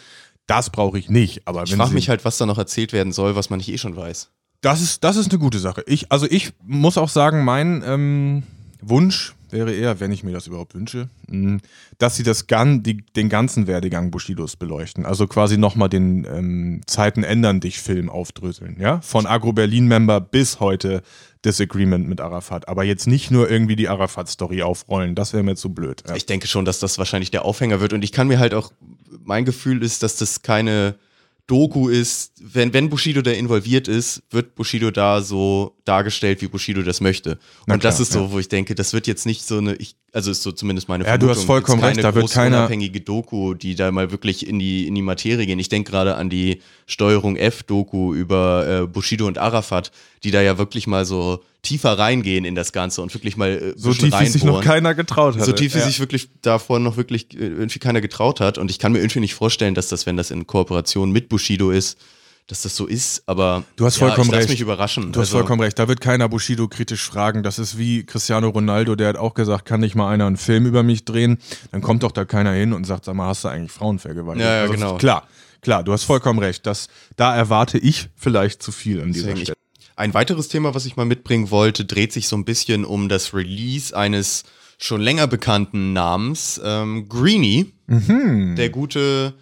das 0.47 0.71
brauche 0.71 0.99
ich 0.99 1.09
nicht. 1.09 1.47
Aber 1.47 1.65
Ich 1.65 1.75
frage 1.75 1.95
mich 1.95 2.09
halt, 2.09 2.25
was 2.25 2.39
da 2.39 2.47
noch 2.47 2.59
erzählt 2.59 2.93
werden 2.93 3.13
soll, 3.13 3.37
was 3.37 3.51
man 3.51 3.59
nicht 3.59 3.69
eh 3.69 3.79
schon 3.79 3.97
weiß. 3.97 4.31
das 4.61 4.81
ist, 4.81 5.03
das 5.05 5.17
ist 5.17 5.31
eine 5.31 5.39
gute 5.39 5.59
Sache. 5.59 5.83
Ich, 5.87 6.13
also 6.13 6.27
ich 6.29 6.53
muss 6.65 6.97
auch 6.99 7.09
sagen, 7.09 7.45
mein 7.45 7.83
ähm, 7.85 8.43
Wunsch 8.81 9.35
wäre 9.53 9.73
eher, 9.73 10.01
wenn 10.01 10.13
ich 10.13 10.25
mir 10.25 10.33
das 10.33 10.47
überhaupt 10.47 10.75
wünsche, 10.75 11.09
mh, 11.29 11.59
dass 11.99 12.17
sie 12.17 12.23
das 12.23 12.47
gan 12.47 12.83
die, 12.83 12.99
den 12.99 13.29
ganzen 13.29 13.67
Werdegang 13.67 14.11
Bushidos 14.11 14.57
beleuchten. 14.57 15.07
Also 15.07 15.27
quasi 15.27 15.59
nochmal 15.59 15.89
den 15.89 16.25
ähm, 16.25 16.81
Zeiten 16.87 17.23
ändern 17.23 17.61
dich 17.61 17.81
Film 17.81 18.11
aufdröseln, 18.11 18.77
ja? 18.81 19.01
Von 19.01 19.27
Agro 19.27 19.53
Berlin 19.53 19.87
Member 19.87 20.21
bis 20.21 20.61
heute 20.61 21.03
Disagreement 21.45 22.09
mit 22.09 22.21
Arafat. 22.21 22.69
Aber 22.69 22.85
jetzt 22.85 23.07
nicht 23.07 23.31
nur 23.31 23.51
irgendwie 23.51 23.77
die 23.77 23.89
Arafat-Story 23.89 24.63
aufrollen. 24.63 25.15
Das 25.15 25.33
wäre 25.33 25.43
mir 25.43 25.57
zu 25.57 25.75
blöd. 25.75 26.03
Ja. 26.07 26.15
Ich 26.15 26.27
denke 26.27 26.47
schon, 26.47 26.65
dass 26.65 26.79
das 26.79 26.99
wahrscheinlich 26.99 27.31
der 27.31 27.45
Aufhänger 27.45 27.81
wird. 27.81 27.93
Und 27.93 28.05
ich 28.05 28.13
kann 28.13 28.29
mir 28.29 28.39
halt 28.39 28.55
auch, 28.55 28.73
mein 29.25 29.45
Gefühl 29.45 29.83
ist, 29.83 30.03
dass 30.03 30.17
das 30.17 30.43
keine 30.43 30.95
Doku 31.53 31.91
ist. 31.91 32.33
Wenn, 32.41 32.73
wenn 32.73 32.89
Bushido 32.89 33.21
da 33.21 33.31
involviert 33.31 33.87
ist, 33.87 34.23
wird 34.31 34.55
Bushido 34.55 34.91
da 34.91 35.21
so 35.21 35.77
dargestellt, 35.85 36.41
wie 36.41 36.47
Bushido 36.49 36.81
das 36.81 37.03
möchte. 37.03 37.39
Und 37.69 37.85
das 37.85 37.97
klar, 37.97 38.03
ist 38.03 38.13
so, 38.13 38.33
wo 38.33 38.39
ich 38.39 38.49
denke, 38.49 38.75
das 38.75 38.95
wird 38.95 39.07
jetzt 39.07 39.27
nicht 39.27 39.45
so 39.45 39.59
eine, 39.59 39.75
ich, 39.75 39.95
also 40.13 40.31
ist 40.31 40.43
so 40.43 40.53
zumindest 40.53 40.89
meine 40.89 41.05
Ja, 41.05 41.19
du 41.19 41.29
hast 41.29 41.45
vollkommen 41.45 41.83
recht, 41.83 41.97
keine 41.97 42.09
da 42.09 42.15
wird 42.15 42.31
keiner- 42.31 42.61
unabhängige 42.61 43.03
Doku, 43.03 43.53
die 43.53 43.75
da 43.75 43.93
mal 43.93 44.11
wirklich 44.11 44.47
in 44.47 44.59
die, 44.59 44.87
in 44.87 44.95
die 44.95 45.03
Materie 45.03 45.45
gehen. 45.45 45.59
Ich 45.59 45.69
denke 45.69 45.91
gerade 45.91 46.15
an 46.15 46.31
die 46.31 46.63
Steuerung 46.87 47.37
F-Doku 47.37 48.15
über 48.15 48.83
äh, 48.85 48.87
Bushido 48.87 49.27
und 49.27 49.37
Arafat, 49.37 49.93
die 50.25 50.31
da 50.31 50.41
ja 50.41 50.57
wirklich 50.57 50.87
mal 50.87 51.05
so 51.05 51.43
tiefer 51.63 51.97
reingehen 51.99 52.45
in 52.45 52.55
das 52.55 52.73
Ganze 52.73 53.03
und 53.03 53.15
wirklich 53.15 53.37
mal 53.37 53.51
äh, 53.51 53.73
so 53.77 53.95
tief, 53.95 54.13
wie 54.19 54.27
sich 54.27 54.43
noch 54.45 54.63
keiner 54.63 54.95
getraut 54.95 55.37
hat. 55.37 55.45
So 55.45 55.53
tief, 55.53 55.75
wie 55.75 55.81
sich 55.81 56.01
wirklich 56.01 56.29
davor 56.43 56.79
noch 56.81 56.97
wirklich 56.97 57.33
äh, 57.35 57.39
irgendwie 57.47 57.79
keiner 57.79 58.01
getraut 58.01 58.41
hat. 58.41 58.59
Und 58.59 58.71
ich 58.71 58.79
kann 58.79 58.93
mir 58.93 58.99
irgendwie 58.99 59.21
nicht 59.21 59.35
vorstellen, 59.35 59.75
dass 59.75 59.89
das, 59.89 60.05
wenn 60.05 60.17
das 60.17 60.31
in 60.31 60.47
Kooperation 60.47 61.13
mit 61.13 61.29
Bushido 61.29 61.71
ist, 61.71 61.99
dass 62.49 62.63
das 62.63 62.75
so 62.75 62.87
ist. 62.87 63.23
Aber 63.27 63.63
Du 63.77 63.87
hast 63.87 63.99
ja, 64.01 64.07
vollkommen 64.09 64.27
ich 64.31 64.33
lass 64.33 64.41
recht. 64.41 64.51
mich 64.51 64.61
überraschen. 64.61 65.13
Du 65.13 65.21
hast 65.21 65.29
Also, 65.29 65.39
vollkommen 65.39 65.63
recht. 65.63 65.79
Da 65.79 65.87
wird 65.87 66.01
keiner 66.01 66.29
Bushido 66.29 66.67
kritisch 66.67 67.03
fragen. 67.05 67.45
Das 67.45 67.61
ist 67.61 67.79
wie 67.79 68.05
Cristiano 68.05 68.49
Ronaldo, 68.49 68.97
der 68.97 69.11
hat 69.11 69.17
auch 69.17 69.35
gesagt, 69.35 69.65
kann 69.65 69.79
nicht 69.81 69.95
mal 69.95 70.11
einer 70.13 70.27
einen 70.27 70.37
Film 70.37 70.67
über 70.67 70.83
mich 70.83 71.05
drehen? 71.05 71.39
Dann 71.71 71.81
kommt 71.81 72.03
doch 72.03 72.11
da 72.11 72.25
keiner 72.25 72.51
hin 72.53 72.73
und 72.73 72.85
sagt, 72.85 73.05
sag 73.05 73.15
mal, 73.15 73.29
hast 73.29 73.45
du 73.45 73.49
eigentlich 73.49 73.71
Frauen 73.71 74.01
vergewaltigt? 74.01 74.45
Ja, 74.45 74.55
ja, 74.57 74.61
Also, 74.63 74.73
genau. 74.75 74.97
Klar, 74.99 75.29
klar, 75.61 75.85
du 75.85 75.93
hast 75.93 76.03
vollkommen 76.03 76.41
recht. 76.41 76.67
Das, 76.67 76.89
da 77.15 77.37
erwarte 77.37 77.79
ich 77.79 78.09
vielleicht 78.17 78.61
zu 78.65 78.73
viel 78.73 79.01
an 79.01 79.13
dieser 79.13 79.29
Deswegen, 79.29 79.37
ich, 79.39 79.45
Stelle. 79.45 79.57
Ein 79.97 80.15
weiteres 80.15 80.49
Thema, 80.49 80.75
was 80.75 80.87
ich 80.87 80.97
mal 80.97 81.05
mitbringen 81.05 81.51
wollte, 81.51 81.85
dreht 81.85 82.13
sich 82.13 82.29
so 82.29 82.37
ein 82.37 82.45
bisschen 82.45 82.85
um 82.85 83.09
das 83.09 83.35
Release 83.35 83.97
eines 83.97 84.45
schon 84.79 85.01
länger 85.01 85.27
bekannten 85.27 85.93
Namens, 85.93 86.61
ähm, 86.65 87.09
Greenie. 87.09 87.73
Mhm. 87.87 88.57
Der 88.57 88.71
gute 88.71 89.35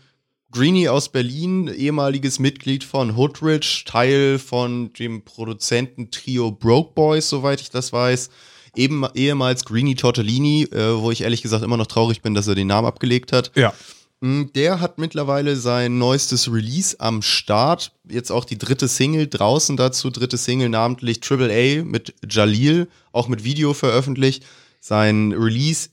Greenie 0.52 0.88
aus 0.88 1.10
Berlin, 1.10 1.68
ehemaliges 1.68 2.40
Mitglied 2.40 2.82
von 2.82 3.16
Hoodrich, 3.16 3.84
Teil 3.86 4.38
von 4.38 4.92
dem 4.94 5.22
Produzententrio 5.22 6.50
Broke 6.50 6.92
Boys, 6.94 7.28
soweit 7.28 7.60
ich 7.60 7.70
das 7.70 7.92
weiß. 7.92 8.30
Eben, 8.76 9.04
ehemals 9.14 9.64
Greenie 9.64 9.94
Tortellini, 9.94 10.64
äh, 10.64 11.00
wo 11.00 11.10
ich 11.10 11.22
ehrlich 11.22 11.42
gesagt 11.42 11.64
immer 11.64 11.76
noch 11.76 11.86
traurig 11.86 12.22
bin, 12.22 12.34
dass 12.34 12.48
er 12.48 12.54
den 12.54 12.66
Namen 12.66 12.86
abgelegt 12.86 13.32
hat. 13.32 13.52
Ja. 13.54 13.72
Mm, 14.20 14.44
Der 14.54 14.80
hat 14.80 14.98
mittlerweile 14.98 15.56
sein 15.56 15.98
neuestes 15.98 16.52
Release 16.52 16.98
am 17.00 17.22
Start. 17.22 17.92
Jetzt 18.08 18.30
auch 18.30 18.44
die 18.44 18.58
dritte 18.58 18.86
Single 18.88 19.26
draußen 19.28 19.76
dazu. 19.76 20.10
Dritte 20.10 20.36
Single 20.36 20.68
namentlich 20.68 21.20
Triple 21.20 21.50
A 21.52 21.82
mit 21.84 22.14
Jalil, 22.28 22.88
auch 23.12 23.28
mit 23.28 23.44
Video 23.44 23.72
veröffentlicht. 23.72 24.44
Sein 24.80 25.32
Release 25.32 25.88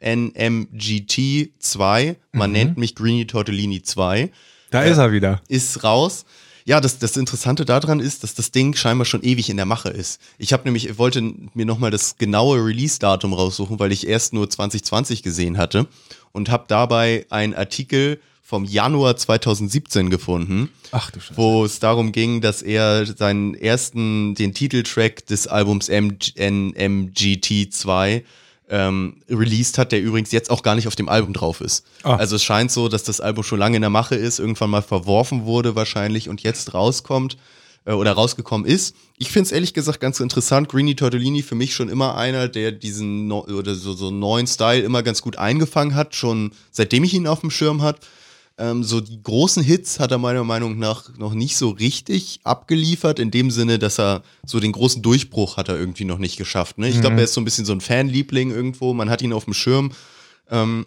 MNMGT 0.00 1.50
2, 1.58 2.16
man 2.32 2.52
nennt 2.52 2.76
mich 2.76 2.94
Greenie 2.96 3.26
Tortellini 3.26 3.82
2, 3.82 4.30
Da 4.70 4.82
ist 4.82 4.98
er 4.98 5.12
wieder. 5.12 5.40
ist 5.48 5.84
raus. 5.84 6.24
Ja, 6.66 6.80
das, 6.80 6.98
das 6.98 7.16
Interessante 7.16 7.64
daran 7.64 8.00
ist, 8.00 8.24
dass 8.24 8.34
das 8.34 8.50
Ding 8.50 8.74
scheinbar 8.74 9.04
schon 9.04 9.22
ewig 9.22 9.48
in 9.48 9.56
der 9.56 9.66
Mache 9.66 9.88
ist. 9.88 10.20
Ich 10.36 10.52
habe 10.52 10.64
nämlich, 10.64 10.88
ich 10.88 10.98
wollte 10.98 11.22
mir 11.54 11.64
nochmal 11.64 11.92
das 11.92 12.18
genaue 12.18 12.58
Release-Datum 12.58 13.32
raussuchen, 13.32 13.78
weil 13.78 13.92
ich 13.92 14.08
erst 14.08 14.32
nur 14.32 14.50
2020 14.50 15.22
gesehen 15.22 15.58
hatte 15.58 15.86
und 16.32 16.50
habe 16.50 16.64
dabei 16.66 17.24
einen 17.30 17.54
Artikel 17.54 18.20
vom 18.42 18.64
Januar 18.64 19.16
2017 19.16 20.10
gefunden, 20.10 20.70
Ach 20.90 21.12
wo 21.36 21.64
es 21.64 21.78
darum 21.78 22.10
ging, 22.10 22.40
dass 22.40 22.62
er 22.62 23.06
seinen 23.06 23.54
ersten, 23.54 24.34
den 24.34 24.52
Titeltrack 24.52 25.24
des 25.26 25.46
Albums 25.46 25.88
MGT 25.88 27.72
2 27.72 28.24
ähm, 28.68 29.16
released 29.28 29.78
hat, 29.78 29.92
der 29.92 30.02
übrigens 30.02 30.32
jetzt 30.32 30.50
auch 30.50 30.62
gar 30.62 30.74
nicht 30.74 30.88
auf 30.88 30.96
dem 30.96 31.08
Album 31.08 31.32
drauf 31.32 31.60
ist. 31.60 31.84
Ah. 32.02 32.16
Also 32.16 32.36
es 32.36 32.42
scheint 32.42 32.70
so, 32.70 32.88
dass 32.88 33.02
das 33.04 33.20
Album 33.20 33.44
schon 33.44 33.58
lange 33.58 33.76
in 33.76 33.82
der 33.82 33.90
Mache 33.90 34.16
ist, 34.16 34.38
irgendwann 34.38 34.70
mal 34.70 34.82
verworfen 34.82 35.44
wurde 35.44 35.76
wahrscheinlich 35.76 36.28
und 36.28 36.42
jetzt 36.42 36.74
rauskommt 36.74 37.36
äh, 37.84 37.92
oder 37.92 38.12
rausgekommen 38.12 38.66
ist. 38.66 38.96
Ich 39.18 39.30
finde 39.30 39.46
es 39.46 39.52
ehrlich 39.52 39.72
gesagt 39.72 40.00
ganz 40.00 40.20
interessant. 40.20 40.68
Greenie 40.68 40.96
Tortellini 40.96 41.42
für 41.42 41.54
mich 41.54 41.74
schon 41.74 41.88
immer 41.88 42.16
einer, 42.16 42.48
der 42.48 42.72
diesen 42.72 43.28
neu- 43.28 43.44
oder 43.44 43.74
so, 43.74 43.94
so 43.94 44.10
neuen 44.10 44.46
Style 44.46 44.82
immer 44.82 45.02
ganz 45.02 45.22
gut 45.22 45.36
eingefangen 45.36 45.94
hat, 45.94 46.14
schon 46.14 46.52
seitdem 46.70 47.04
ich 47.04 47.14
ihn 47.14 47.26
auf 47.26 47.40
dem 47.40 47.50
Schirm 47.50 47.82
hat. 47.82 48.00
Ähm, 48.58 48.82
so 48.82 49.00
die 49.02 49.22
großen 49.22 49.62
Hits 49.62 50.00
hat 50.00 50.12
er 50.12 50.18
meiner 50.18 50.42
Meinung 50.44 50.78
nach 50.78 51.16
noch 51.18 51.34
nicht 51.34 51.56
so 51.58 51.70
richtig 51.70 52.40
abgeliefert, 52.42 53.18
in 53.18 53.30
dem 53.30 53.50
Sinne, 53.50 53.78
dass 53.78 53.98
er 53.98 54.22
so 54.46 54.60
den 54.60 54.72
großen 54.72 55.02
Durchbruch 55.02 55.58
hat 55.58 55.68
er 55.68 55.78
irgendwie 55.78 56.06
noch 56.06 56.18
nicht 56.18 56.36
geschafft. 56.38 56.78
Ne? 56.78 56.88
Ich 56.88 57.00
glaube, 57.00 57.16
er 57.16 57.24
ist 57.24 57.34
so 57.34 57.40
ein 57.40 57.44
bisschen 57.44 57.66
so 57.66 57.72
ein 57.72 57.82
Fanliebling 57.82 58.50
irgendwo, 58.50 58.94
man 58.94 59.10
hat 59.10 59.20
ihn 59.20 59.34
auf 59.34 59.44
dem 59.44 59.52
Schirm. 59.52 59.92
Ähm, 60.50 60.86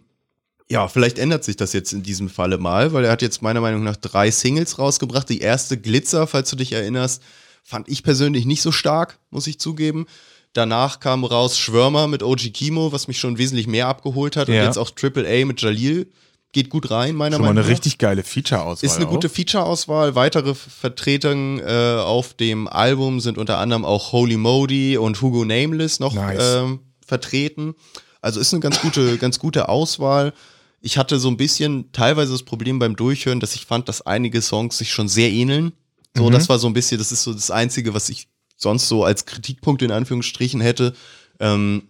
ja, 0.68 0.88
vielleicht 0.88 1.20
ändert 1.20 1.44
sich 1.44 1.58
das 1.58 1.74
jetzt 1.74 1.94
in 1.94 2.02
diesem 2.04 2.30
Falle 2.30 2.58
mal, 2.58 2.94
weil 2.94 3.06
er 3.06 3.12
hat 3.12 3.22
jetzt 3.22 3.42
meiner 3.42 3.62
Meinung 3.62 3.84
nach 3.84 3.98
drei 3.98 4.32
Singles 4.32 4.80
rausgebracht. 4.80 5.30
Die 5.30 5.40
erste 5.40 5.78
Glitzer, 5.80 6.26
falls 6.28 6.50
du 6.50 6.56
dich 6.56 6.72
erinnerst, 6.74 7.22
fand 7.64 7.88
ich 7.88 8.02
persönlich 8.04 8.46
nicht 8.46 8.62
so 8.64 8.72
stark, 8.72 9.20
muss 9.30 9.48
ich 9.48 9.60
zugeben. 9.60 10.06
Danach 10.54 11.00
kam 11.00 11.24
raus 11.24 11.58
Schwörmer 11.58 12.08
mit 12.08 12.24
OG 12.24 12.52
Kimo, 12.52 12.92
was 12.92 13.08
mich 13.08 13.20
schon 13.20 13.38
wesentlich 13.38 13.68
mehr 13.68 13.88
abgeholt 13.88 14.36
hat. 14.36 14.48
Und 14.48 14.56
Ja. 14.56 14.64
jetzt 14.64 14.78
auch 14.78 14.90
Triple 14.90 15.28
A 15.28 15.46
mit 15.46 15.62
Jalil. 15.62 16.12
Geht 16.52 16.70
gut 16.70 16.90
rein, 16.90 17.14
meiner 17.16 17.36
Schon 17.36 17.42
mal 17.44 17.50
Meinung 17.50 17.60
eine 17.60 17.68
nach. 17.68 17.72
richtig 17.72 18.00
geile 18.00 18.24
Feature-Auswahl. 18.24 18.86
Ist 18.86 18.96
eine 18.98 19.06
auch. 19.06 19.12
gute 19.12 19.30
Feature-Auswahl. 19.30 20.16
Weitere 20.16 20.56
Vertretungen 20.56 21.60
äh, 21.60 21.98
auf 22.00 22.34
dem 22.34 22.68
Album 22.68 23.20
sind 23.20 23.38
unter 23.38 23.60
anderem 23.60 23.86
auch 23.86 24.12
Holy 24.14 24.38
Modi 24.38 24.98
und 24.98 25.22
Hugo 25.22 25.46
Nameless 25.46 26.00
noch 26.00 26.16
Nice. 26.16 26.56
ähm, 26.58 26.80
vertreten. 27.06 27.76
Also 28.22 28.40
ist 28.40 28.52
eine 28.54 28.62
ganz 28.62 28.82
gute, 28.82 29.18
ganz 29.20 29.38
gute 29.38 29.70
Auswahl. 29.70 30.34
Ich 30.82 30.98
hatte 30.98 31.20
so 31.20 31.28
ein 31.30 31.38
bisschen 31.38 31.92
teilweise 31.92 32.32
das 32.32 32.44
Problem 32.44 32.80
beim 32.80 32.96
Durchhören, 32.96 33.40
dass 33.40 33.54
ich 33.54 33.66
fand, 33.66 33.88
dass 33.88 34.02
einige 34.02 34.42
Songs 34.42 34.78
sich 34.78 34.92
schon 34.92 35.08
sehr 35.08 35.30
ähneln. 35.30 35.74
So, 36.18 36.30
das 36.32 36.50
war 36.50 36.58
so 36.58 36.66
ein 36.68 36.74
bisschen, 36.74 36.98
das 36.98 37.12
ist 37.12 37.22
so 37.24 37.32
das 37.34 37.52
Einzige, 37.52 37.94
was 37.94 38.10
ich 38.10 38.28
sonst 38.58 38.88
so 38.88 39.04
als 39.04 39.26
Kritikpunkt 39.26 39.84
in 39.84 39.92
Anführungsstrichen 39.92 40.62
hätte. 40.62 40.94
Ähm, 41.40 41.84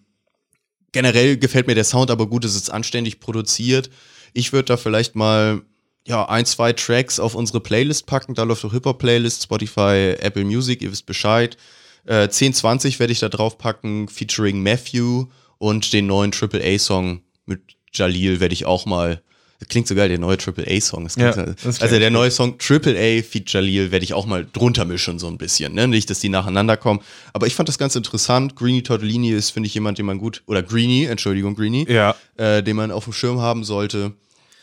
generell 0.91 1.37
gefällt 1.37 1.67
mir 1.67 1.75
der 1.75 1.83
Sound 1.85 2.11
aber 2.11 2.27
gut, 2.27 2.43
es 2.45 2.55
ist 2.55 2.69
anständig 2.69 3.19
produziert. 3.21 3.89
Ich 4.33 4.53
würde 4.53 4.65
da 4.65 4.77
vielleicht 4.77 5.15
mal 5.15 5.61
ja, 6.07 6.27
ein, 6.27 6.45
zwei 6.45 6.73
Tracks 6.73 7.19
auf 7.19 7.35
unsere 7.35 7.59
Playlist 7.59 8.05
packen. 8.05 8.33
Da 8.33 8.43
läuft 8.43 8.65
auch 8.65 8.71
Hip-Hop-Playlist, 8.71 9.43
Spotify, 9.43 10.15
Apple 10.19 10.45
Music, 10.45 10.81
ihr 10.81 10.91
wisst 10.91 11.05
Bescheid. 11.05 11.57
Äh, 12.05 12.23
1020 12.23 12.99
werde 12.99 13.13
ich 13.13 13.19
da 13.19 13.29
drauf 13.29 13.57
packen, 13.57 14.07
featuring 14.07 14.63
Matthew 14.63 15.27
und 15.57 15.93
den 15.93 16.07
neuen 16.07 16.31
Triple 16.31 16.63
A-Song 16.63 17.21
mit 17.45 17.61
Jalil 17.93 18.39
werde 18.39 18.53
ich 18.53 18.65
auch 18.65 18.85
mal. 18.85 19.21
Das 19.59 19.67
klingt 19.67 19.87
so 19.87 19.95
geil, 19.95 20.07
der 20.07 20.19
neue 20.19 20.37
Triple 20.37 20.65
A-Song. 20.67 21.03
Das 21.03 21.15
Ja, 21.17 21.33
das 21.33 21.81
also 21.81 21.99
der 21.99 22.11
neue 22.11 22.31
Song 22.31 22.57
Triple 22.57 22.97
A 22.97 23.21
Feat 23.21 23.51
Jalil 23.51 23.91
werde 23.91 24.05
ich 24.05 24.13
auch 24.13 24.25
mal 24.25 24.47
drunter 24.51 24.85
mischen, 24.85 25.19
so 25.19 25.27
ein 25.27 25.37
bisschen. 25.37 25.73
Ne? 25.73 25.85
Nicht, 25.87 26.09
dass 26.09 26.19
die 26.21 26.29
nacheinander 26.29 26.77
kommen. 26.77 27.01
Aber 27.33 27.45
ich 27.45 27.55
fand 27.55 27.67
das 27.67 27.77
ganz 27.77 27.95
interessant. 27.97 28.55
Greenie 28.55 28.83
Tortellini 28.83 29.31
ist, 29.31 29.49
finde 29.51 29.67
ich, 29.67 29.73
jemand, 29.73 29.97
den 29.97 30.05
man 30.05 30.17
gut, 30.17 30.43
oder 30.45 30.63
Greenie, 30.63 31.05
Entschuldigung, 31.05 31.55
Greenie, 31.55 31.85
Ja. 31.89 32.15
äh, 32.37 32.63
den 32.63 32.77
man 32.77 32.91
auf 32.91 33.03
dem 33.03 33.11
Schirm 33.13 33.41
haben 33.41 33.65
sollte. 33.65 34.13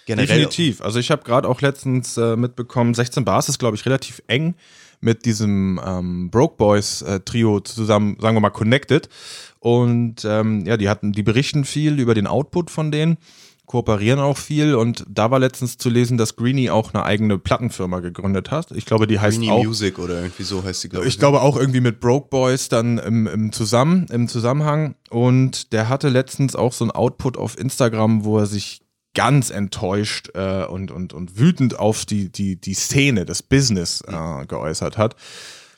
Generell. 0.07 0.27
Definitiv. 0.29 0.81
Also 0.81 0.99
ich 0.99 1.11
habe 1.11 1.25
gerade 1.25 1.47
auch 1.47 1.61
letztens 1.61 2.17
äh, 2.17 2.37
mitbekommen, 2.37 2.95
16 2.95 3.25
Bars 3.25 3.49
ist, 3.51 3.59
glaube 3.59 3.77
ich, 3.77 3.85
relativ 3.85 4.23
eng 4.29 4.55
mit 5.01 5.27
diesem 5.27 5.79
ähm, 5.85 6.31
Broke 6.31 6.57
Boys 6.57 7.03
äh, 7.03 7.21
Trio 7.21 7.61
zusammen, 7.61 8.17
sagen 8.21 8.35
wir 8.37 8.41
mal, 8.41 8.51
connected. 8.51 9.11
Und 9.59 10.25
ähm, 10.25 10.65
ja, 10.65 10.77
die 10.77 10.89
hatten, 10.89 11.13
die 11.13 11.23
berichten 11.23 11.65
viel 11.65 11.99
über 11.99 12.15
den 12.15 12.27
Output 12.27 12.71
von 12.71 12.91
denen. 12.91 13.19
Kooperieren 13.67 14.21
auch 14.21 14.39
viel 14.39 14.75
und 14.75 15.05
da 15.09 15.31
war 15.31 15.39
letztens 15.39 15.77
zu 15.77 15.91
lesen, 15.91 16.17
dass 16.17 16.37
Greenie 16.37 16.71
auch 16.71 16.95
eine 16.95 17.05
eigene 17.05 17.39
Plattenfirma 17.39 18.01
gegründet 18.01 18.51
hat. 18.51 18.71
Ich 18.73 18.87
glaube, 18.87 19.07
die 19.07 19.19
heißt 19.19 19.39
Greenie 19.39 19.51
auch 19.51 19.65
Music 19.65 19.99
oder 19.99 20.21
irgendwie 20.23 20.45
so 20.45 20.63
heißt 20.63 20.85
die, 20.85 20.89
glaube 20.89 21.07
ich. 21.07 21.15
ich 21.15 21.19
glaube 21.19 21.43
auch 21.43 21.57
irgendwie 21.57 21.81
mit 21.81 22.01
Broke 22.01 22.29
Boys 22.31 22.69
dann 22.69 22.99
im, 22.99 23.27
im, 23.27 23.53
zusammen, 23.53 24.07
im 24.11 24.29
Zusammenhang. 24.29 24.95
Und 25.11 25.73
der 25.73 25.89
hatte 25.89 26.09
letztens 26.09 26.57
auch 26.57 26.73
so 26.73 26.85
ein 26.85 26.91
Output 26.91 27.37
auf 27.37 27.59
Instagram, 27.59 28.25
wo 28.25 28.39
er 28.39 28.47
sich 28.47 28.83
ganz 29.15 29.51
enttäuscht 29.51 30.31
äh, 30.35 30.65
und, 30.65 30.91
und, 30.91 31.13
und 31.13 31.39
wütend 31.39 31.79
auf 31.79 32.05
die, 32.05 32.31
die, 32.31 32.61
die 32.61 32.75
Szene, 32.75 33.25
das 33.25 33.43
Business 33.43 34.03
äh, 34.07 34.47
geäußert 34.47 34.99
hat. 34.99 35.17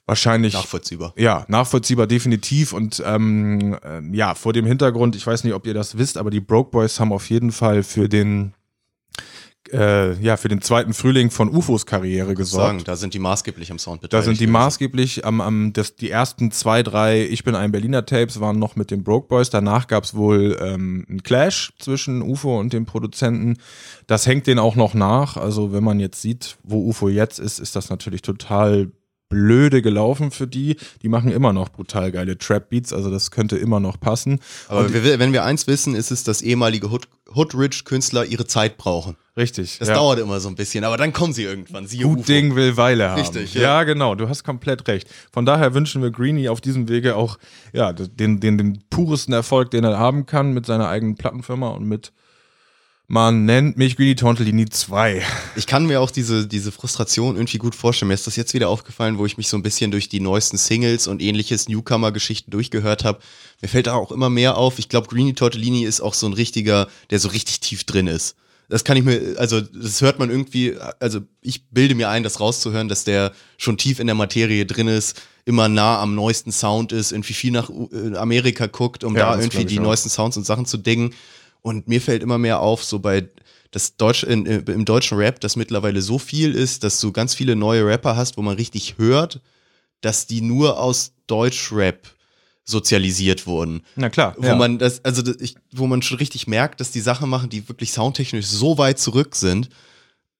Wahrscheinlich. 0.08 0.54
Nachvollziehbar. 0.54 1.12
Ja, 1.18 1.44
nachvollziehbar 1.48 2.06
definitiv. 2.06 2.72
Und 2.72 3.02
ähm, 3.04 3.76
äh, 3.84 4.00
ja, 4.16 4.34
vor 4.34 4.54
dem 4.54 4.64
Hintergrund, 4.64 5.14
ich 5.14 5.26
weiß 5.26 5.44
nicht, 5.44 5.52
ob 5.52 5.66
ihr 5.66 5.74
das 5.74 5.98
wisst, 5.98 6.16
aber 6.16 6.30
die 6.30 6.40
Broke 6.40 6.70
Boys 6.70 6.98
haben 6.98 7.12
auf 7.12 7.28
jeden 7.28 7.52
Fall 7.52 7.82
für 7.82 8.08
den 8.08 8.54
äh, 9.70 10.14
ja, 10.22 10.38
für 10.38 10.48
den 10.48 10.62
zweiten 10.62 10.94
Frühling 10.94 11.30
von 11.30 11.54
UFOs 11.54 11.84
Karriere 11.84 12.34
gesorgt. 12.34 12.66
Sagen, 12.66 12.84
da 12.84 12.96
sind 12.96 13.12
die 13.12 13.18
maßgeblich 13.18 13.70
am 13.70 13.78
Sound 13.78 13.98
Da 14.02 14.06
beteiligt. 14.06 14.24
sind 14.24 14.40
die 14.40 14.46
maßgeblich 14.46 15.26
am, 15.26 15.42
am 15.42 15.74
das, 15.74 15.94
die 15.96 16.10
ersten 16.10 16.50
zwei, 16.52 16.82
drei 16.82 17.26
Ich 17.26 17.44
bin 17.44 17.54
ein 17.54 17.70
Berliner 17.70 18.06
Tapes 18.06 18.40
waren 18.40 18.58
noch 18.58 18.76
mit 18.76 18.90
den 18.90 19.04
Broke 19.04 19.28
Boys. 19.28 19.50
Danach 19.50 19.86
gab 19.86 20.04
es 20.04 20.14
wohl 20.14 20.58
ähm, 20.62 21.04
einen 21.08 21.22
Clash 21.22 21.74
zwischen 21.78 22.22
UFO 22.22 22.58
und 22.58 22.72
dem 22.72 22.86
Produzenten. 22.86 23.58
Das 24.06 24.26
hängt 24.26 24.46
denen 24.46 24.58
auch 24.58 24.74
noch 24.74 24.94
nach. 24.94 25.36
Also 25.36 25.70
wenn 25.70 25.84
man 25.84 26.00
jetzt 26.00 26.22
sieht, 26.22 26.56
wo 26.62 26.88
UFO 26.88 27.10
jetzt 27.10 27.38
ist, 27.38 27.58
ist 27.58 27.76
das 27.76 27.90
natürlich 27.90 28.22
total 28.22 28.90
blöde 29.28 29.82
gelaufen 29.82 30.30
für 30.30 30.46
die. 30.46 30.76
Die 31.02 31.08
machen 31.08 31.30
immer 31.30 31.52
noch 31.52 31.68
brutal 31.68 32.10
geile 32.12 32.38
Trap 32.38 32.70
Beats, 32.70 32.92
also 32.92 33.10
das 33.10 33.30
könnte 33.30 33.56
immer 33.56 33.80
noch 33.80 34.00
passen. 34.00 34.40
Aber 34.68 34.92
wir, 34.92 35.18
wenn 35.18 35.32
wir 35.32 35.44
eins 35.44 35.66
wissen, 35.66 35.94
ist 35.94 36.10
es, 36.10 36.24
dass 36.24 36.42
ehemalige 36.42 36.90
Hood- 36.90 37.08
Hood-Rich-Künstler 37.34 38.24
ihre 38.24 38.46
Zeit 38.46 38.78
brauchen. 38.78 39.16
Richtig. 39.36 39.78
Das 39.78 39.88
ja. 39.88 39.94
dauert 39.94 40.18
immer 40.18 40.40
so 40.40 40.48
ein 40.48 40.54
bisschen, 40.54 40.82
aber 40.82 40.96
dann 40.96 41.12
kommen 41.12 41.32
sie 41.32 41.44
irgendwann. 41.44 41.86
Siehe 41.86 42.02
Gut 42.04 42.20
UFO. 42.20 42.26
Ding 42.26 42.56
will 42.56 42.76
Weile 42.76 43.10
haben. 43.10 43.20
Richtig, 43.20 43.54
ja. 43.54 43.62
ja. 43.62 43.84
genau, 43.84 44.14
du 44.14 44.28
hast 44.28 44.44
komplett 44.44 44.88
recht. 44.88 45.08
Von 45.32 45.46
daher 45.46 45.74
wünschen 45.74 46.02
wir 46.02 46.10
Greenie 46.10 46.48
auf 46.48 46.60
diesem 46.60 46.88
Wege 46.88 47.14
auch 47.14 47.38
ja, 47.72 47.92
den, 47.92 48.40
den, 48.40 48.58
den 48.58 48.82
puresten 48.90 49.32
Erfolg, 49.32 49.70
den 49.70 49.84
er 49.84 49.98
haben 49.98 50.26
kann 50.26 50.52
mit 50.52 50.66
seiner 50.66 50.88
eigenen 50.88 51.16
Plattenfirma 51.16 51.68
und 51.68 51.86
mit 51.86 52.12
man 53.10 53.46
nennt 53.46 53.78
mich 53.78 53.96
Greenie 53.96 54.14
Tortellini 54.16 54.66
2. 54.66 55.22
Ich 55.56 55.66
kann 55.66 55.86
mir 55.86 56.02
auch 56.02 56.10
diese, 56.10 56.46
diese 56.46 56.70
Frustration 56.70 57.36
irgendwie 57.36 57.56
gut 57.56 57.74
vorstellen. 57.74 58.08
Mir 58.08 58.14
ist 58.14 58.26
das 58.26 58.36
jetzt 58.36 58.52
wieder 58.52 58.68
aufgefallen, 58.68 59.16
wo 59.16 59.24
ich 59.24 59.38
mich 59.38 59.48
so 59.48 59.56
ein 59.56 59.62
bisschen 59.62 59.90
durch 59.90 60.10
die 60.10 60.20
neuesten 60.20 60.58
Singles 60.58 61.06
und 61.06 61.22
ähnliches 61.22 61.68
Newcomer-Geschichten 61.70 62.50
durchgehört 62.50 63.04
habe. 63.04 63.20
Mir 63.62 63.68
fällt 63.68 63.86
da 63.86 63.94
auch 63.94 64.12
immer 64.12 64.28
mehr 64.28 64.58
auf. 64.58 64.78
Ich 64.78 64.90
glaube, 64.90 65.08
Greenie 65.08 65.32
Tortellini 65.32 65.84
ist 65.84 66.02
auch 66.02 66.12
so 66.12 66.26
ein 66.26 66.34
richtiger, 66.34 66.86
der 67.08 67.18
so 67.18 67.28
richtig 67.28 67.60
tief 67.60 67.84
drin 67.84 68.08
ist. 68.08 68.36
Das 68.68 68.84
kann 68.84 68.98
ich 68.98 69.04
mir, 69.04 69.36
also 69.38 69.62
das 69.62 70.02
hört 70.02 70.18
man 70.18 70.28
irgendwie, 70.28 70.76
also 71.00 71.20
ich 71.40 71.64
bilde 71.70 71.94
mir 71.94 72.10
ein, 72.10 72.22
das 72.22 72.38
rauszuhören, 72.40 72.90
dass 72.90 73.04
der 73.04 73.32
schon 73.56 73.78
tief 73.78 74.00
in 74.00 74.06
der 74.06 74.16
Materie 74.16 74.66
drin 74.66 74.88
ist, 74.88 75.22
immer 75.46 75.70
nah 75.70 75.98
am 76.02 76.14
neuesten 76.14 76.52
Sound 76.52 76.92
ist, 76.92 77.12
irgendwie 77.12 77.32
viel 77.32 77.52
nach 77.52 77.70
äh, 77.70 78.16
Amerika 78.18 78.66
guckt, 78.66 79.02
um 79.04 79.16
Ja, 79.16 79.32
da 79.34 79.40
irgendwie 79.40 79.64
die 79.64 79.78
auch. 79.78 79.84
neuesten 79.84 80.10
Sounds 80.10 80.36
und 80.36 80.44
Sachen 80.44 80.66
zu 80.66 80.76
dingen. 80.76 81.14
Und 81.62 81.88
mir 81.88 82.00
fällt 82.00 82.22
immer 82.22 82.38
mehr 82.38 82.60
auf, 82.60 82.84
so 82.84 82.98
bei 82.98 83.28
das 83.70 83.96
Deutsch, 83.96 84.22
in, 84.22 84.46
äh, 84.46 84.62
im 84.72 84.84
deutschen 84.84 85.18
Rap, 85.18 85.40
das 85.40 85.56
mittlerweile 85.56 86.00
so 86.00 86.18
viel 86.18 86.54
ist, 86.54 86.84
dass 86.84 87.00
du 87.00 87.12
ganz 87.12 87.34
viele 87.34 87.56
neue 87.56 87.84
Rapper 87.84 88.16
hast, 88.16 88.36
wo 88.36 88.42
man 88.42 88.56
richtig 88.56 88.96
hört, 88.98 89.40
dass 90.00 90.26
die 90.26 90.40
nur 90.40 90.80
aus 90.80 91.12
Deutschrap 91.26 92.08
sozialisiert 92.64 93.46
wurden. 93.46 93.82
Na 93.96 94.10
klar. 94.10 94.34
Wo 94.38 94.54
man 94.54 94.78
das, 94.78 95.04
also 95.04 95.22
das, 95.22 95.36
ich, 95.40 95.56
wo 95.72 95.86
man 95.86 96.02
schon 96.02 96.18
richtig 96.18 96.46
merkt, 96.46 96.80
dass 96.80 96.90
die 96.90 97.00
Sachen 97.00 97.28
machen, 97.30 97.48
die 97.48 97.68
wirklich 97.68 97.92
soundtechnisch 97.92 98.46
so 98.46 98.76
weit 98.76 98.98
zurück 98.98 99.34
sind. 99.36 99.70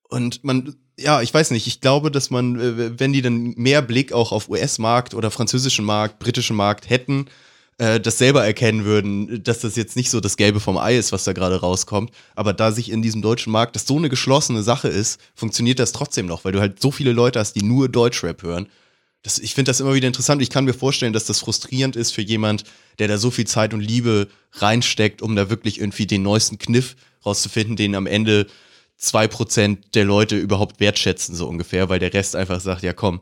Und 0.08 0.44
man, 0.44 0.74
ja, 0.98 1.22
ich 1.22 1.32
weiß 1.32 1.50
nicht, 1.52 1.66
ich 1.66 1.80
glaube, 1.80 2.10
dass 2.10 2.30
man, 2.30 2.60
äh, 2.60 2.98
wenn 2.98 3.14
die 3.14 3.22
dann 3.22 3.54
mehr 3.56 3.80
Blick 3.80 4.12
auch 4.12 4.32
auf 4.32 4.48
US-Markt 4.48 5.14
oder 5.14 5.30
französischen 5.30 5.84
Markt, 5.84 6.18
britischen 6.18 6.56
Markt 6.56 6.90
hätten, 6.90 7.26
äh, 7.78 8.00
das 8.00 8.18
selber 8.18 8.44
erkennen 8.44 8.84
würden, 8.84 9.42
dass 9.42 9.60
das 9.60 9.76
jetzt 9.76 9.96
nicht 9.96 10.10
so 10.10 10.20
das 10.20 10.36
Gelbe 10.36 10.60
vom 10.60 10.76
Ei 10.76 10.98
ist, 10.98 11.12
was 11.12 11.24
da 11.24 11.32
gerade 11.32 11.60
rauskommt. 11.60 12.10
Aber 12.34 12.52
da 12.52 12.72
sich 12.72 12.90
in 12.90 13.02
diesem 13.02 13.22
deutschen 13.22 13.52
Markt 13.52 13.76
das 13.76 13.86
so 13.86 13.96
eine 13.96 14.08
geschlossene 14.08 14.62
Sache 14.62 14.88
ist, 14.88 15.20
funktioniert 15.34 15.78
das 15.78 15.92
trotzdem 15.92 16.26
noch, 16.26 16.44
weil 16.44 16.52
du 16.52 16.60
halt 16.60 16.82
so 16.82 16.90
viele 16.90 17.12
Leute 17.12 17.38
hast, 17.38 17.54
die 17.54 17.62
nur 17.62 17.88
Deutschrap 17.88 18.42
hören. 18.42 18.68
Das, 19.22 19.38
ich 19.38 19.54
finde 19.54 19.70
das 19.70 19.80
immer 19.80 19.94
wieder 19.94 20.06
interessant. 20.06 20.42
Ich 20.42 20.50
kann 20.50 20.64
mir 20.64 20.74
vorstellen, 20.74 21.12
dass 21.12 21.24
das 21.24 21.40
frustrierend 21.40 21.96
ist 21.96 22.12
für 22.12 22.22
jemand, 22.22 22.64
der 22.98 23.08
da 23.08 23.18
so 23.18 23.30
viel 23.30 23.46
Zeit 23.46 23.74
und 23.74 23.80
Liebe 23.80 24.28
reinsteckt, 24.52 25.22
um 25.22 25.34
da 25.34 25.50
wirklich 25.50 25.80
irgendwie 25.80 26.06
den 26.06 26.22
neuesten 26.22 26.58
Kniff 26.58 26.96
rauszufinden, 27.24 27.76
den 27.76 27.94
am 27.94 28.06
Ende 28.06 28.46
zwei 28.96 29.28
Prozent 29.28 29.94
der 29.94 30.04
Leute 30.04 30.36
überhaupt 30.36 30.80
wertschätzen, 30.80 31.34
so 31.34 31.46
ungefähr, 31.46 31.88
weil 31.88 32.00
der 32.00 32.12
Rest 32.12 32.36
einfach 32.36 32.60
sagt, 32.60 32.82
ja 32.82 32.92
komm, 32.92 33.20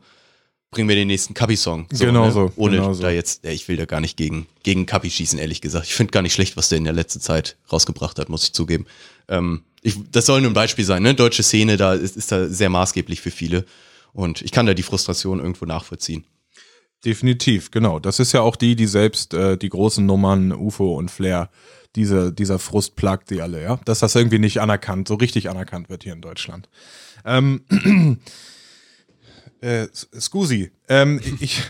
bring 0.71 0.85
mir 0.85 0.95
den 0.95 1.07
nächsten 1.07 1.33
Kapi-Song. 1.33 1.87
Genau 1.89 2.29
so, 2.29 2.51
Ohne 2.55 2.77
genau 2.77 2.93
so. 2.93 3.01
da 3.01 3.09
jetzt, 3.09 3.45
ja, 3.45 3.51
ich 3.51 3.67
will 3.67 3.77
da 3.77 3.85
gar 3.85 4.01
nicht 4.01 4.17
gegen, 4.17 4.47
gegen 4.63 4.85
Kapi 4.85 5.09
schießen, 5.09 5.39
ehrlich 5.39 5.61
gesagt. 5.61 5.85
Ich 5.87 5.95
finde 5.95 6.11
gar 6.11 6.21
nicht 6.21 6.33
schlecht, 6.33 6.57
was 6.57 6.69
der 6.69 6.77
in 6.77 6.83
der 6.83 6.93
letzten 6.93 7.21
Zeit 7.21 7.57
rausgebracht 7.71 8.19
hat, 8.19 8.29
muss 8.29 8.43
ich 8.43 8.53
zugeben. 8.53 8.85
Ähm, 9.29 9.63
ich, 9.81 9.95
das 10.11 10.25
soll 10.25 10.41
nur 10.41 10.51
ein 10.51 10.55
Beispiel 10.55 10.85
sein, 10.85 11.03
ne? 11.03 11.15
Deutsche 11.15 11.43
Szene 11.43 11.77
da 11.77 11.93
ist, 11.93 12.17
ist 12.17 12.31
da 12.31 12.47
sehr 12.47 12.69
maßgeblich 12.69 13.21
für 13.21 13.31
viele. 13.31 13.65
Und 14.13 14.41
ich 14.41 14.51
kann 14.51 14.65
da 14.65 14.73
die 14.73 14.83
Frustration 14.83 15.39
irgendwo 15.39 15.65
nachvollziehen. 15.65 16.25
Definitiv, 17.05 17.71
genau. 17.71 17.99
Das 17.99 18.19
ist 18.19 18.31
ja 18.33 18.41
auch 18.41 18.55
die, 18.55 18.75
die 18.75 18.87
selbst 18.87 19.33
äh, 19.33 19.57
die 19.57 19.69
großen 19.69 20.05
Nummern 20.05 20.51
UFO 20.51 20.95
und 20.95 21.11
Flair, 21.11 21.49
diese, 21.95 22.33
dieser 22.33 22.59
Frust 22.59 22.95
plagt 22.95 23.29
die 23.29 23.41
alle, 23.41 23.61
ja. 23.61 23.79
Dass 23.85 23.99
das 23.99 24.15
irgendwie 24.15 24.39
nicht 24.39 24.59
anerkannt, 24.59 25.07
so 25.07 25.15
richtig 25.15 25.49
anerkannt 25.49 25.89
wird 25.89 26.03
hier 26.03 26.13
in 26.13 26.21
Deutschland. 26.21 26.67
Ähm, 27.23 27.61
äh, 29.67 29.87
Scusi, 29.93 30.71
ähm, 30.87 31.19
ich, 31.39 31.61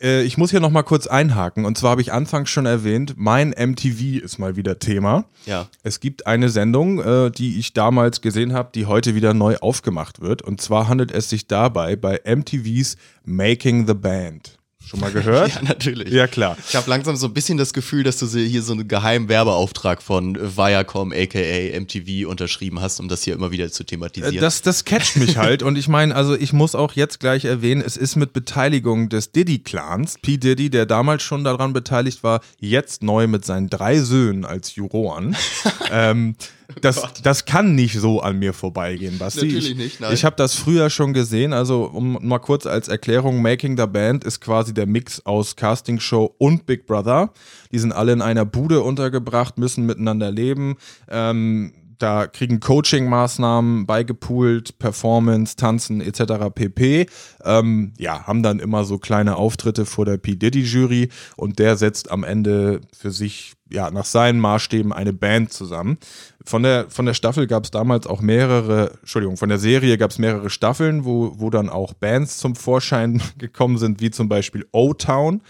äh, 0.00 0.22
ich 0.22 0.38
muss 0.38 0.50
hier 0.50 0.60
noch 0.60 0.70
mal 0.70 0.82
kurz 0.82 1.06
einhaken. 1.06 1.64
Und 1.64 1.76
zwar 1.76 1.92
habe 1.92 2.00
ich 2.00 2.12
anfangs 2.12 2.50
schon 2.50 2.66
erwähnt, 2.66 3.14
mein 3.16 3.50
MTV 3.50 4.22
ist 4.22 4.38
mal 4.38 4.56
wieder 4.56 4.78
Thema. 4.78 5.24
Ja. 5.46 5.66
Es 5.82 6.00
gibt 6.00 6.26
eine 6.26 6.48
Sendung, 6.48 7.00
äh, 7.00 7.30
die 7.30 7.58
ich 7.58 7.72
damals 7.72 8.20
gesehen 8.20 8.52
habe, 8.52 8.70
die 8.74 8.86
heute 8.86 9.14
wieder 9.14 9.34
neu 9.34 9.56
aufgemacht 9.58 10.20
wird. 10.20 10.42
Und 10.42 10.60
zwar 10.60 10.88
handelt 10.88 11.10
es 11.12 11.28
sich 11.28 11.46
dabei 11.46 11.96
bei 11.96 12.20
MTVs 12.24 12.96
Making 13.24 13.86
the 13.86 13.94
Band. 13.94 14.59
Schon 14.90 14.98
mal 14.98 15.12
gehört? 15.12 15.54
Ja, 15.54 15.62
natürlich. 15.62 16.12
Ja, 16.12 16.26
klar. 16.26 16.56
Ich 16.68 16.74
habe 16.74 16.90
langsam 16.90 17.14
so 17.14 17.28
ein 17.28 17.32
bisschen 17.32 17.56
das 17.56 17.72
Gefühl, 17.72 18.02
dass 18.02 18.18
du 18.18 18.26
hier 18.26 18.62
so 18.62 18.72
einen 18.72 18.88
geheimen 18.88 19.28
Werbeauftrag 19.28 20.02
von 20.02 20.36
Viacom 20.36 21.12
aka 21.12 21.78
MTV 21.80 22.28
unterschrieben 22.28 22.80
hast, 22.80 22.98
um 22.98 23.06
das 23.08 23.22
hier 23.22 23.34
immer 23.34 23.52
wieder 23.52 23.70
zu 23.70 23.84
thematisieren. 23.84 24.36
Äh, 24.36 24.40
Das, 24.40 24.62
das 24.62 24.84
catcht 24.84 25.16
mich 25.16 25.36
halt. 25.36 25.62
Und 25.62 25.78
ich 25.78 25.86
meine, 25.86 26.14
also 26.16 26.34
ich 26.34 26.52
muss 26.52 26.74
auch 26.74 26.94
jetzt 26.94 27.20
gleich 27.20 27.44
erwähnen, 27.44 27.82
es 27.86 27.96
ist 27.96 28.16
mit 28.16 28.32
Beteiligung 28.32 29.08
des 29.08 29.30
Diddy-Clans. 29.30 30.16
P. 30.22 30.38
Diddy, 30.38 30.70
der 30.70 30.86
damals 30.86 31.22
schon 31.22 31.44
daran 31.44 31.72
beteiligt 31.72 32.24
war, 32.24 32.40
jetzt 32.58 33.04
neu 33.04 33.28
mit 33.28 33.44
seinen 33.44 33.70
drei 33.70 34.00
Söhnen 34.00 34.44
als 34.44 34.74
Juroren. 34.74 35.36
ähm, 35.92 36.34
das, 36.80 37.02
das 37.22 37.44
kann 37.44 37.74
nicht 37.74 37.98
so 37.98 38.20
an 38.20 38.38
mir 38.38 38.52
vorbeigehen, 38.52 39.18
Basti. 39.18 39.46
Natürlich 39.46 39.70
ich, 39.70 39.76
nicht, 39.76 40.00
nein. 40.00 40.12
Ich 40.12 40.24
habe 40.24 40.36
das 40.36 40.54
früher 40.54 40.90
schon 40.90 41.12
gesehen. 41.12 41.52
Also, 41.52 41.84
um 41.84 42.18
mal 42.20 42.38
kurz 42.38 42.66
als 42.66 42.88
Erklärung: 42.88 43.42
Making 43.42 43.76
the 43.76 43.86
Band 43.86 44.24
ist 44.24 44.40
quasi 44.40 44.74
der 44.74 44.86
Mix 44.86 45.24
aus 45.24 45.56
Castingshow 45.56 46.34
und 46.38 46.66
Big 46.66 46.86
Brother. 46.86 47.32
Die 47.72 47.78
sind 47.78 47.92
alle 47.92 48.12
in 48.12 48.22
einer 48.22 48.44
Bude 48.44 48.82
untergebracht, 48.82 49.58
müssen 49.58 49.86
miteinander 49.86 50.30
leben. 50.30 50.76
Ähm, 51.08 51.72
da 52.00 52.26
kriegen 52.26 52.60
Coaching-Maßnahmen 52.60 53.86
beigepoolt, 53.86 54.78
Performance, 54.78 55.56
Tanzen 55.56 56.00
etc. 56.00 56.50
pp. 56.54 57.06
Ähm, 57.44 57.92
ja, 57.98 58.26
haben 58.26 58.42
dann 58.42 58.58
immer 58.58 58.84
so 58.84 58.98
kleine 58.98 59.36
Auftritte 59.36 59.84
vor 59.84 60.06
der 60.06 60.16
P. 60.16 60.34
Diddy-Jury 60.34 61.10
und 61.36 61.58
der 61.58 61.76
setzt 61.76 62.10
am 62.10 62.24
Ende 62.24 62.80
für 62.96 63.10
sich 63.10 63.52
ja 63.70 63.90
nach 63.90 64.04
seinen 64.04 64.38
Maßstäben 64.40 64.92
eine 64.92 65.12
Band 65.12 65.52
zusammen. 65.52 65.98
Von 66.44 66.62
der, 66.62 66.90
von 66.90 67.06
der 67.06 67.14
Staffel 67.14 67.46
gab 67.46 67.64
es 67.64 67.70
damals 67.70 68.06
auch 68.06 68.20
mehrere, 68.20 68.92
Entschuldigung, 69.00 69.36
von 69.36 69.48
der 69.48 69.58
Serie 69.58 69.98
gab 69.98 70.10
es 70.10 70.18
mehrere 70.18 70.50
Staffeln, 70.50 71.04
wo, 71.04 71.34
wo 71.38 71.50
dann 71.50 71.68
auch 71.68 71.92
Bands 71.92 72.38
zum 72.38 72.56
Vorschein 72.56 73.22
gekommen 73.38 73.78
sind, 73.78 74.00
wie 74.00 74.10
zum 74.10 74.28
Beispiel 74.28 74.66
O-Town, 74.72 75.42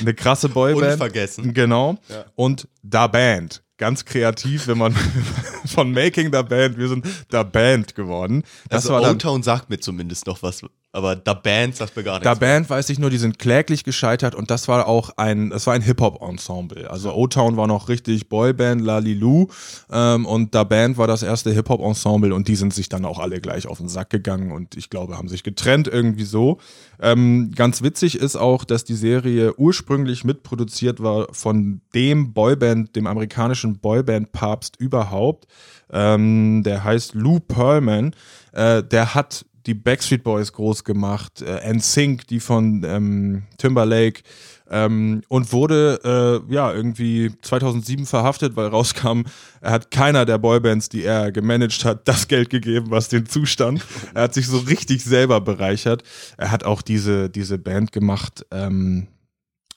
eine 0.00 0.14
krasse 0.14 0.48
Boyband. 0.48 0.92
Unvergessen. 0.92 1.54
Genau. 1.54 1.98
Und 2.34 2.68
Da 2.82 3.06
Band. 3.06 3.62
Ganz 3.78 4.04
kreativ, 4.04 4.66
wenn 4.66 4.76
man 4.76 4.94
von 5.66 5.92
Making 5.92 6.26
the 6.32 6.42
Band, 6.42 6.76
wir 6.76 6.88
sind 6.88 7.06
Da 7.30 7.42
Band 7.42 7.94
geworden. 7.94 8.44
Das 8.68 8.88
also 8.88 9.08
O-Town 9.08 9.42
sagt 9.42 9.70
mir 9.70 9.80
zumindest 9.80 10.26
noch 10.26 10.42
was. 10.42 10.62
Aber 10.92 11.14
Da 11.14 11.34
Band 11.34 11.76
sagt 11.76 11.96
mir 11.96 12.02
gar 12.02 12.14
nichts. 12.14 12.24
Da 12.24 12.34
Band 12.34 12.68
weiß 12.68 12.90
ich 12.90 12.98
nur, 12.98 13.10
die 13.10 13.18
sind 13.18 13.38
kläglich 13.38 13.84
gescheitert 13.84 14.34
und 14.34 14.50
das 14.50 14.66
war 14.66 14.88
auch 14.88 15.10
ein, 15.16 15.50
das 15.50 15.66
war 15.66 15.74
ein 15.74 15.82
Hip-Hop-Ensemble. 15.82 16.90
Also 16.90 17.14
O-Town 17.14 17.56
war 17.56 17.68
noch 17.68 17.88
richtig 17.88 18.28
Boyband, 18.28 18.80
Lalilu 18.80 19.46
ähm, 19.92 20.26
und 20.26 20.54
Da 20.54 20.64
Band 20.64 20.98
war 20.98 21.06
das 21.06 21.22
erste 21.22 21.52
Hip-Hop-Ensemble 21.52 22.34
und 22.34 22.48
die 22.48 22.56
sind 22.56 22.74
sich 22.74 22.88
dann 22.88 23.04
auch 23.04 23.20
alle 23.20 23.40
gleich 23.40 23.66
auf 23.68 23.78
den 23.78 23.88
Sack 23.88 24.10
gegangen 24.10 24.50
und 24.50 24.76
ich 24.76 24.90
glaube, 24.90 25.16
haben 25.16 25.28
sich 25.28 25.44
getrennt 25.44 25.86
irgendwie 25.86 26.24
so. 26.24 26.58
Ähm, 27.00 27.52
ganz 27.54 27.82
witzig 27.82 28.18
ist 28.18 28.36
auch, 28.36 28.64
dass 28.64 28.84
die 28.84 28.96
Serie 28.96 29.54
ursprünglich 29.56 30.24
mitproduziert 30.24 31.00
war 31.00 31.28
von 31.32 31.82
dem 31.94 32.32
Boyband, 32.32 32.96
dem 32.96 33.06
amerikanischen 33.06 33.78
Boyband-Papst 33.78 34.76
überhaupt. 34.78 35.46
Ähm, 35.92 36.62
der 36.64 36.84
heißt 36.84 37.14
Lou 37.14 37.40
Pearlman. 37.40 38.14
Äh, 38.52 38.82
der 38.82 39.14
hat 39.14 39.44
die 39.66 39.74
Backstreet 39.74 40.22
Boys 40.22 40.52
groß 40.52 40.84
gemacht, 40.84 41.42
äh, 41.42 41.72
NSYNC, 41.72 42.26
die 42.26 42.40
von 42.40 42.82
ähm, 42.84 43.42
Timberlake 43.58 44.22
ähm, 44.70 45.22
und 45.28 45.52
wurde 45.52 46.42
äh, 46.48 46.54
ja 46.54 46.72
irgendwie 46.72 47.32
2007 47.42 48.06
verhaftet, 48.06 48.56
weil 48.56 48.68
rauskam, 48.68 49.22
er 49.60 49.72
hat 49.72 49.90
keiner 49.90 50.24
der 50.24 50.38
Boybands, 50.38 50.88
die 50.88 51.04
er 51.04 51.32
gemanagt 51.32 51.84
hat, 51.84 52.06
das 52.08 52.28
Geld 52.28 52.50
gegeben, 52.50 52.90
was 52.90 53.08
den 53.08 53.26
Zustand. 53.26 53.84
Er 54.14 54.22
hat 54.22 54.34
sich 54.34 54.46
so 54.46 54.58
richtig 54.58 55.04
selber 55.04 55.40
bereichert. 55.40 56.02
Er 56.36 56.50
hat 56.50 56.64
auch 56.64 56.82
diese, 56.82 57.28
diese 57.28 57.58
Band 57.58 57.92
gemacht, 57.92 58.46
ähm, 58.50 59.08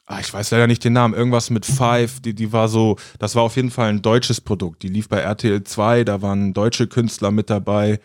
Ah, 0.06 0.20
ich 0.20 0.34
weiß 0.34 0.52
leider 0.52 0.68
nicht 0.68 0.84
den 0.84 0.94
Namen, 0.94 1.14
irgendwas 1.14 1.50
mit 1.50 1.66
Five, 1.66 2.20
die, 2.20 2.36
die 2.36 2.52
war 2.52 2.68
so, 2.68 2.98
das 3.20 3.36
war 3.36 3.44
auf 3.44 3.56
jeden 3.56 3.72
Fall 3.72 3.88
ein 3.88 4.02
deutsches 4.02 4.42
Produkt. 4.42 4.84
Die 4.84 4.90
lief 4.90 5.08
bei 5.08 5.20
RTL 5.20 5.64
2, 5.64 6.04
da 6.04 6.22
waren 6.22 6.54
deutsche 6.54 6.88
Künstler 6.88 7.32
mit 7.32 7.50
dabei. 7.50 8.02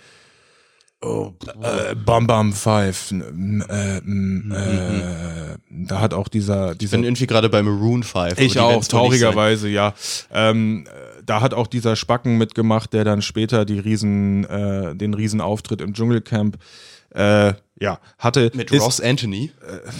Oh, 1.00 1.32
äh, 1.62 1.94
Bam 1.94 2.26
Bam 2.26 2.52
Five. 2.52 3.12
Äh, 3.12 3.14
mhm. 3.14 4.52
äh, 4.52 5.56
da 5.70 6.00
hat 6.00 6.12
auch 6.12 6.26
dieser. 6.26 6.74
dieser 6.74 6.96
ich 6.96 7.00
bin 7.00 7.04
irgendwie 7.04 7.26
gerade 7.26 7.48
bei 7.48 7.62
Maroon 7.62 8.02
5. 8.02 8.38
Ich 8.40 8.58
auch, 8.58 8.84
traurigerweise, 8.84 9.68
ja. 9.68 9.94
Ähm, 10.32 10.88
da 11.24 11.40
hat 11.40 11.54
auch 11.54 11.68
dieser 11.68 11.94
Spacken 11.94 12.36
mitgemacht, 12.36 12.92
der 12.92 13.04
dann 13.04 13.22
später 13.22 13.64
die 13.64 13.78
Riesen, 13.78 14.44
äh, 14.44 14.96
den 14.96 15.14
Riesenauftritt 15.14 15.80
im 15.80 15.92
Dschungelcamp 15.94 16.56
äh, 16.56 16.58
ja, 17.80 18.00
hatte. 18.18 18.50
Mit 18.54 18.70
ist, 18.70 18.82
Ross 18.82 19.00
Anthony. 19.00 19.52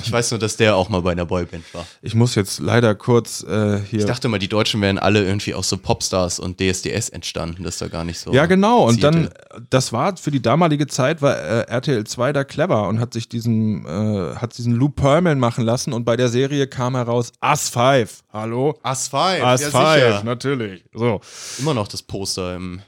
Ich 0.03 0.11
weiß 0.11 0.33
nur, 0.33 0.41
dass 0.41 0.57
der 0.57 0.75
auch 0.75 0.89
mal 0.89 1.03
bei 1.03 1.13
einer 1.13 1.27
Boyband 1.27 1.63
war. 1.73 1.87
Ich 2.03 2.15
muss 2.15 2.35
jetzt 2.35 2.59
leider 2.59 2.95
kurz 2.95 3.45
äh, 3.45 3.81
hier. 3.89 4.01
Ich 4.01 4.05
dachte 4.05 4.29
mal, 4.29 4.39
die 4.39 4.49
Deutschen 4.49 4.81
wären 4.81 4.99
alle 4.99 5.25
irgendwie 5.25 5.55
aus 5.55 5.69
so 5.69 5.77
Popstars 5.77 6.41
und 6.41 6.61
DSDS 6.61 7.09
entstanden. 7.09 7.63
Das 7.63 7.75
ist 7.75 7.83
da 7.83 7.89
gar 7.89 8.05
nicht 8.05 8.19
so. 8.19 8.33
Ja, 8.33 8.47
genau. 8.47 8.87
Und 8.87 9.03
dann, 9.05 9.31
das 9.71 9.93
war 9.93 10.17
für 10.17 10.31
die 10.31 10.43
damalige 10.43 10.89
Zeit, 10.89 11.23
war 11.23 11.37
äh, 11.37 11.61
RTL 11.69 12.05
2 12.05 12.33
da 12.33 12.45
clever 12.45 12.89
und 12.89 12.99
hat 12.99 13.13
sich 13.13 13.29
diesen, 13.29 13.87
äh, 13.87 14.35
hat 14.37 14.59
diesen 14.59 14.75
Lou 14.75 14.89
Pearlman 14.89 15.39
machen 15.39 15.65
lassen 15.65 15.93
und 15.93 16.05
bei 16.05 16.17
der 16.17 16.29
Serie 16.29 16.67
kam 16.67 16.97
heraus 16.97 17.33
Us 17.45 17.69
5. 17.69 18.25
Hallo? 18.33 18.79
Us 18.85 19.09
5. 19.09 19.45
Us 19.45 19.63
5, 19.63 19.75
ja, 19.75 20.23
natürlich. 20.25 20.85
So. 20.93 21.21
Immer 21.61 21.75
noch 21.75 21.87
das 21.87 22.03
Poster 22.03 22.57
im 22.57 22.81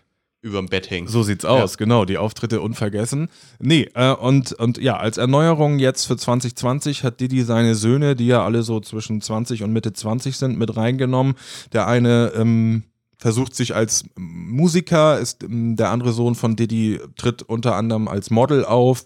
überm 0.43 0.67
Bett 0.67 0.91
hängen. 0.91 1.09
So 1.09 1.23
sieht's 1.23 1.45
aus, 1.45 1.73
ja. 1.73 1.77
genau. 1.77 2.05
Die 2.05 2.19
Auftritte 2.19 2.61
unvergessen. 2.61 3.29
Nee, 3.59 3.89
äh, 3.95 4.13
und, 4.13 4.53
und 4.55 4.79
ja, 4.79 4.97
als 4.97 5.19
Erneuerung 5.19 5.79
jetzt 5.79 6.07
für 6.07 6.17
2020 6.17 7.05
hat 7.05 7.21
Didi 7.21 7.43
seine 7.43 7.75
Söhne, 7.75 8.17
die 8.17 8.27
ja 8.27 8.45
alle 8.45 8.63
so 8.63 8.81
zwischen 8.81 9.21
20 9.21 9.63
und 9.63 9.73
Mitte 9.73 9.93
20 9.93 10.37
sind, 10.37 10.59
mit 10.59 10.77
reingenommen. 10.77 11.35
Der 11.73 11.87
eine 11.87 12.33
ähm, 12.35 12.85
versucht 13.19 13.55
sich 13.55 13.75
als 13.75 14.05
Musiker, 14.17 15.19
ist 15.19 15.43
ähm, 15.45 15.77
der 15.77 15.91
andere 15.91 16.13
Sohn 16.13 16.35
von 16.35 16.57
Didi, 16.57 17.01
tritt 17.17 17.43
unter 17.43 17.77
anderem 17.77 18.09
als 18.09 18.31
Model 18.31 18.65
auf. 18.65 19.05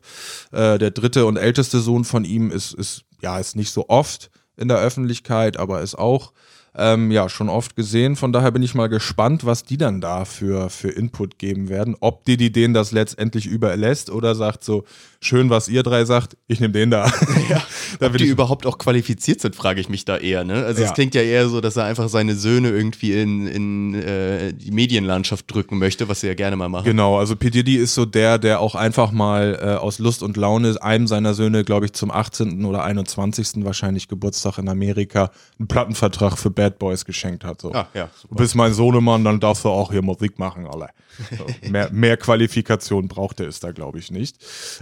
Äh, 0.52 0.78
der 0.78 0.92
dritte 0.92 1.26
und 1.26 1.36
älteste 1.36 1.80
Sohn 1.80 2.04
von 2.04 2.24
ihm 2.24 2.50
ist, 2.50 2.72
ist, 2.74 3.04
ja, 3.20 3.38
ist 3.38 3.56
nicht 3.56 3.72
so 3.72 3.88
oft 3.88 4.30
in 4.56 4.68
der 4.68 4.78
Öffentlichkeit, 4.78 5.56
aber 5.56 5.82
ist 5.82 5.96
auch 5.96 6.32
ähm, 6.76 7.10
ja 7.10 7.28
schon 7.28 7.48
oft 7.48 7.76
gesehen. 7.76 8.16
Von 8.16 8.32
daher 8.32 8.50
bin 8.50 8.62
ich 8.62 8.74
mal 8.74 8.88
gespannt, 8.88 9.44
was 9.46 9.64
die 9.64 9.76
dann 9.76 10.00
da 10.00 10.24
für, 10.24 10.70
für 10.70 10.90
Input 10.90 11.38
geben 11.38 11.68
werden. 11.68 11.96
Ob 12.00 12.24
die, 12.24 12.36
die 12.36 12.52
denen 12.52 12.74
das 12.74 12.92
letztendlich 12.92 13.46
überlässt 13.46 14.10
oder 14.10 14.34
sagt 14.34 14.64
so, 14.64 14.84
schön, 15.24 15.50
was 15.50 15.68
ihr 15.68 15.82
drei 15.82 16.04
sagt, 16.04 16.36
ich 16.46 16.60
nehme 16.60 16.72
den 16.72 16.90
da. 16.90 17.06
Ja, 17.48 17.62
da 17.98 18.06
ob 18.06 18.16
die 18.16 18.26
überhaupt 18.26 18.66
auch 18.66 18.78
qualifiziert 18.78 19.40
sind, 19.40 19.56
frage 19.56 19.80
ich 19.80 19.88
mich 19.88 20.04
da 20.04 20.16
eher. 20.16 20.44
Ne? 20.44 20.64
Also 20.64 20.82
ja. 20.82 20.88
es 20.88 20.94
klingt 20.94 21.14
ja 21.14 21.22
eher 21.22 21.48
so, 21.48 21.60
dass 21.60 21.76
er 21.76 21.84
einfach 21.84 22.08
seine 22.08 22.34
Söhne 22.34 22.70
irgendwie 22.70 23.12
in, 23.20 23.46
in 23.46 23.94
äh, 23.94 24.52
die 24.52 24.70
Medienlandschaft 24.70 25.52
drücken 25.52 25.78
möchte, 25.78 26.08
was 26.08 26.20
sie 26.20 26.26
ja 26.26 26.34
gerne 26.34 26.56
mal 26.56 26.68
machen. 26.68 26.84
Genau, 26.84 27.18
also 27.18 27.36
P. 27.36 27.50
Diddy 27.50 27.76
ist 27.76 27.94
so 27.94 28.04
der, 28.04 28.38
der 28.38 28.60
auch 28.60 28.74
einfach 28.74 29.12
mal 29.12 29.58
äh, 29.60 29.66
aus 29.74 29.98
Lust 29.98 30.22
und 30.22 30.36
Laune 30.36 30.74
einem 30.80 31.06
seiner 31.06 31.34
Söhne, 31.34 31.64
glaube 31.64 31.86
ich, 31.86 31.92
zum 31.92 32.10
18. 32.10 32.64
oder 32.64 32.84
21. 32.84 33.64
wahrscheinlich 33.64 34.08
Geburtstag 34.08 34.58
in 34.58 34.68
Amerika 34.68 35.30
einen 35.58 35.68
Plattenvertrag 35.68 36.38
für 36.38 36.50
Bad 36.50 36.78
Boys 36.78 37.04
geschenkt 37.04 37.44
hat. 37.44 37.60
So. 37.60 37.72
Ah, 37.72 37.88
ja, 37.94 38.10
du 38.28 38.34
bist 38.34 38.54
mein 38.54 38.74
Sohnemann, 38.74 39.24
dann 39.24 39.40
darfst 39.40 39.64
du 39.64 39.68
auch 39.68 39.92
hier 39.92 40.02
Musik 40.02 40.38
machen, 40.38 40.66
alle. 40.66 40.88
So, 41.38 41.46
mehr, 41.70 41.90
mehr 41.92 42.16
Qualifikation 42.16 43.08
brauchte 43.08 43.44
es 43.44 43.60
da, 43.60 43.72
glaube 43.72 43.98
ich, 43.98 44.10
nicht. 44.10 44.36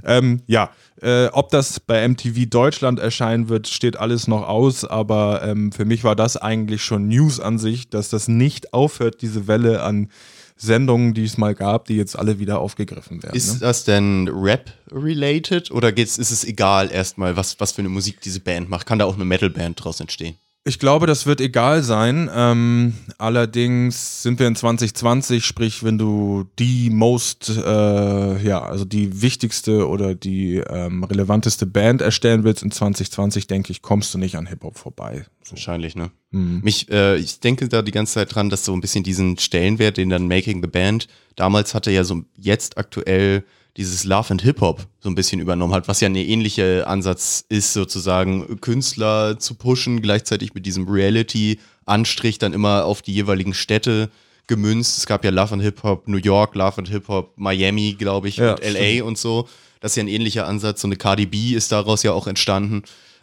Ähm, 0.04 0.31
ja, 0.46 0.70
äh, 1.00 1.26
ob 1.26 1.50
das 1.50 1.80
bei 1.80 2.06
MTV 2.06 2.48
Deutschland 2.48 2.98
erscheinen 2.98 3.48
wird, 3.48 3.68
steht 3.68 3.96
alles 3.96 4.28
noch 4.28 4.46
aus, 4.46 4.84
aber 4.84 5.42
ähm, 5.42 5.72
für 5.72 5.84
mich 5.84 6.04
war 6.04 6.16
das 6.16 6.36
eigentlich 6.36 6.82
schon 6.82 7.08
News 7.08 7.40
an 7.40 7.58
sich, 7.58 7.90
dass 7.90 8.08
das 8.08 8.28
nicht 8.28 8.72
aufhört, 8.72 9.22
diese 9.22 9.46
Welle 9.46 9.82
an 9.82 10.08
Sendungen, 10.56 11.12
die 11.12 11.24
es 11.24 11.38
mal 11.38 11.54
gab, 11.54 11.86
die 11.86 11.96
jetzt 11.96 12.16
alle 12.16 12.38
wieder 12.38 12.60
aufgegriffen 12.60 13.22
werden. 13.22 13.34
Ist 13.34 13.54
ne? 13.54 13.60
das 13.60 13.84
denn 13.84 14.28
Rap-related 14.32 15.70
oder 15.70 15.92
geht's, 15.92 16.18
ist 16.18 16.30
es 16.30 16.44
egal 16.44 16.90
erstmal, 16.90 17.36
was, 17.36 17.58
was 17.58 17.72
für 17.72 17.82
eine 17.82 17.88
Musik 17.88 18.20
diese 18.20 18.40
Band 18.40 18.68
macht? 18.68 18.86
Kann 18.86 18.98
da 18.98 19.06
auch 19.06 19.16
eine 19.16 19.24
Metal-Band 19.24 19.82
draus 19.82 20.00
entstehen? 20.00 20.36
Ich 20.64 20.78
glaube, 20.78 21.08
das 21.08 21.26
wird 21.26 21.40
egal 21.40 21.82
sein. 21.82 22.30
Ähm, 22.32 22.94
allerdings 23.18 24.22
sind 24.22 24.38
wir 24.38 24.46
in 24.46 24.54
2020, 24.54 25.44
sprich, 25.44 25.82
wenn 25.82 25.98
du 25.98 26.44
die 26.56 26.88
most, 26.88 27.48
äh, 27.48 28.42
ja, 28.42 28.62
also 28.62 28.84
die 28.84 29.22
wichtigste 29.22 29.88
oder 29.88 30.14
die 30.14 30.58
ähm, 30.58 31.02
relevanteste 31.02 31.66
Band 31.66 32.00
erstellen 32.00 32.44
willst 32.44 32.62
in 32.62 32.70
2020, 32.70 33.48
denke 33.48 33.72
ich, 33.72 33.82
kommst 33.82 34.14
du 34.14 34.18
nicht 34.18 34.36
an 34.36 34.46
Hip-Hop 34.46 34.78
vorbei. 34.78 35.26
So. 35.42 35.52
Wahrscheinlich, 35.52 35.96
ne? 35.96 36.12
Mhm. 36.30 36.60
Mich, 36.62 36.88
äh, 36.92 37.16
ich 37.16 37.40
denke 37.40 37.68
da 37.68 37.82
die 37.82 37.90
ganze 37.90 38.14
Zeit 38.14 38.32
dran, 38.32 38.48
dass 38.48 38.64
so 38.64 38.72
ein 38.72 38.80
bisschen 38.80 39.02
diesen 39.02 39.38
Stellenwert, 39.38 39.96
den 39.96 40.10
dann 40.10 40.28
Making 40.28 40.62
the 40.62 40.70
Band 40.70 41.08
damals 41.34 41.74
hatte, 41.74 41.90
ja 41.90 42.04
so 42.04 42.22
jetzt 42.36 42.78
aktuell 42.78 43.44
dieses 43.76 44.04
Love 44.04 44.30
and 44.30 44.42
Hip 44.42 44.60
Hop 44.60 44.86
so 45.00 45.08
ein 45.08 45.14
bisschen 45.14 45.40
übernommen 45.40 45.72
hat, 45.72 45.88
was 45.88 46.00
ja 46.00 46.08
ein 46.08 46.14
ähnlicher 46.14 46.86
Ansatz 46.86 47.44
ist, 47.48 47.72
sozusagen 47.72 48.60
Künstler 48.60 49.38
zu 49.38 49.54
pushen, 49.54 50.02
gleichzeitig 50.02 50.54
mit 50.54 50.66
diesem 50.66 50.88
Reality-Anstrich 50.88 52.38
dann 52.38 52.52
immer 52.52 52.84
auf 52.84 53.02
die 53.02 53.14
jeweiligen 53.14 53.54
Städte 53.54 54.10
gemünzt. 54.46 54.98
Es 54.98 55.06
gab 55.06 55.24
ja 55.24 55.30
Love 55.30 55.54
and 55.54 55.62
Hip 55.62 55.82
Hop 55.82 56.06
New 56.06 56.18
York, 56.18 56.54
Love 56.54 56.78
and 56.78 56.88
Hip 56.88 57.08
Hop 57.08 57.32
Miami, 57.36 57.94
glaube 57.98 58.28
ich, 58.28 58.36
ja, 58.36 58.52
und 58.52 58.60
LA 58.62 58.70
stimmt. 58.70 59.02
und 59.02 59.18
so. 59.18 59.48
Das 59.80 59.92
ist 59.92 59.96
ja 59.96 60.04
ein 60.04 60.08
ähnlicher 60.08 60.46
Ansatz. 60.46 60.82
So 60.82 60.88
eine 60.88 60.96
Cardi 60.96 61.26
B 61.26 61.54
ist 61.54 61.72
daraus 61.72 62.02
ja 62.02 62.12
auch 62.12 62.26
entstanden. 62.26 62.82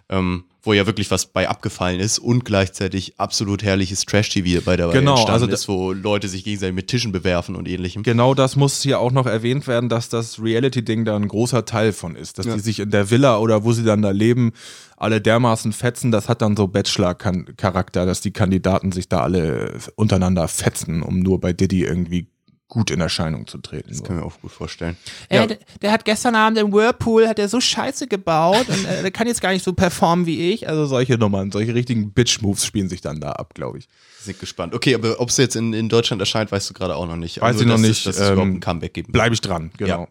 Ähm, 0.10 0.46
wo 0.62 0.74
ja 0.74 0.86
wirklich 0.86 1.10
was 1.10 1.28
bei 1.28 1.48
abgefallen 1.48 2.00
ist 2.00 2.20
und 2.20 2.44
gleichzeitig 2.44 3.14
absolut 3.18 3.64
herrliches 3.64 4.06
Trash-TV 4.06 4.62
bei 4.66 4.76
der 4.76 4.90
genau, 4.90 5.24
also 5.26 5.48
ist, 5.48 5.70
wo 5.70 5.94
Leute 5.94 6.28
sich 6.28 6.44
gegenseitig 6.44 6.76
mit 6.76 6.88
Tischen 6.88 7.12
bewerfen 7.12 7.56
und 7.56 7.68
ähnlichem. 7.68 8.04
Genau 8.04 8.34
das 8.34 8.56
muss 8.56 8.82
hier 8.82 9.00
auch 9.00 9.12
noch 9.12 9.26
erwähnt 9.26 9.68
werden, 9.68 9.88
dass 9.88 10.10
das 10.10 10.42
Reality-Ding 10.42 11.06
da 11.06 11.16
ein 11.16 11.28
großer 11.28 11.64
Teil 11.64 11.94
von 11.94 12.16
ist. 12.16 12.40
Dass 12.40 12.46
ja. 12.46 12.56
die 12.56 12.60
sich 12.60 12.80
in 12.80 12.92
der 12.92 13.10
Villa 13.10 13.38
oder 13.40 13.64
wo 13.64 13.72
sie 13.72 13.84
dann 13.84 14.02
da 14.02 14.12
leben, 14.12 14.52
alle 14.98 15.22
dermaßen 15.22 15.72
fetzen, 15.72 16.12
das 16.12 16.28
hat 16.28 16.42
dann 16.42 16.58
so 16.58 16.68
Bachelor-Charakter, 16.68 18.06
dass 18.06 18.20
die 18.20 18.32
Kandidaten 18.32 18.92
sich 18.92 19.08
da 19.08 19.22
alle 19.22 19.74
untereinander 19.96 20.50
fetzen, 20.50 21.02
um 21.02 21.20
nur 21.20 21.40
bei 21.40 21.54
Diddy 21.54 21.84
irgendwie 21.84 22.28
gut 22.70 22.92
in 22.92 23.02
Erscheinung 23.02 23.48
zu 23.48 23.58
treten. 23.58 23.90
Das 23.90 24.04
kann 24.04 24.18
ich 24.18 24.22
mir 24.22 24.28
auch 24.28 24.40
gut 24.40 24.52
vorstellen. 24.52 24.96
Äh, 25.28 25.38
ja. 25.38 25.48
der, 25.48 25.58
der, 25.82 25.92
hat 25.92 26.06
gestern 26.06 26.36
Abend 26.36 26.58
im 26.60 26.72
Whirlpool, 26.72 27.28
hat 27.28 27.40
er 27.40 27.50
so 27.50 27.60
scheiße 27.60 28.08
gebaut 28.08 28.70
und 28.70 28.86
äh, 28.86 29.02
der 29.02 29.12
kann 29.12 29.28
jetzt 29.28 29.42
gar 29.42 29.52
nicht 29.52 29.66
so 29.66 29.74
performen 29.74 30.28
wie 30.28 30.54
ich. 30.54 30.70
Also 30.70 30.86
solche 30.86 31.18
Nummern, 31.18 31.52
solche 31.52 31.74
richtigen 31.74 32.12
Bitch-Moves 32.12 32.64
spielen 32.64 32.88
sich 32.88 33.02
dann 33.02 33.20
da 33.20 33.32
ab, 33.32 33.56
glaube 33.56 33.80
ich. 33.80 33.90
Sind 34.22 34.40
gespannt. 34.40 34.76
Okay, 34.76 34.94
aber 34.94 35.20
ob 35.20 35.30
es 35.30 35.38
jetzt 35.38 35.56
in, 35.56 35.74
in 35.74 35.90
Deutschland 35.90 36.22
erscheint, 36.22 36.52
weißt 36.52 36.70
du 36.70 36.74
gerade 36.76 36.96
auch 36.96 37.08
noch 37.08 37.18
nicht. 37.18 37.42
Weiß 37.42 37.56
also, 37.56 37.62
ich 37.62 37.68
noch 37.68 37.80
nicht. 37.80 38.06
Dass 38.06 38.18
es 38.18 38.28
ähm, 38.28 38.34
überhaupt 38.34 38.52
ein 38.54 38.60
Comeback 38.60 38.94
gibt. 38.94 39.12
Bleibe 39.12 39.34
ich 39.34 39.42
dran, 39.42 39.72
genau. 39.76 40.02
Ja. 40.02 40.08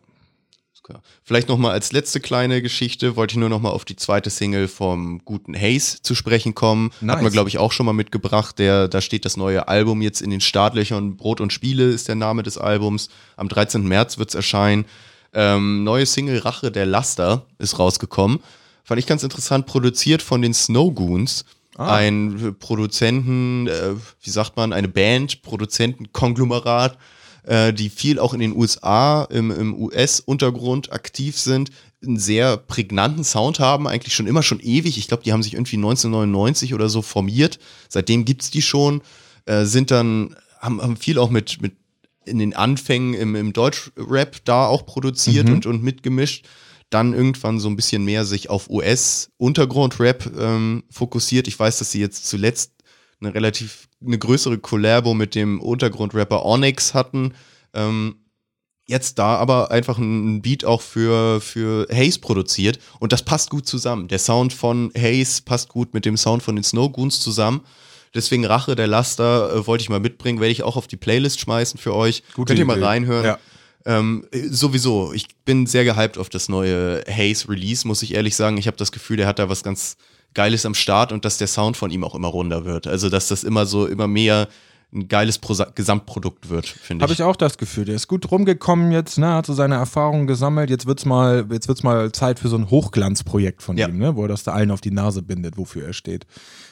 Vielleicht 1.22 1.49
nochmal 1.49 1.72
als 1.72 1.93
letzte 1.93 2.20
kleine 2.20 2.62
Geschichte, 2.62 3.16
wollte 3.16 3.32
ich 3.32 3.39
nur 3.39 3.49
nochmal 3.49 3.72
auf 3.72 3.84
die 3.84 3.97
zweite 3.97 4.30
Single 4.30 4.68
vom 4.68 5.24
guten 5.24 5.55
Haze 5.55 6.03
zu 6.03 6.14
sprechen 6.14 6.55
kommen. 6.55 6.91
Nice. 7.01 7.16
Hat 7.16 7.22
man, 7.22 7.32
glaube 7.32 7.49
ich, 7.49 7.59
auch 7.59 7.72
schon 7.72 7.86
mal 7.86 7.93
mitgebracht. 7.93 8.59
Der, 8.59 8.89
da 8.89 9.01
steht 9.01 9.24
das 9.24 9.36
neue 9.36 9.68
Album 9.68 10.03
jetzt 10.03 10.20
in 10.20 10.30
den 10.30 10.41
Startlöchern. 10.41 11.16
Brot 11.16 11.41
und 11.41 11.53
Spiele 11.53 11.84
ist 11.84 12.09
der 12.09 12.14
Name 12.14 12.43
des 12.43 12.59
Albums. 12.59 13.09
Am 13.36 13.49
13. 13.49 13.86
März 13.86 14.18
wird 14.18 14.30
es 14.30 14.34
erscheinen. 14.34 14.84
Ähm, 15.34 15.84
neue 15.84 16.07
Single 16.07 16.39
Rache 16.39 16.70
der 16.70 16.86
Laster 16.86 17.47
ist 17.59 17.78
rausgekommen. 17.78 18.41
Fand 18.84 18.99
ich 18.99 19.07
ganz 19.07 19.22
interessant, 19.22 19.66
produziert 19.66 20.22
von 20.22 20.41
den 20.41 20.55
Snowgoons. 20.55 21.45
Ah. 21.76 21.97
Ein 21.97 22.57
Produzenten, 22.59 23.68
äh, 23.68 23.95
wie 24.22 24.30
sagt 24.30 24.57
man, 24.57 24.72
eine 24.72 24.89
Band, 24.89 25.43
Produzentenkonglomerat 25.43 26.99
äh, 27.45 27.72
die 27.72 27.91
viel 27.91 28.18
auch 28.18 28.34
in 28.34 28.41
den 28.41 28.57
USA, 28.57 29.24
im, 29.24 29.51
im 29.51 29.74
US-Untergrund 29.74 30.93
aktiv 30.93 31.39
sind, 31.39 31.70
einen 32.03 32.18
sehr 32.18 32.57
prägnanten 32.57 33.24
Sound 33.24 33.59
haben, 33.59 33.89
eigentlich 33.89 34.14
schon 34.14 34.26
immer 34.26 34.43
schon 34.43 34.61
ewig. 34.61 34.99
Ich 34.99 35.09
glaube, 35.09 35.24
die 35.24 35.32
haben 35.32 35.43
sich 35.43 35.55
irgendwie 35.55 35.76
1999 35.76 36.74
oder 36.74 36.89
so 36.89 37.03
formiert. 37.03 37.59
Seitdem 37.89 38.24
gibt's 38.24 38.51
die 38.51 38.62
schon, 38.62 39.03
äh, 39.47 39.64
sind 39.64 39.91
dann, 39.91 40.36
haben, 40.61 40.80
haben 40.80 40.97
viel 40.97 41.18
auch 41.18 41.30
mit, 41.30 41.61
mit 41.61 41.72
in 42.24 42.39
den 42.39 42.55
Anfängen 42.55 43.14
im, 43.14 43.34
im 43.34 43.53
Deutschrap 43.53 44.45
da 44.45 44.66
auch 44.66 44.86
produziert 44.86 45.49
Mhm. 45.49 45.55
und, 45.55 45.66
und 45.66 45.82
mitgemischt. 45.82 46.47
Dann 46.91 47.12
irgendwann 47.12 47.59
so 47.59 47.68
ein 47.68 47.76
bisschen 47.76 48.05
mehr 48.05 48.24
sich 48.24 48.49
auf 48.49 48.70
US-Untergrund-Rap 48.70 50.30
ähm, 50.39 50.84
fokussiert. 50.91 51.49
Ich 51.49 51.59
weiß, 51.59 51.78
dass 51.78 51.91
sie 51.91 52.01
jetzt 52.01 52.26
zuletzt 52.26 52.72
eine 53.21 53.35
relativ, 53.35 53.89
eine 54.05 54.19
größere 54.19 54.59
Collabo 54.59 55.14
mit 55.14 55.35
dem 55.35 55.61
Untergrundrapper 55.61 56.45
Onyx 56.45 56.95
hatten. 56.95 57.35
Ähm, 57.75 58.16
jetzt 58.87 59.19
da 59.19 59.37
aber 59.37 59.71
einfach 59.71 59.99
ein 59.99 60.41
Beat 60.41 60.64
auch 60.64 60.81
für, 60.81 61.41
für 61.41 61.87
Haze 61.93 62.21
produziert 62.21 62.79
und 63.01 63.12
das 63.12 63.23
passt 63.23 63.51
gut 63.51 63.66
zusammen. 63.66 64.09
Der 64.09 64.19
Sound 64.19 64.53
von 64.53 64.91
Haze 64.97 65.43
passt 65.45 65.69
gut 65.69 65.93
mit 65.95 66.05
dem 66.05 66.16
Sound 66.16 66.43
von 66.43 66.57
den 66.57 66.64
Snow 66.64 66.91
Goons 66.91 67.21
zusammen. 67.21 67.61
Deswegen 68.14 68.47
Rache 68.47 68.75
der 68.75 68.87
Laster 68.87 69.55
äh, 69.55 69.66
wollte 69.66 69.83
ich 69.83 69.91
mal 69.91 70.01
mitbringen, 70.01 70.41
werde 70.41 70.53
ich 70.53 70.62
auch 70.62 70.77
auf 70.77 70.87
die 70.87 70.97
Playlist 70.97 71.41
schmeißen 71.41 71.79
für 71.79 71.95
euch. 71.95 72.23
Gute 72.35 72.51
Könnt 72.51 72.59
ihr 72.59 72.64
mal 72.64 72.83
reinhören. 72.83 73.25
Ja. 73.25 73.39
Ähm, 73.85 74.27
äh, 74.33 74.49
sowieso, 74.49 75.12
ich 75.12 75.29
bin 75.45 75.66
sehr 75.66 75.85
gehypt 75.85 76.16
auf 76.16 76.31
das 76.31 76.49
neue 76.49 77.05
Haze 77.07 77.49
Release, 77.49 77.87
muss 77.87 78.03
ich 78.03 78.14
ehrlich 78.14 78.35
sagen. 78.35 78.57
Ich 78.57 78.66
habe 78.66 78.77
das 78.77 78.93
Gefühl, 78.93 79.19
der 79.19 79.27
hat 79.27 79.39
da 79.39 79.51
was 79.51 79.62
ganz 79.62 79.97
Geiles 80.35 80.64
am 80.66 80.74
Start 80.74 81.12
und 81.12 81.24
dass 81.24 81.39
der 81.39 81.47
Sound 81.49 81.76
von 81.76 81.91
ihm 81.91 82.05
auch 82.05 82.14
immer 82.14 82.29
runder 82.29 82.64
wird. 82.64 82.87
Also, 82.87 83.09
dass 83.09 83.29
das 83.29 83.45
immer 83.45 83.66
so, 83.66 83.87
immer 83.87 84.07
mehr 84.07 84.49
ein 84.91 85.07
geiles 85.07 85.39
Prosa 85.39 85.64
Gesamtprodukt 85.74 86.49
wird, 86.49 86.66
finde 86.66 87.03
Habe 87.03 87.12
ich. 87.12 87.18
ich 87.18 87.22
auch 87.22 87.37
das 87.37 87.59
Gefühl. 87.59 87.85
Der 87.85 87.95
ist 87.95 88.09
gut 88.09 88.31
rumgekommen 88.31 88.91
jetzt, 88.91 89.18
ne, 89.18 89.35
hat 89.35 89.45
so 89.45 89.53
seine 89.53 89.74
Erfahrungen 89.74 90.26
gesammelt. 90.26 90.70
Jetzt 90.70 90.87
wird's 90.87 91.05
mal, 91.05 91.47
jetzt 91.53 91.68
wird's 91.68 91.83
mal 91.83 92.11
Zeit 92.12 92.39
für 92.39 92.49
so 92.49 92.57
ein 92.57 92.70
Hochglanzprojekt 92.70 93.62
von 93.62 93.76
Ja. 93.76 93.89
ihm, 93.89 93.99
ne, 93.99 94.16
wo 94.16 94.22
er 94.22 94.29
das 94.29 94.45
da 94.45 94.53
allen 94.53 94.70
auf 94.70 94.81
die 94.81 94.91
Nase 94.91 95.20
bindet, 95.22 95.59
wofür 95.59 95.85
er 95.89 95.93
steht. 95.93 96.26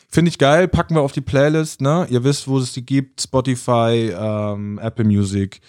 Finde 0.09 0.31
ich 0.31 0.39
geil, 0.39 0.67
packen 0.67 0.95
wir 0.95 1.03
auf 1.03 1.13
die 1.13 1.21
Playlist, 1.21 1.83
ne? 1.83 2.07
Ihr 2.09 2.25
wisst, 2.25 2.49
wo 2.49 2.59
es 2.59 2.73
die 2.73 2.87
gibt, 2.87 3.21
Spotify, 3.21 4.15
ähm, 4.19 4.79
Apple 4.83 5.05
Music. 5.05 5.61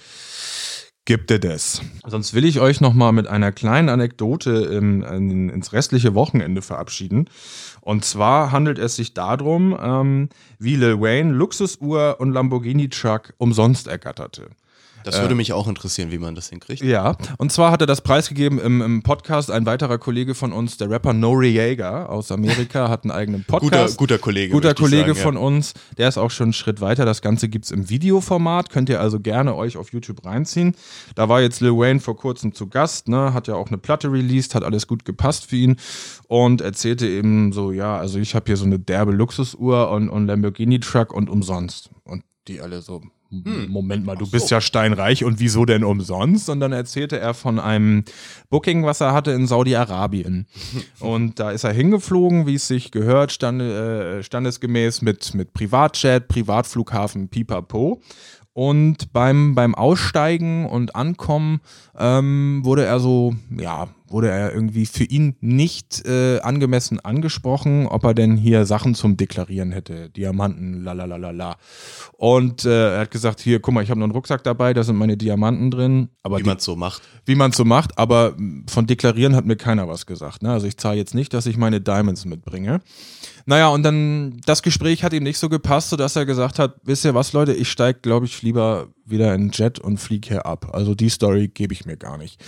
Gibt 1.05 1.31
ihr 1.31 1.39
das? 1.39 1.81
Sonst 2.05 2.33
will 2.33 2.43
ich 2.43 2.59
euch 2.59 2.81
noch 2.81 2.93
mal 2.93 3.13
mit 3.13 3.27
einer 3.27 3.53
kleinen 3.53 3.87
Anekdote 3.87 4.51
im, 4.51 5.03
in, 5.03 5.49
ins 5.49 5.71
restliche 5.71 6.15
Wochenende 6.15 6.61
verabschieden. 6.61 7.29
Und 7.87 8.03
zwar 8.03 8.51
handelt 8.51 8.79
es 8.79 8.97
sich 8.97 9.13
darum, 9.13 9.73
ähm, 9.81 10.27
wie 10.59 10.75
Lil 10.75 10.99
Wayne 10.99 11.31
Luxusuhr 11.31 12.17
und 12.19 12.33
Lamborghini 12.33 12.89
Truck 12.89 13.33
umsonst 13.37 13.87
ergatterte. 13.87 14.49
Das 15.07 15.21
würde 15.21 15.35
mich 15.35 15.53
auch 15.53 15.67
interessieren, 15.67 16.11
wie 16.11 16.17
man 16.17 16.35
das 16.35 16.49
hinkriegt. 16.49 16.83
Ja, 16.83 17.15
und 17.37 17.51
zwar 17.51 17.71
hat 17.71 17.81
er 17.81 17.87
das 17.87 18.01
preisgegeben 18.01 18.59
im, 18.59 18.81
im 18.81 19.03
Podcast. 19.03 19.51
Ein 19.51 19.65
weiterer 19.65 19.97
Kollege 19.97 20.35
von 20.35 20.53
uns, 20.53 20.77
der 20.77 20.89
Rapper 20.89 21.13
Noriega 21.13 22.05
aus 22.05 22.31
Amerika, 22.31 22.89
hat 22.89 23.03
einen 23.03 23.11
eigenen 23.11 23.45
Guter, 23.47 23.59
Podcast. 23.59 23.97
guter 23.97 24.17
Kollege. 24.17 24.53
Guter 24.53 24.69
möchte 24.69 24.83
ich 24.83 24.89
Kollege 24.89 25.13
sagen, 25.13 25.23
von 25.23 25.35
ja. 25.35 25.41
uns, 25.41 25.73
der 25.97 26.09
ist 26.09 26.17
auch 26.17 26.31
schon 26.31 26.45
einen 26.45 26.53
Schritt 26.53 26.81
weiter. 26.81 27.05
Das 27.05 27.21
Ganze 27.21 27.49
gibt's 27.49 27.71
im 27.71 27.89
Videoformat, 27.89 28.69
könnt 28.69 28.89
ihr 28.89 28.99
also 28.99 29.19
gerne 29.19 29.55
euch 29.55 29.77
auf 29.77 29.91
YouTube 29.93 30.25
reinziehen. 30.25 30.75
Da 31.15 31.29
war 31.29 31.41
jetzt 31.41 31.61
Lil 31.61 31.77
Wayne 31.77 31.99
vor 31.99 32.17
kurzem 32.17 32.53
zu 32.53 32.67
Gast, 32.67 33.07
ne? 33.07 33.33
hat 33.33 33.47
ja 33.47 33.55
auch 33.55 33.67
eine 33.67 33.77
Platte 33.77 34.11
released, 34.11 34.55
hat 34.55 34.63
alles 34.63 34.87
gut 34.87 35.05
gepasst 35.05 35.45
für 35.45 35.55
ihn 35.55 35.77
und 36.27 36.61
erzählte 36.61 37.07
eben 37.07 37.51
so, 37.53 37.71
ja, 37.71 37.97
also 37.97 38.19
ich 38.19 38.35
habe 38.35 38.45
hier 38.47 38.57
so 38.57 38.65
eine 38.65 38.79
derbe 38.79 39.11
Luxusuhr 39.11 39.89
und, 39.89 40.09
und 40.09 40.27
Lamborghini-Truck 40.27 41.13
und 41.13 41.29
umsonst. 41.29 41.89
Und 42.03 42.23
die 42.47 42.61
alle 42.61 42.81
so, 42.81 43.01
Moment 43.29 44.05
mal, 44.05 44.15
du 44.15 44.29
bist 44.29 44.49
ja 44.51 44.61
steinreich 44.61 45.23
und 45.23 45.39
wieso 45.39 45.65
denn 45.65 45.83
umsonst? 45.83 46.49
Und 46.49 46.59
dann 46.59 46.71
erzählte 46.71 47.19
er 47.19 47.33
von 47.33 47.59
einem 47.59 48.03
Booking, 48.49 48.85
was 48.85 49.01
er 49.01 49.13
hatte 49.13 49.31
in 49.31 49.47
Saudi-Arabien. 49.47 50.47
Und 50.99 51.39
da 51.39 51.51
ist 51.51 51.63
er 51.63 51.73
hingeflogen, 51.73 52.47
wie 52.47 52.55
es 52.55 52.67
sich 52.67 52.91
gehört, 52.91 53.31
stand, 53.31 53.61
äh, 53.61 54.23
standesgemäß 54.23 55.01
mit, 55.01 55.33
mit 55.33 55.53
Privatjet, 55.53 56.27
Privatflughafen, 56.27 57.29
pipapo. 57.29 58.01
Und 58.53 59.13
beim, 59.13 59.53
beim 59.53 59.75
Aussteigen 59.75 60.65
und 60.65 60.95
Ankommen 60.95 61.59
ähm, 61.97 62.61
wurde 62.63 62.85
er 62.85 62.99
so, 62.99 63.35
ja, 63.55 63.87
wurde 64.09 64.29
er 64.29 64.53
irgendwie 64.53 64.85
für 64.85 65.03
ihn 65.03 65.35
nicht 65.41 66.05
äh, 66.05 66.39
angemessen 66.39 66.99
angesprochen, 66.99 67.87
ob 67.87 68.03
er 68.03 68.13
denn 68.13 68.37
hier 68.37 68.65
Sachen 68.65 68.95
zum 68.95 69.17
Deklarieren 69.17 69.71
hätte, 69.71 70.09
Diamanten, 70.09 70.83
la 70.83 70.93
la 70.93 71.05
la 71.05 71.17
la 71.17 71.31
la. 71.31 71.57
Und 72.13 72.65
äh, 72.65 72.95
er 72.95 72.99
hat 73.01 73.11
gesagt, 73.11 73.39
hier, 73.41 73.59
guck 73.59 73.73
mal, 73.73 73.83
ich 73.83 73.89
habe 73.89 73.99
noch 73.99 74.05
einen 74.05 74.13
Rucksack 74.13 74.43
dabei, 74.43 74.73
da 74.73 74.83
sind 74.83 74.95
meine 74.97 75.17
Diamanten 75.17 75.71
drin. 75.71 76.09
Aber 76.23 76.39
Wie 76.39 76.43
man 76.43 76.59
so 76.59 76.75
macht. 76.75 77.01
wie 77.25 77.35
man 77.35 77.51
so 77.51 77.65
macht, 77.65 77.97
aber 77.97 78.35
von 78.69 78.87
Deklarieren 78.87 79.35
hat 79.35 79.45
mir 79.45 79.55
keiner 79.55 79.87
was 79.87 80.05
gesagt. 80.05 80.43
Ne? 80.43 80.51
Also 80.51 80.67
ich 80.67 80.77
zahle 80.77 80.97
jetzt 80.97 81.13
nicht, 81.15 81.33
dass 81.33 81.45
ich 81.45 81.57
meine 81.57 81.81
Diamonds 81.81 82.25
mitbringe. 82.25 82.81
Naja, 83.45 83.69
und 83.69 83.83
dann 83.83 84.41
das 84.45 84.61
Gespräch 84.61 85.03
hat 85.03 85.13
ihm 85.13 85.23
nicht 85.23 85.37
so 85.37 85.47
gepasst, 85.47 85.89
sodass 85.89 86.15
er 86.17 86.25
gesagt 86.25 86.59
hat, 86.59 86.75
wisst 86.83 87.05
ihr 87.05 87.15
was, 87.15 87.31
Leute, 87.33 87.53
ich 87.53 87.69
steige, 87.69 87.99
glaube 88.01 88.25
ich, 88.25 88.41
lieber 88.41 88.87
wieder 89.09 89.33
in 89.33 89.51
Jet 89.51 89.79
und 89.79 89.97
fliege 89.97 90.29
hier 90.29 90.45
ab. 90.45 90.69
Also 90.73 90.95
die 90.95 91.09
Story 91.09 91.47
gebe 91.47 91.73
ich 91.73 91.85
mir 91.85 91.97
gar 91.97 92.17
nicht. 92.17 92.41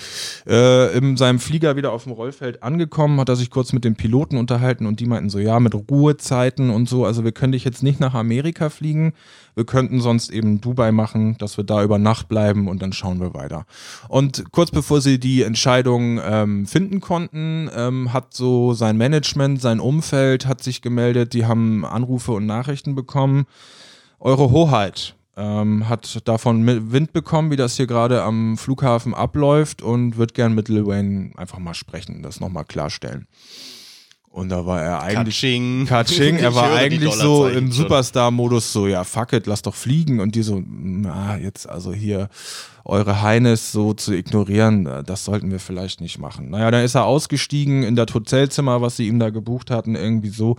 Äh, 0.47 0.97
in 0.97 1.17
seinem 1.17 1.39
Flieger 1.39 1.75
wieder 1.75 1.91
auf 1.91 2.03
dem 2.03 2.13
Rollfeld 2.13 2.63
angekommen, 2.63 3.19
hat 3.19 3.29
er 3.29 3.35
sich 3.35 3.49
kurz 3.49 3.73
mit 3.73 3.83
den 3.85 3.95
Piloten 3.95 4.37
unterhalten 4.37 4.85
und 4.85 4.99
die 4.99 5.05
meinten 5.05 5.29
so, 5.29 5.39
ja, 5.39 5.59
mit 5.59 5.73
Ruhezeiten 5.73 6.69
und 6.69 6.89
so, 6.89 7.05
also 7.05 7.23
wir 7.23 7.31
können 7.31 7.53
dich 7.53 7.63
jetzt 7.63 7.83
nicht 7.83 7.99
nach 7.99 8.13
Amerika 8.13 8.69
fliegen, 8.69 9.13
wir 9.55 9.65
könnten 9.65 9.99
sonst 9.99 10.29
eben 10.29 10.61
Dubai 10.61 10.91
machen, 10.91 11.37
dass 11.37 11.57
wir 11.57 11.63
da 11.63 11.83
über 11.83 11.97
Nacht 11.97 12.29
bleiben 12.29 12.67
und 12.67 12.81
dann 12.81 12.93
schauen 12.93 13.19
wir 13.19 13.33
weiter. 13.33 13.65
Und 14.07 14.51
kurz 14.51 14.71
bevor 14.71 15.01
sie 15.01 15.19
die 15.19 15.43
Entscheidung 15.43 16.19
ähm, 16.23 16.65
finden 16.65 17.01
konnten, 17.01 17.69
ähm, 17.75 18.13
hat 18.13 18.33
so 18.33 18.73
sein 18.73 18.97
Management, 18.97 19.61
sein 19.61 19.79
Umfeld 19.79 20.45
hat 20.45 20.63
sich 20.63 20.81
gemeldet, 20.81 21.33
die 21.33 21.45
haben 21.45 21.85
Anrufe 21.85 22.31
und 22.31 22.45
Nachrichten 22.45 22.95
bekommen. 22.95 23.45
Eure 24.19 24.51
Hoheit 24.51 25.15
ähm, 25.39 25.87
hat 25.87 26.27
davon 26.27 26.91
Wind 26.91 27.13
bekommen, 27.13 27.49
wie 27.49 27.55
das 27.55 27.77
hier 27.77 27.87
gerade 27.87 28.21
am 28.21 28.57
Flughafen 28.57 29.13
abläuft 29.13 29.81
und 29.81 30.17
wird 30.17 30.33
gern 30.33 30.53
mit 30.53 30.67
Lil 30.67 30.85
Wayne 30.85 31.31
einfach 31.37 31.59
mal 31.59 31.73
sprechen, 31.73 32.21
das 32.21 32.39
nochmal 32.39 32.65
klarstellen. 32.65 33.27
Und 34.31 34.49
da 34.49 34.65
war 34.65 34.81
er 34.81 35.01
eigentlich. 35.01 35.41
Katsching. 35.41 35.85
Katsching, 35.87 36.35
er 36.39 36.53
war 36.53 36.75
eigentlich 36.75 37.13
so 37.13 37.47
im. 37.47 37.71
Superstar-Modus, 37.71 38.71
so, 38.71 38.85
ja, 38.85 39.03
fuck 39.03 39.33
it, 39.33 39.47
lass 39.47 39.63
doch 39.63 39.73
fliegen. 39.73 40.19
Und 40.19 40.35
die 40.35 40.43
so, 40.43 40.61
na, 40.65 41.37
jetzt 41.37 41.67
also 41.67 41.93
hier 41.93 42.29
eure 42.85 43.21
Heines 43.21 43.71
so 43.71 43.93
zu 43.93 44.13
ignorieren, 44.13 44.85
äh, 44.85 45.03
das 45.03 45.25
sollten 45.25 45.51
wir 45.51 45.59
vielleicht 45.59 45.99
nicht 46.01 46.19
machen. 46.19 46.51
Naja, 46.51 46.69
dann 46.69 46.83
ist 46.83 46.95
er 46.95 47.05
ausgestiegen 47.05 47.83
in 47.83 47.95
das 47.95 48.13
Hotelzimmer, 48.13 48.81
was 48.81 48.97
sie 48.97 49.07
ihm 49.07 49.19
da 49.19 49.29
gebucht 49.29 49.71
hatten, 49.71 49.95
irgendwie 49.95 50.29
so. 50.29 50.57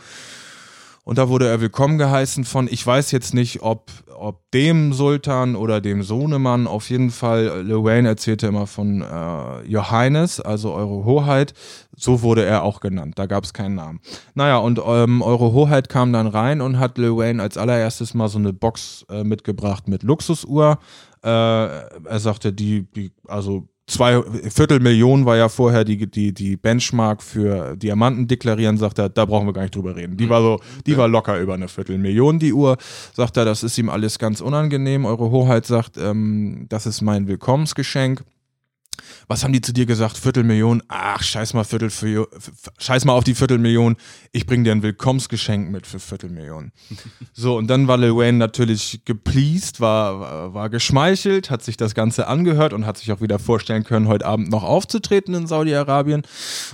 Und 1.04 1.16
da 1.16 1.28
wurde 1.28 1.48
er 1.48 1.60
willkommen 1.60 1.96
geheißen 1.96 2.44
von, 2.44 2.68
ich 2.70 2.86
weiß 2.86 3.10
jetzt 3.10 3.32
nicht, 3.32 3.62
ob, 3.62 3.90
ob 4.14 4.50
dem 4.50 4.92
Sultan 4.92 5.56
oder 5.56 5.80
dem 5.80 6.02
Sohnemann, 6.02 6.66
auf 6.66 6.90
jeden 6.90 7.10
Fall, 7.10 7.48
äh, 7.48 7.62
Lil 7.62 7.82
Wayne 7.84 8.08
erzählte 8.08 8.46
immer 8.46 8.66
von 8.66 9.00
äh, 9.00 9.74
Your 9.74 9.90
also 9.90 10.74
Eure 10.74 11.04
Hoheit. 11.04 11.54
So 11.96 12.22
wurde 12.22 12.44
er 12.44 12.62
auch 12.62 12.80
genannt, 12.80 13.18
da 13.18 13.26
gab 13.26 13.44
es 13.44 13.54
keinen 13.54 13.76
Namen. 13.76 14.00
Naja, 14.34 14.58
und 14.58 14.80
ähm, 14.84 15.22
Eure 15.22 15.52
Hoheit 15.52 15.88
kam 15.88 16.12
dann 16.12 16.26
rein 16.26 16.60
und 16.60 16.78
hat 16.78 16.98
Lil 16.98 17.16
Wayne 17.16 17.42
als 17.42 17.56
allererstes 17.56 18.12
mal 18.12 18.28
so 18.28 18.38
eine 18.38 18.52
Box 18.52 19.06
äh, 19.10 19.24
mitgebracht 19.24 19.88
mit 19.88 20.02
Luxusuhr. 20.02 20.78
Äh, 21.22 21.28
er 21.28 22.18
sagte, 22.18 22.52
die, 22.52 22.90
die, 22.92 23.12
also 23.26 23.68
zwei 23.90 24.22
Viertelmillionen 24.22 25.26
war 25.26 25.36
ja 25.36 25.48
vorher 25.48 25.84
die, 25.84 26.10
die, 26.10 26.32
die 26.32 26.56
Benchmark 26.56 27.22
für 27.22 27.76
Diamanten 27.76 28.26
deklarieren, 28.26 28.76
sagt 28.76 28.98
er, 28.98 29.08
da 29.08 29.24
brauchen 29.24 29.46
wir 29.46 29.52
gar 29.52 29.62
nicht 29.62 29.74
drüber 29.74 29.96
reden. 29.96 30.16
Die 30.16 30.28
war 30.28 30.40
so, 30.40 30.60
die 30.86 30.96
war 30.96 31.08
locker 31.08 31.38
über 31.38 31.54
eine 31.54 31.68
Viertelmillion, 31.68 32.38
die 32.38 32.52
Uhr. 32.52 32.76
Sagt 33.12 33.36
er, 33.36 33.44
das 33.44 33.62
ist 33.62 33.76
ihm 33.78 33.88
alles 33.88 34.18
ganz 34.18 34.40
unangenehm. 34.40 35.04
Eure 35.04 35.30
Hoheit 35.30 35.66
sagt, 35.66 35.96
ähm, 35.98 36.66
das 36.68 36.86
ist 36.86 37.00
mein 37.00 37.26
Willkommensgeschenk. 37.26 38.22
Was 39.28 39.44
haben 39.44 39.52
die 39.52 39.60
zu 39.60 39.72
dir 39.72 39.86
gesagt? 39.86 40.16
Viertelmillion? 40.16 40.82
Ach, 40.88 41.22
scheiß 41.22 41.54
mal, 41.54 41.64
Viertel 41.64 41.90
für, 41.90 42.28
scheiß 42.78 43.04
mal 43.04 43.12
auf 43.12 43.24
die 43.24 43.34
Viertelmillion. 43.34 43.96
Ich 44.32 44.46
bring 44.46 44.64
dir 44.64 44.72
ein 44.72 44.82
Willkommensgeschenk 44.82 45.70
mit 45.70 45.86
für 45.86 46.00
Viertelmillion. 46.00 46.72
so, 47.32 47.56
und 47.56 47.68
dann 47.68 47.88
war 47.88 47.96
Lil 47.96 48.16
Wayne 48.16 48.38
natürlich 48.38 49.02
gepleased, 49.04 49.80
war, 49.80 50.20
war, 50.20 50.54
war 50.54 50.70
geschmeichelt, 50.70 51.50
hat 51.50 51.62
sich 51.62 51.76
das 51.76 51.94
Ganze 51.94 52.26
angehört 52.26 52.72
und 52.72 52.86
hat 52.86 52.98
sich 52.98 53.12
auch 53.12 53.20
wieder 53.20 53.38
vorstellen 53.38 53.84
können, 53.84 54.08
heute 54.08 54.26
Abend 54.26 54.50
noch 54.50 54.64
aufzutreten 54.64 55.34
in 55.34 55.46
Saudi-Arabien 55.46 56.22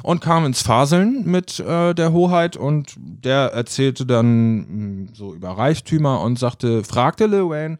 und 0.03 0.21
kam 0.21 0.45
ins 0.45 0.63
Faseln 0.63 1.25
mit 1.27 1.61
äh, 1.61 1.95
der 1.95 2.13
Hoheit 2.13 2.57
und 2.57 2.95
der 2.97 3.53
erzählte 3.53 4.07
dann 4.07 5.05
mh, 5.05 5.09
so 5.15 5.35
über 5.35 5.51
Reichtümer 5.51 6.21
und 6.21 6.39
sagte, 6.39 6.85
fragte 6.85 7.27
Lil 7.27 7.49
Wayne, 7.49 7.79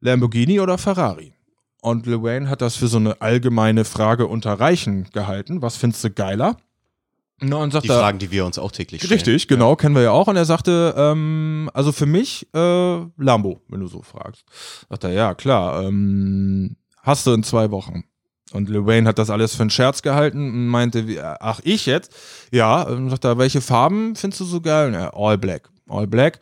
Lamborghini 0.00 0.60
oder 0.60 0.78
Ferrari? 0.78 1.37
Und 1.80 2.06
Lil 2.06 2.22
Wayne 2.22 2.48
hat 2.48 2.60
das 2.60 2.76
für 2.76 2.88
so 2.88 2.98
eine 2.98 3.20
allgemeine 3.20 3.84
Frage 3.84 4.26
unter 4.26 4.54
Reichen 4.54 5.08
gehalten. 5.12 5.62
Was 5.62 5.76
findest 5.76 6.02
du 6.04 6.10
geiler? 6.10 6.56
Na, 7.40 7.56
und 7.56 7.72
sagt 7.72 7.84
Die 7.84 7.90
er, 7.90 8.00
Fragen, 8.00 8.18
die 8.18 8.32
wir 8.32 8.44
uns 8.44 8.58
auch 8.58 8.72
täglich 8.72 9.00
stellen. 9.00 9.12
Richtig, 9.14 9.46
genau, 9.46 9.76
kennen 9.76 9.94
wir 9.94 10.02
ja 10.02 10.10
auch. 10.10 10.26
Und 10.26 10.36
er 10.36 10.44
sagte, 10.44 10.92
ähm, 10.96 11.70
also 11.72 11.92
für 11.92 12.06
mich 12.06 12.48
äh, 12.52 12.98
Lambo, 13.16 13.60
wenn 13.68 13.80
du 13.80 13.86
so 13.86 14.02
fragst. 14.02 14.44
Sagt 14.88 15.04
er, 15.04 15.12
ja, 15.12 15.34
klar, 15.34 15.84
ähm, 15.84 16.76
hast 17.02 17.26
du 17.26 17.32
in 17.32 17.44
zwei 17.44 17.70
Wochen. 17.70 18.04
Und 18.52 18.68
Lil 18.68 18.86
Wayne 18.86 19.08
hat 19.08 19.18
das 19.18 19.30
alles 19.30 19.54
für 19.54 19.62
einen 19.62 19.70
Scherz 19.70 20.02
gehalten 20.02 20.38
und 20.38 20.66
meinte, 20.66 21.06
wie, 21.06 21.20
ach, 21.20 21.60
ich 21.62 21.86
jetzt? 21.86 22.12
Ja, 22.50 22.82
und 22.82 23.10
sagt 23.10 23.24
er, 23.24 23.38
welche 23.38 23.60
Farben 23.60 24.16
findest 24.16 24.40
du 24.40 24.44
so 24.44 24.60
geil? 24.60 24.92
Ja, 24.92 25.10
all 25.14 25.38
black. 25.38 25.68
All 25.88 26.06
black 26.06 26.40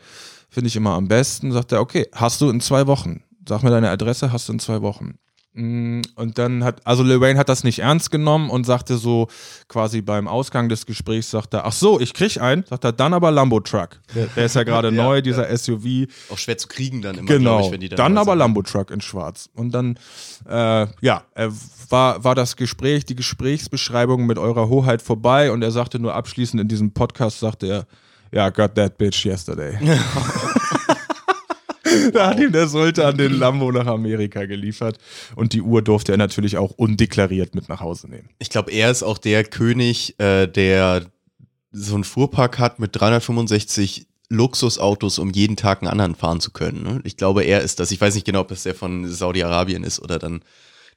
finde 0.48 0.68
ich 0.68 0.76
immer 0.76 0.92
am 0.92 1.08
besten. 1.08 1.52
Sagt 1.52 1.72
er, 1.72 1.80
okay, 1.80 2.06
hast 2.12 2.40
du 2.40 2.48
in 2.48 2.60
zwei 2.60 2.86
Wochen. 2.86 3.22
Sag 3.46 3.62
mir 3.62 3.70
deine 3.70 3.90
Adresse, 3.90 4.32
hast 4.32 4.48
du 4.48 4.54
in 4.54 4.60
zwei 4.60 4.80
Wochen. 4.82 5.18
Mm, 5.56 6.02
Und 6.16 6.36
dann 6.36 6.62
hat, 6.62 6.80
also 6.86 7.02
Lil 7.02 7.20
Wayne 7.20 7.38
hat 7.38 7.48
das 7.48 7.64
nicht 7.64 7.78
ernst 7.78 8.10
genommen 8.10 8.50
und 8.50 8.64
sagte 8.64 8.98
so 8.98 9.26
quasi 9.68 10.02
beim 10.02 10.28
Ausgang 10.28 10.68
des 10.68 10.84
Gesprächs, 10.84 11.30
sagt 11.30 11.54
er, 11.54 11.64
ach 11.64 11.72
so, 11.72 11.98
ich 11.98 12.12
krieg 12.12 12.38
einen, 12.40 12.64
sagt 12.64 12.84
er, 12.84 12.92
dann 12.92 13.14
aber 13.14 13.30
Lambo 13.30 13.60
Truck. 13.60 13.98
Der, 14.14 14.26
der 14.26 14.44
ist 14.44 14.54
ja 14.54 14.64
gerade 14.64 14.88
Ja, 14.94 15.02
neu, 15.02 15.22
dieser 15.22 15.48
SUV. 15.56 16.08
Auch 16.30 16.36
schwer 16.38 16.58
zu 16.58 16.68
kriegen 16.68 17.00
dann 17.00 17.16
immer, 17.16 17.26
Genau. 17.28 17.64
ich, 17.64 17.72
wenn 17.72 17.80
die 17.80 17.88
dann, 17.88 17.96
dann 17.96 18.14
da 18.16 18.20
aber 18.20 18.32
sind. 18.32 18.38
Lambo 18.40 18.62
Truck 18.62 18.90
in 18.90 19.00
Schwarz. 19.00 19.48
Und 19.54 19.72
dann, 19.72 19.98
äh, 20.48 20.86
ja, 21.00 21.22
war, 21.88 22.22
war 22.22 22.34
das 22.34 22.56
Gespräch, 22.56 23.06
die 23.06 23.16
Gesprächsbeschreibung 23.16 24.26
mit 24.26 24.36
eurer 24.38 24.68
Hoheit 24.68 25.00
vorbei 25.00 25.50
und 25.50 25.62
er 25.62 25.70
sagte 25.70 25.98
nur 25.98 26.14
abschließend 26.14 26.60
in 26.60 26.68
diesem 26.68 26.92
Podcast, 26.92 27.40
sagte 27.40 27.66
er, 27.66 27.86
ja, 28.30 28.50
got 28.50 28.74
that 28.74 28.98
bitch 28.98 29.24
yesterday. 29.24 29.78
Da 32.12 32.28
hat 32.28 32.40
ihm 32.40 32.52
der 32.52 32.68
Sultan 32.68 33.16
den 33.16 33.32
Lambo 33.32 33.70
nach 33.72 33.86
Amerika 33.86 34.44
geliefert 34.46 34.98
und 35.34 35.52
die 35.52 35.62
Uhr 35.62 35.82
durfte 35.82 36.12
er 36.12 36.18
natürlich 36.18 36.56
auch 36.56 36.72
undeklariert 36.72 37.54
mit 37.54 37.68
nach 37.68 37.80
Hause 37.80 38.08
nehmen. 38.08 38.28
Ich 38.38 38.50
glaube, 38.50 38.70
er 38.70 38.90
ist 38.90 39.02
auch 39.02 39.18
der 39.18 39.44
König, 39.44 40.18
äh, 40.18 40.46
der 40.46 41.06
so 41.72 41.94
einen 41.94 42.04
Fuhrpark 42.04 42.58
hat 42.58 42.78
mit 42.78 42.96
365 42.96 44.06
Luxusautos, 44.28 45.18
um 45.18 45.30
jeden 45.30 45.56
Tag 45.56 45.82
einen 45.82 45.90
anderen 45.90 46.14
fahren 46.14 46.40
zu 46.40 46.50
können. 46.50 46.82
Ne? 46.82 47.00
Ich 47.04 47.16
glaube, 47.16 47.44
er 47.44 47.60
ist 47.60 47.78
das. 47.78 47.90
Ich 47.90 48.00
weiß 48.00 48.14
nicht 48.14 48.26
genau, 48.26 48.40
ob 48.40 48.48
das 48.48 48.64
der 48.64 48.74
von 48.74 49.08
Saudi-Arabien 49.08 49.84
ist 49.84 50.00
oder 50.00 50.18
dann 50.18 50.42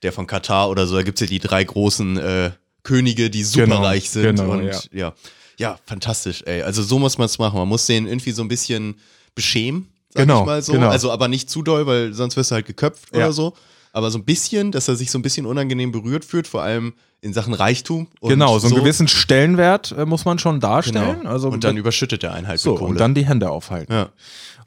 der 0.01 0.13
von 0.13 0.25
Katar 0.25 0.69
oder 0.69 0.87
so. 0.87 0.95
Da 0.95 1.03
gibt's 1.03 1.21
ja 1.21 1.27
die 1.27 1.39
drei 1.39 1.63
großen 1.63 2.17
äh, 2.17 2.51
Könige, 2.83 3.29
die 3.29 3.43
superreich 3.43 4.09
sind. 4.09 4.37
genau, 4.37 4.51
und 4.51 4.65
ja. 4.65 4.79
ja. 4.91 5.13
ja. 5.57 5.79
fantastisch, 5.85 6.43
ey. 6.45 6.63
Also 6.63 6.81
so 6.81 6.97
muss 6.97 7.17
man 7.17 7.25
es 7.25 7.37
machen. 7.37 7.59
Man 7.59 7.67
muss 7.67 7.85
den 7.85 8.07
irgendwie 8.07 8.31
so 8.31 8.41
ein 8.41 8.47
bisschen 8.47 8.95
beschämen, 9.35 9.89
sag 10.13 10.23
Genau, 10.23 10.41
ich 10.41 10.45
mal 10.45 10.61
so. 10.61 10.73
genau. 10.73 10.89
Also 10.89 11.11
aber 11.11 11.27
nicht 11.27 11.49
zu 11.49 11.61
doll, 11.61 11.85
weil 11.87 12.13
sonst 12.13 12.35
wirst 12.37 12.51
du 12.51 12.55
halt 12.55 12.65
geköpft 12.65 13.09
Ja. 13.13 13.19
oder 13.25 13.33
so. 13.33 13.53
Aber 13.91 14.11
so 14.11 14.19
ein 14.19 14.23
bisschen, 14.25 14.71
dass 14.71 14.87
er 14.87 14.95
sich 14.95 15.09
so 15.09 15.17
ein 15.17 15.23
bisschen 15.23 15.47
unangenehm 15.47 15.91
berührt 15.91 16.23
fühlt, 16.23 16.45
vor 16.47 16.61
allem 16.61 16.93
in 17.21 17.33
Sachen 17.33 17.53
Reichtum. 17.55 18.07
Und 18.19 18.29
genau, 18.29 18.57
so 18.59 18.67
einen 18.67 18.75
gewissen 18.75 19.07
Stellenwert 19.07 19.91
äh, 19.97 20.05
muss 20.05 20.25
man 20.25 20.37
schon 20.39 20.59
Genau. 20.59 20.67
darstellen. 20.75 21.25
Also 21.27 21.49
und 21.49 21.63
dann 21.63 21.75
überschüttet 21.75 22.23
er 22.23 22.33
einen 22.33 22.47
halt 22.47 22.59
so, 22.59 22.71
mit 22.71 22.79
Kohle. 22.79 22.91
und 22.91 22.99
dann 22.99 23.15
die 23.15 23.25
Hände 23.25 23.49
aufhalten. 23.49 23.91
ja. 23.91 24.09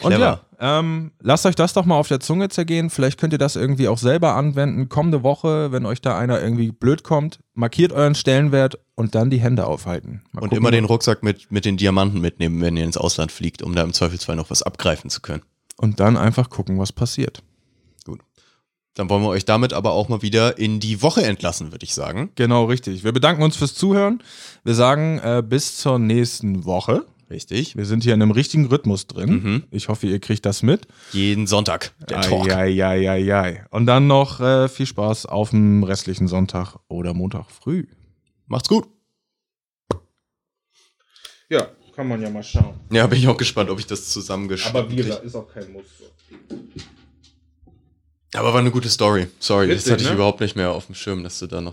Und 0.03 0.11
ja, 0.19 0.41
ähm, 0.59 1.13
lasst 1.21 1.47
euch 1.47 1.55
das 1.55 1.75
doch 1.75 1.85
mal 1.85 1.95
auf 1.97 2.09
der 2.09 2.19
Zunge 2.19 2.49
zergehen. 2.49 2.91
Vielleicht 2.91 3.21
könnt 3.21 3.33
ihr 3.33 3.39
das 3.39 3.55
irgendwie 3.55 3.87
auch 3.87 3.99
selber 3.99 4.35
anwenden. 4.35 4.89
Kommende 4.89 5.23
Woche, 5.23 5.71
wenn 5.71 5.87
euch 5.87 6.01
da 6.01 6.19
einer 6.19 6.41
irgendwie 6.43 6.73
blöd 6.73 7.05
kommt, 7.05 7.39
markiert 7.55 7.93
euren 7.93 8.17
Stellenwert 8.17 8.79
und 8.95 9.15
dann 9.15 9.31
die 9.31 9.41
Hände 9.41 9.67
aufhalten. 9.67 10.23
Mal 10.33 10.43
Und 10.43 10.49
gucken, 10.51 10.59
immer 10.59 10.71
den 10.71 10.85
Rucksack 10.85 11.23
mit, 11.23 11.51
mit 11.51 11.65
den 11.65 11.77
Diamanten 11.77 12.21
mitnehmen, 12.21 12.61
wenn 12.61 12.77
ihr 12.77 12.85
ins 12.85 12.97
Ausland 12.97 13.33
fliegt, 13.33 13.63
um 13.63 13.75
da 13.75 13.83
im 13.83 13.93
Zweifelsfall 13.93 14.37
noch 14.37 14.51
was 14.51 14.63
abgreifen 14.63 15.11
zu 15.11 15.21
können. 15.21 15.43
Und 15.77 16.01
dann 16.01 16.17
einfach 16.17 16.51
gucken, 16.51 16.79
was 16.79 16.93
passiert. 16.93 17.43
Gut. 18.05 18.21
Dann 18.95 19.09
wollen 19.09 19.23
wir 19.23 19.29
euch 19.31 19.45
damit 19.45 19.73
aber 19.73 19.93
auch 19.93 20.09
mal 20.09 20.23
wieder 20.23 20.59
in 20.59 20.79
die 20.79 21.01
Woche 21.01 21.23
entlassen, 21.25 21.73
würde 21.73 21.85
ich 21.85 21.95
sagen. 21.95 22.31
Genau, 22.35 22.67
richtig. 22.67 23.05
Wir 23.05 23.13
bedanken 23.13 23.43
uns 23.43 23.57
fürs 23.57 23.75
Zuhören. 23.75 24.23
Wir 24.65 24.75
sagen 24.75 25.19
äh, 25.19 25.43
bis 25.47 25.79
zur 25.79 25.99
nächsten 25.99 26.65
Woche. 26.65 27.07
Richtig. 27.31 27.77
Wir 27.77 27.87
sind 27.87 28.05
hier 28.05 28.13
in 28.13 28.21
einem 28.21 28.31
richtigen 28.31 28.67
Rhythmus 28.67 29.07
drin. 29.07 29.31
Mhm. 29.31 29.63
Ich 29.71 29.89
hoffe, 29.89 30.07
ihr 30.07 30.21
kriegt 30.21 30.45
das 30.45 30.63
mit. 30.63 30.87
Jeden 31.13 31.47
Sonntag 31.47 31.95
der 32.07 32.21
Talk. 32.21 32.53
Eieieiei. 32.53 33.65
Und 33.71 33.87
dann 33.87 34.07
noch 34.07 34.41
äh, 34.41 34.69
viel 34.69 34.85
Spaß 34.85 35.25
auf 35.25 35.49
dem 35.51 35.83
restlichen 35.83 36.29
Sonntag 36.29 36.77
oder 36.89 37.15
Montag 37.15 37.51
früh. 37.51 37.87
Macht's 38.53 38.69
gut. 38.69 38.87
Ja, 41.49 41.71
kann 41.97 42.07
man 42.07 42.21
ja 42.21 42.29
mal 42.29 42.43
schauen. 42.43 42.79
Ja, 42.91 43.07
bin 43.07 43.19
ich 43.19 43.27
auch 43.27 43.37
gespannt, 43.39 43.71
ob 43.71 43.79
ich 43.79 43.87
das 43.87 44.11
zusammengeschnitten 44.11 44.89
kriege. 44.89 45.11
ist 45.25 45.35
auch 45.35 45.49
kein 45.49 45.73
Muster. 45.73 46.05
Aber 48.35 48.53
war 48.53 48.61
eine 48.61 48.71
gute 48.71 48.91
Story. 48.91 49.29
Sorry, 49.39 49.69
das 49.69 49.79
Witzig, 49.79 49.93
hatte 49.93 50.03
ich 50.03 50.09
ne? 50.11 50.17
überhaupt 50.17 50.41
nicht 50.41 50.55
mehr 50.55 50.71
auf 50.71 50.85
dem 50.85 50.95
Schirm, 50.95 51.23
dass 51.23 51.39
du 51.39 51.47
da 51.47 51.63
noch 51.63 51.71